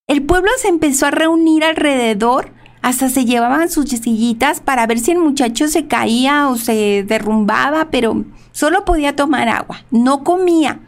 El 0.07 0.22
pueblo 0.22 0.51
se 0.59 0.68
empezó 0.68 1.07
a 1.07 1.11
reunir 1.11 1.64
alrededor, 1.64 2.53
hasta 2.82 3.09
se 3.09 3.24
llevaban 3.24 3.70
sus 3.70 3.88
sillitas 3.90 4.61
para 4.61 4.86
ver 4.86 5.01
si 5.01 5.11
el 5.11 5.18
muchacho 5.18 5.68
se 5.68 5.86
caía 5.86 6.49
o 6.49 6.57
se 6.57 7.03
derrumbaba, 7.03 7.90
pero 7.90 8.24
solo 8.59 8.84
podía 8.84 9.14
tomar 9.14 9.48
agua, 9.48 9.84
no 9.92 10.24
comía. 10.24 10.80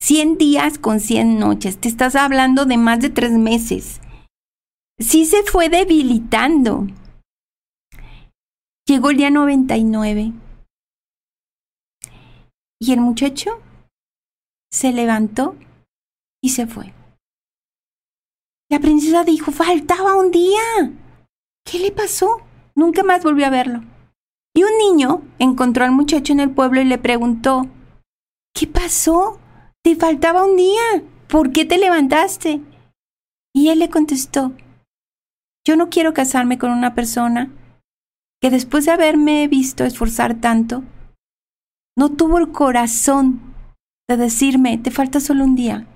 100 0.00 0.38
días 0.38 0.78
con 0.78 1.00
100 1.00 1.36
noches. 1.36 1.80
Te 1.80 1.88
estás 1.88 2.14
hablando 2.14 2.64
de 2.64 2.76
más 2.76 3.00
de 3.00 3.10
tres 3.10 3.32
meses. 3.32 4.00
Sí 5.00 5.26
se 5.26 5.42
fue 5.42 5.68
debilitando. 5.68 6.86
Llegó 8.86 9.10
el 9.10 9.16
día 9.16 9.30
99. 9.30 10.32
Y 12.80 12.92
el 12.92 13.00
muchacho 13.00 13.60
se 14.70 14.92
levantó 14.92 15.56
y 16.40 16.50
se 16.50 16.68
fue. 16.68 16.92
La 18.70 18.78
princesa 18.78 19.24
dijo, 19.24 19.50
faltaba 19.50 20.14
un 20.14 20.30
día. 20.30 20.92
¿Qué 21.64 21.80
le 21.80 21.90
pasó? 21.90 22.42
Nunca 22.76 23.02
más 23.02 23.24
volvió 23.24 23.46
a 23.46 23.50
verlo. 23.50 23.91
Y 24.54 24.64
un 24.64 24.76
niño 24.78 25.22
encontró 25.38 25.84
al 25.84 25.92
muchacho 25.92 26.32
en 26.32 26.40
el 26.40 26.50
pueblo 26.50 26.80
y 26.80 26.84
le 26.84 26.98
preguntó, 26.98 27.66
¿qué 28.54 28.66
pasó? 28.66 29.38
Te 29.82 29.96
faltaba 29.96 30.44
un 30.44 30.56
día. 30.56 30.82
¿Por 31.28 31.52
qué 31.52 31.64
te 31.64 31.78
levantaste? 31.78 32.60
Y 33.54 33.68
él 33.68 33.78
le 33.78 33.90
contestó, 33.90 34.52
yo 35.66 35.76
no 35.76 35.90
quiero 35.90 36.12
casarme 36.12 36.58
con 36.58 36.70
una 36.70 36.94
persona 36.94 37.50
que 38.40 38.50
después 38.50 38.84
de 38.84 38.90
haberme 38.90 39.46
visto 39.46 39.84
esforzar 39.84 40.40
tanto, 40.40 40.82
no 41.96 42.10
tuvo 42.10 42.38
el 42.38 42.50
corazón 42.50 43.54
de 44.08 44.16
decirme, 44.16 44.78
te 44.78 44.90
falta 44.90 45.20
solo 45.20 45.44
un 45.44 45.54
día. 45.54 45.86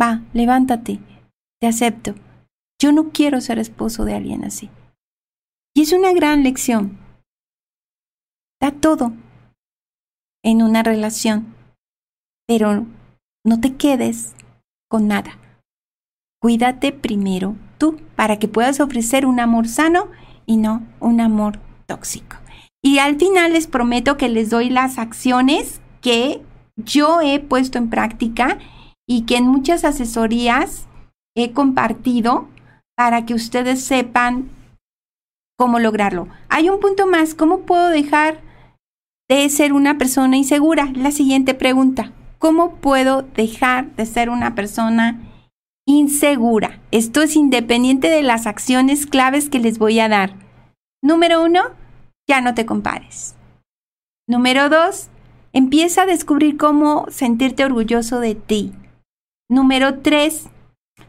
Va, 0.00 0.22
levántate, 0.32 1.00
te 1.60 1.66
acepto. 1.66 2.14
Yo 2.80 2.92
no 2.92 3.10
quiero 3.10 3.40
ser 3.40 3.58
esposo 3.58 4.04
de 4.04 4.14
alguien 4.14 4.44
así. 4.44 4.70
Y 5.74 5.82
es 5.82 5.92
una 5.92 6.12
gran 6.12 6.42
lección. 6.42 6.98
Da 8.60 8.72
todo 8.72 9.12
en 10.42 10.62
una 10.62 10.82
relación, 10.82 11.54
pero 12.46 12.86
no 13.44 13.60
te 13.60 13.76
quedes 13.76 14.34
con 14.88 15.08
nada. 15.08 15.38
Cuídate 16.40 16.92
primero 16.92 17.56
tú 17.78 18.00
para 18.14 18.38
que 18.38 18.48
puedas 18.48 18.80
ofrecer 18.80 19.26
un 19.26 19.40
amor 19.40 19.68
sano 19.68 20.08
y 20.46 20.56
no 20.56 20.86
un 21.00 21.20
amor 21.20 21.58
tóxico. 21.86 22.36
Y 22.82 22.98
al 22.98 23.18
final 23.18 23.52
les 23.52 23.66
prometo 23.66 24.16
que 24.16 24.28
les 24.28 24.50
doy 24.50 24.70
las 24.70 24.98
acciones 24.98 25.80
que 26.00 26.42
yo 26.76 27.20
he 27.20 27.40
puesto 27.40 27.78
en 27.78 27.90
práctica 27.90 28.58
y 29.08 29.22
que 29.22 29.36
en 29.36 29.48
muchas 29.48 29.84
asesorías 29.84 30.86
he 31.36 31.52
compartido 31.52 32.48
para 32.96 33.26
que 33.26 33.34
ustedes 33.34 33.82
sepan 33.82 34.48
cómo 35.58 35.78
lograrlo. 35.78 36.28
Hay 36.48 36.68
un 36.68 36.80
punto 36.80 37.06
más, 37.06 37.34
¿cómo 37.34 37.60
puedo 37.60 37.88
dejar 37.88 38.45
de 39.28 39.48
ser 39.48 39.72
una 39.72 39.98
persona 39.98 40.36
insegura? 40.36 40.90
La 40.94 41.10
siguiente 41.10 41.54
pregunta, 41.54 42.12
¿cómo 42.38 42.76
puedo 42.76 43.22
dejar 43.22 43.94
de 43.96 44.06
ser 44.06 44.30
una 44.30 44.54
persona 44.54 45.20
insegura? 45.86 46.80
Esto 46.90 47.22
es 47.22 47.36
independiente 47.36 48.08
de 48.08 48.22
las 48.22 48.46
acciones 48.46 49.06
claves 49.06 49.48
que 49.48 49.58
les 49.58 49.78
voy 49.78 49.98
a 50.00 50.08
dar. 50.08 50.34
Número 51.02 51.44
uno, 51.44 51.62
ya 52.28 52.40
no 52.40 52.54
te 52.54 52.66
compares. 52.66 53.34
Número 54.28 54.68
dos, 54.68 55.08
empieza 55.52 56.02
a 56.02 56.06
descubrir 56.06 56.56
cómo 56.56 57.06
sentirte 57.08 57.64
orgulloso 57.64 58.20
de 58.20 58.34
ti. 58.34 58.72
Número 59.48 60.00
tres, 60.00 60.48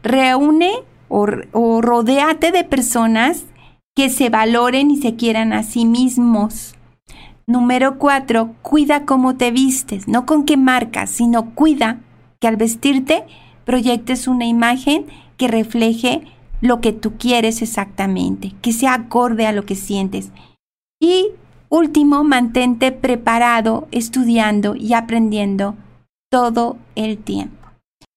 reúne 0.02 0.72
o, 1.08 1.26
o 1.52 1.80
rodéate 1.80 2.52
de 2.52 2.64
personas 2.64 3.46
que 3.96 4.10
se 4.10 4.28
valoren 4.28 4.92
y 4.92 4.96
se 4.98 5.16
quieran 5.16 5.52
a 5.52 5.64
sí 5.64 5.84
mismos. 5.84 6.77
Número 7.48 7.98
cuatro, 7.98 8.54
cuida 8.62 9.04
cómo 9.04 9.36
te 9.36 9.50
vistes, 9.50 10.06
no 10.06 10.24
con 10.24 10.44
qué 10.44 10.56
marcas, 10.56 11.10
sino 11.10 11.54
cuida 11.56 11.98
que 12.40 12.46
al 12.46 12.56
vestirte 12.56 13.24
proyectes 13.64 14.28
una 14.28 14.46
imagen 14.46 15.06
que 15.36 15.48
refleje 15.48 16.22
lo 16.60 16.80
que 16.80 16.92
tú 16.92 17.16
quieres 17.18 17.60
exactamente, 17.60 18.54
que 18.62 18.72
sea 18.72 18.94
acorde 18.94 19.46
a 19.46 19.52
lo 19.52 19.64
que 19.64 19.74
sientes. 19.74 20.30
Y 21.00 21.28
último, 21.68 22.22
mantente 22.22 22.92
preparado, 22.92 23.88
estudiando 23.90 24.76
y 24.76 24.92
aprendiendo 24.92 25.74
todo 26.30 26.76
el 26.94 27.18
tiempo. 27.18 27.66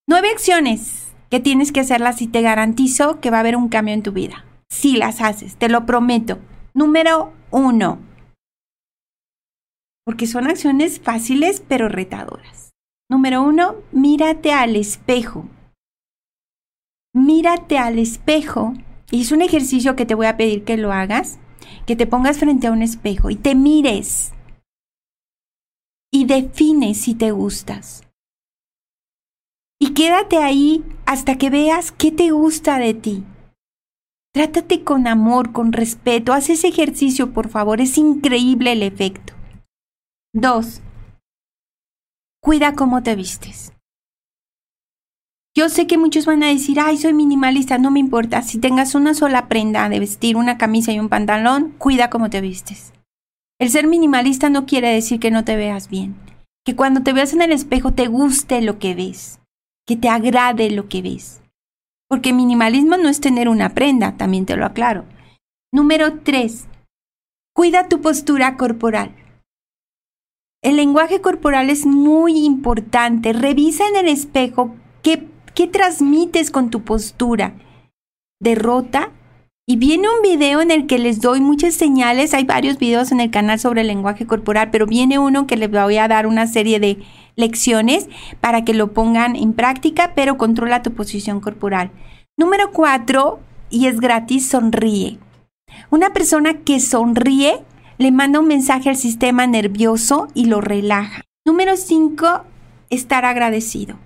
Nueve 0.07 0.29
acciones 0.29 1.13
que 1.31 1.39
tienes 1.39 1.71
que 1.71 1.79
hacerlas 1.79 2.21
y 2.21 2.27
te 2.27 2.41
garantizo 2.41 3.19
que 3.19 3.31
va 3.31 3.37
a 3.37 3.39
haber 3.39 3.55
un 3.55 3.69
cambio 3.69 3.95
en 3.95 4.03
tu 4.03 4.11
vida 4.11 4.45
si 4.71 4.95
las 4.95 5.21
haces, 5.21 5.57
te 5.57 5.69
lo 5.69 5.85
prometo. 5.85 6.39
Número 6.73 7.33
uno, 7.51 7.99
porque 10.05 10.27
son 10.27 10.47
acciones 10.47 10.99
fáciles 10.99 11.63
pero 11.67 11.89
retadoras. 11.89 12.71
Número 13.09 13.43
uno, 13.43 13.75
mírate 13.91 14.53
al 14.53 14.75
espejo. 14.75 15.45
Mírate 17.13 17.77
al 17.77 17.99
espejo. 17.99 18.73
Y 19.11 19.21
es 19.21 19.31
un 19.31 19.41
ejercicio 19.41 19.95
que 19.95 20.05
te 20.05 20.15
voy 20.15 20.27
a 20.27 20.37
pedir 20.37 20.63
que 20.63 20.77
lo 20.77 20.93
hagas, 20.93 21.37
que 21.85 21.97
te 21.97 22.07
pongas 22.07 22.37
frente 22.37 22.67
a 22.67 22.71
un 22.71 22.81
espejo 22.81 23.29
y 23.29 23.35
te 23.35 23.53
mires. 23.53 24.31
Y 26.09 26.25
defines 26.25 27.01
si 27.01 27.13
te 27.13 27.31
gustas. 27.31 28.03
Y 29.79 29.93
quédate 29.93 30.37
ahí 30.37 30.83
hasta 31.05 31.37
que 31.37 31.49
veas 31.49 31.91
qué 31.91 32.11
te 32.11 32.31
gusta 32.31 32.77
de 32.77 32.93
ti. 32.93 33.23
Trátate 34.33 34.85
con 34.85 35.07
amor, 35.07 35.51
con 35.51 35.73
respeto. 35.73 36.31
Haz 36.31 36.49
ese 36.49 36.69
ejercicio, 36.69 37.33
por 37.33 37.49
favor. 37.49 37.81
Es 37.81 37.97
increíble 37.97 38.71
el 38.71 38.83
efecto. 38.83 39.33
2. 40.33 40.81
Cuida 42.41 42.73
cómo 42.73 43.03
te 43.03 43.17
vistes. 43.17 43.73
Yo 45.53 45.67
sé 45.67 45.87
que 45.87 45.97
muchos 45.97 46.25
van 46.25 46.41
a 46.43 46.47
decir, 46.47 46.79
ay, 46.79 46.97
soy 46.97 47.11
minimalista, 47.11 47.77
no 47.77 47.91
me 47.91 47.99
importa. 47.99 48.41
Si 48.41 48.57
tengas 48.57 48.95
una 48.95 49.13
sola 49.13 49.49
prenda 49.49 49.89
de 49.89 49.99
vestir, 49.99 50.37
una 50.37 50.57
camisa 50.57 50.93
y 50.93 50.99
un 50.99 51.09
pantalón, 51.09 51.71
cuida 51.77 52.09
cómo 52.09 52.29
te 52.29 52.39
vistes. 52.39 52.93
El 53.59 53.69
ser 53.71 53.87
minimalista 53.87 54.49
no 54.49 54.65
quiere 54.65 54.93
decir 54.93 55.19
que 55.19 55.31
no 55.31 55.43
te 55.43 55.57
veas 55.57 55.89
bien. 55.89 56.15
Que 56.63 56.77
cuando 56.77 57.03
te 57.03 57.11
veas 57.11 57.33
en 57.33 57.41
el 57.41 57.51
espejo 57.51 57.91
te 57.91 58.07
guste 58.07 58.61
lo 58.61 58.79
que 58.79 58.95
ves. 58.95 59.41
Que 59.85 59.97
te 59.97 60.07
agrade 60.07 60.71
lo 60.71 60.87
que 60.87 61.01
ves. 61.01 61.41
Porque 62.07 62.31
minimalismo 62.31 62.95
no 62.95 63.09
es 63.09 63.19
tener 63.19 63.49
una 63.49 63.73
prenda, 63.73 64.15
también 64.15 64.45
te 64.45 64.55
lo 64.55 64.65
aclaro. 64.65 65.03
Número 65.73 66.19
3. 66.21 66.67
Cuida 67.53 67.89
tu 67.89 67.99
postura 67.99 68.55
corporal. 68.55 69.13
El 70.63 70.75
lenguaje 70.75 71.21
corporal 71.21 71.71
es 71.71 71.87
muy 71.87 72.45
importante. 72.45 73.33
Revisa 73.33 73.83
en 73.87 73.95
el 73.95 74.07
espejo 74.07 74.75
qué, 75.01 75.27
qué 75.55 75.67
transmites 75.67 76.51
con 76.51 76.69
tu 76.69 76.83
postura. 76.83 77.53
Derrota. 78.39 79.09
Y 79.67 79.77
viene 79.77 80.07
un 80.09 80.21
video 80.21 80.59
en 80.61 80.69
el 80.69 80.85
que 80.85 80.99
les 80.99 81.21
doy 81.21 81.39
muchas 81.39 81.73
señales. 81.73 82.33
Hay 82.33 82.43
varios 82.43 82.77
videos 82.77 83.11
en 83.11 83.21
el 83.21 83.31
canal 83.31 83.59
sobre 83.59 83.81
el 83.81 83.87
lenguaje 83.87 84.27
corporal, 84.27 84.69
pero 84.71 84.85
viene 84.85 85.17
uno 85.17 85.47
que 85.47 85.55
les 85.55 85.71
voy 85.71 85.97
a 85.97 86.07
dar 86.07 86.27
una 86.27 86.45
serie 86.45 86.79
de 86.79 87.01
lecciones 87.35 88.07
para 88.41 88.65
que 88.65 88.73
lo 88.73 88.91
pongan 88.91 89.35
en 89.35 89.53
práctica, 89.53 90.13
pero 90.13 90.37
controla 90.37 90.83
tu 90.83 90.91
posición 90.93 91.39
corporal. 91.39 91.91
Número 92.37 92.71
cuatro, 92.71 93.39
y 93.69 93.87
es 93.87 93.99
gratis, 93.99 94.49
sonríe. 94.49 95.19
Una 95.89 96.11
persona 96.11 96.55
que 96.59 96.79
sonríe 96.79 97.61
le 98.01 98.11
manda 98.11 98.39
un 98.39 98.47
mensaje 98.47 98.89
al 98.89 98.95
sistema 98.95 99.45
nervioso 99.45 100.27
y 100.33 100.45
lo 100.45 100.59
relaja. 100.59 101.21
Número 101.45 101.77
cinco, 101.77 102.43
estar 102.89 103.25
agradecido. 103.25 103.99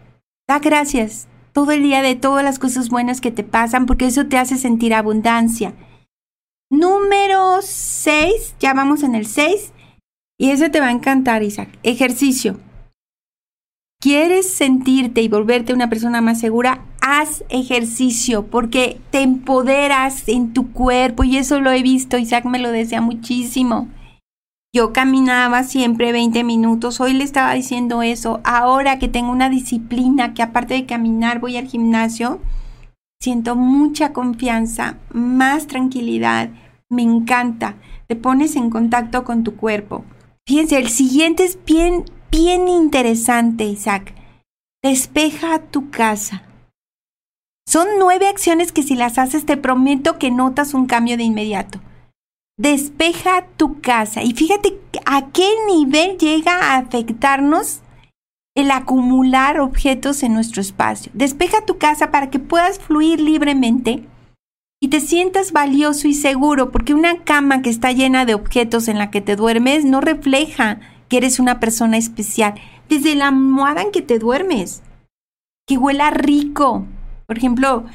Da 0.50 0.60
gracias 0.60 1.30
todo 1.54 1.72
el 1.72 1.82
día 1.82 2.02
de 2.02 2.16
todas 2.16 2.44
las 2.44 2.60
cosas 2.60 2.90
buenas 2.90 3.22
que 3.22 3.32
te 3.32 3.44
pasan 3.44 3.86
porque 3.86 4.08
eso 4.08 4.26
te 4.26 4.38
hace 4.38 4.58
sentir 4.58 4.94
abundancia. 4.94 5.74
Número 6.70 7.62
6, 7.62 8.56
ya 8.60 8.74
vamos 8.74 9.02
en 9.02 9.16
el 9.16 9.26
6 9.26 9.72
y 10.38 10.50
eso 10.50 10.70
te 10.72 10.82
va 10.82 10.88
a 10.88 10.92
encantar, 10.92 11.42
Isaac. 11.44 11.70
Ejercicio 11.84 12.60
quieres 14.06 14.48
sentirte 14.48 15.22
y 15.22 15.30
volverte 15.30 15.74
una 15.74 15.90
persona 15.90 16.22
más 16.22 16.40
segura, 16.40 16.86
haz 17.08 17.44
ejercicio 17.50 18.48
porque 18.48 19.00
te 19.12 19.22
empoderas 19.22 20.28
en 20.28 20.54
tu 20.54 20.72
cuerpo 20.72 21.24
y 21.24 21.38
eso 21.38 21.60
lo 21.60 21.70
he 21.70 21.84
visto, 21.84 22.18
Isaac 22.18 22.46
me 22.46 22.58
lo 22.58 22.72
decía 22.72 23.00
muchísimo. 23.00 23.88
Yo 24.74 24.92
caminaba 24.92 25.64
siempre 25.64 26.12
20 26.12 26.44
minutos, 26.44 27.00
hoy 27.00 27.14
le 27.14 27.24
estaba 27.24 27.54
diciendo 27.54 28.02
eso, 28.02 28.42
ahora 28.44 28.98
que 28.98 29.08
tengo 29.08 29.32
una 29.32 29.52
disciplina, 29.52 30.34
que 30.34 30.42
aparte 30.42 30.74
de 30.74 30.88
caminar 30.88 31.40
voy 31.40 31.58
al 31.58 31.68
gimnasio, 31.68 32.42
siento 33.22 33.56
mucha 33.56 34.12
confianza, 34.12 34.98
más 35.12 35.68
tranquilidad, 35.68 36.50
me 36.90 37.04
encanta, 37.04 37.76
te 38.08 38.16
pones 38.16 38.56
en 38.56 38.72
contacto 38.72 39.24
con 39.24 39.44
tu 39.44 39.56
cuerpo. 39.56 40.04
Fíjense, 40.48 40.80
el 40.80 40.90
siguiente 40.90 41.44
es 41.44 41.60
bien 41.66 42.06
bien 42.32 42.68
interesante, 42.68 43.64
Isaac. 43.66 44.14
Despeja 44.84 45.60
tu 45.60 45.92
casa. 45.92 46.45
Son 47.68 47.88
nueve 48.00 48.28
acciones 48.28 48.72
que 48.72 48.84
si 48.84 48.96
las 48.96 49.18
haces 49.18 49.46
te 49.46 49.58
prometo 49.58 50.20
que 50.20 50.32
notas 50.32 50.74
un 50.74 50.86
cambio 50.86 51.18
de 51.18 51.24
inmediato. 51.24 51.80
Despeja 52.58 53.48
tu 53.58 53.82
casa. 53.82 54.24
Y 54.24 54.34
fíjate 54.34 54.80
a 55.06 55.28
qué 55.32 55.50
nivel 55.68 56.18
llega 56.18 56.54
a 56.54 56.78
afectarnos 56.78 57.82
el 58.56 58.72
acumular 58.72 59.60
objetos 59.60 60.24
en 60.24 60.34
nuestro 60.34 60.62
espacio. 60.62 61.12
Despeja 61.14 61.66
tu 61.66 61.78
casa 61.78 62.12
para 62.12 62.30
que 62.30 62.40
puedas 62.40 62.80
fluir 62.80 63.20
libremente 63.20 64.06
y 64.82 64.90
te 64.90 65.00
sientas 65.00 65.52
valioso 65.52 66.08
y 66.08 66.14
seguro, 66.14 66.72
porque 66.72 66.94
una 66.94 67.24
cama 67.24 67.62
que 67.62 67.70
está 67.70 67.92
llena 67.92 68.26
de 68.26 68.36
objetos 68.36 68.88
en 68.88 68.98
la 68.98 69.10
que 69.10 69.20
te 69.20 69.36
duermes 69.36 69.84
no 69.84 70.00
refleja 70.00 70.80
que 71.10 71.18
eres 71.18 71.40
una 71.40 71.60
persona 71.60 71.98
especial. 71.98 72.56
Desde 72.88 73.16
la 73.16 73.30
almohada 73.30 73.82
en 73.82 73.92
que 73.92 74.02
te 74.02 74.20
duermes, 74.20 74.84
que 75.68 75.78
huela 75.78 76.12
rico. 76.12 76.86
Por 77.28 77.38
ejemplo, 77.38 77.86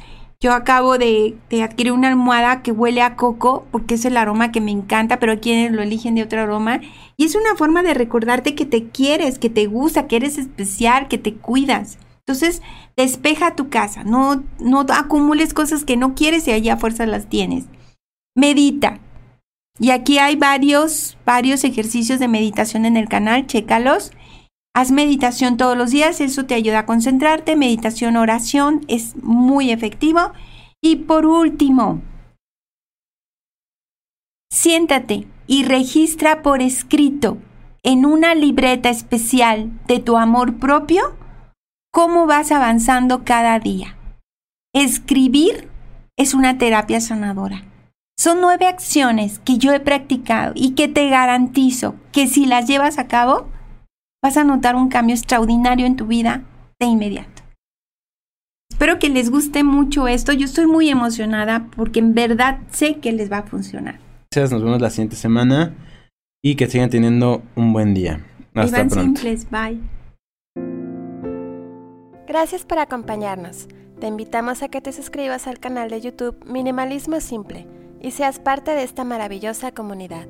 yo 0.41 0.55
acabo 0.55 0.97
de, 0.97 1.37
adquirir 1.62 1.93
una 1.93 2.09
almohada 2.09 2.62
que 2.62 2.72
huele 2.72 3.03
a 3.03 3.14
coco 3.14 3.66
porque 3.70 3.97
es 3.97 4.07
el 4.07 4.16
aroma 4.16 4.53
que 4.53 4.62
me 4.62 4.70
encanta, 4.70 5.18
pero 5.18 5.39
quienes 5.39 5.72
lo 5.72 5.83
eligen 5.83 6.14
de 6.14 6.22
otro 6.22 6.41
aroma. 6.41 6.81
Y 7.18 7.24
es 7.24 7.35
una 7.35 7.57
forma 7.57 7.83
de 7.83 7.93
recordarte 7.93 8.55
que 8.55 8.64
te 8.64 8.89
quieres, 8.89 9.39
que 9.39 9.51
te 9.51 9.66
gusta, 9.66 10.07
que 10.07 10.16
eres 10.16 10.39
especial, 10.39 11.09
que 11.09 11.18
te 11.18 11.35
cuidas. 11.35 11.99
Entonces, 12.26 12.62
despeja 12.97 13.55
tu 13.55 13.68
casa, 13.68 14.03
no, 14.05 14.43
no 14.59 14.87
acumules 14.89 15.53
cosas 15.53 15.85
que 15.85 15.97
no 15.97 16.14
quieres 16.14 16.49
y 16.49 16.53
allá 16.53 16.74
a 16.74 16.78
fuerza 16.78 17.05
las 17.05 17.28
tienes. 17.28 17.64
Medita. 18.35 18.99
Y 19.78 19.91
aquí 19.91 20.18
hay 20.18 20.37
varios, 20.37 21.18
varios 21.26 21.64
ejercicios 21.64 22.18
de 22.18 22.28
meditación 22.28 22.87
en 22.87 22.97
el 22.97 23.09
canal, 23.09 23.47
chécalos. 23.47 24.12
Haz 24.75 24.93
meditación 24.93 25.57
todos 25.57 25.77
los 25.77 25.91
días, 25.91 26.21
eso 26.21 26.47
te 26.47 26.55
ayuda 26.55 26.81
a 26.81 26.87
concentrarte. 26.87 27.57
Meditación, 27.57 28.16
oración 28.16 28.85
es 28.89 29.16
muy 29.16 29.73
efectivo. 29.73 30.33
Y 30.81 30.97
por 30.97 31.27
último, 31.27 32.01
siéntate 34.51 35.27
y 35.47 35.64
registra 35.64 36.43
por 36.43 36.62
escrito 36.62 37.39
en 37.83 38.07
una 38.07 38.35
libreta 38.35 38.91
especial 38.91 39.71
de 39.87 39.99
tu 39.99 40.16
amor 40.16 40.59
propio 40.59 41.16
cómo 41.93 42.27
vas 42.27 42.53
avanzando 42.53 43.25
cada 43.25 43.59
día. 43.59 43.97
Escribir 44.73 45.68
es 46.16 46.35
una 46.35 46.59
terapia 46.59 47.01
sanadora. 47.01 47.64
Son 48.16 48.41
nueve 48.41 48.66
acciones 48.66 49.41
que 49.41 49.59
yo 49.59 49.73
he 49.73 49.81
practicado 49.81 50.53
y 50.55 50.75
que 50.75 50.87
te 50.89 51.09
garantizo 51.09 51.97
que 52.12 52.27
si 52.27 52.47
las 52.47 52.68
llevas 52.68 52.99
a 52.99 53.09
cabo, 53.09 53.49
vas 54.23 54.37
a 54.37 54.45
notar 54.45 54.77
un 54.77 54.89
cambio 54.89 55.14
extraordinario 55.14 55.87
en 55.87 55.97
tu 55.97 56.07
vida 56.07 56.43
de 56.79 56.87
inmediato. 56.87 57.43
Espero 58.71 58.99
que 58.99 59.11
les 59.11 59.31
guste 59.31 59.62
mucho 59.62 60.09
esto. 60.09 60.33
Yo 60.33 60.47
estoy 60.47 60.66
muy 60.66 60.89
emocionada 60.89 61.66
porque 61.77 61.99
en 61.99 62.14
verdad 62.14 62.61
sé 62.71 62.97
que 62.97 63.12
les 63.12 63.31
va 63.31 63.39
a 63.39 63.43
funcionar. 63.43 63.99
Gracias, 64.31 64.53
nos 64.53 64.62
vemos 64.62 64.81
la 64.81 64.91
siguiente 64.91 65.16
semana 65.16 65.75
y 66.43 66.55
que 66.55 66.66
sigan 66.66 66.89
teniendo 66.89 67.43
un 67.57 67.73
buen 67.73 67.93
día. 67.95 68.25
Hasta 68.55 68.77
pronto. 68.77 68.95
simples, 68.95 69.47
bye. 69.51 69.79
Gracias 72.27 72.64
por 72.64 72.79
acompañarnos. 72.79 73.68
Te 74.01 74.07
invitamos 74.07 74.62
a 74.62 74.68
que 74.68 74.81
te 74.81 74.93
suscribas 74.93 75.47
al 75.47 75.59
canal 75.59 75.91
de 75.91 76.01
YouTube 76.01 76.43
Minimalismo 76.47 77.21
Simple 77.21 77.66
y 78.01 78.12
seas 78.12 78.39
parte 78.39 78.71
de 78.71 78.83
esta 78.83 79.05
maravillosa 79.05 79.73
comunidad. 79.73 80.27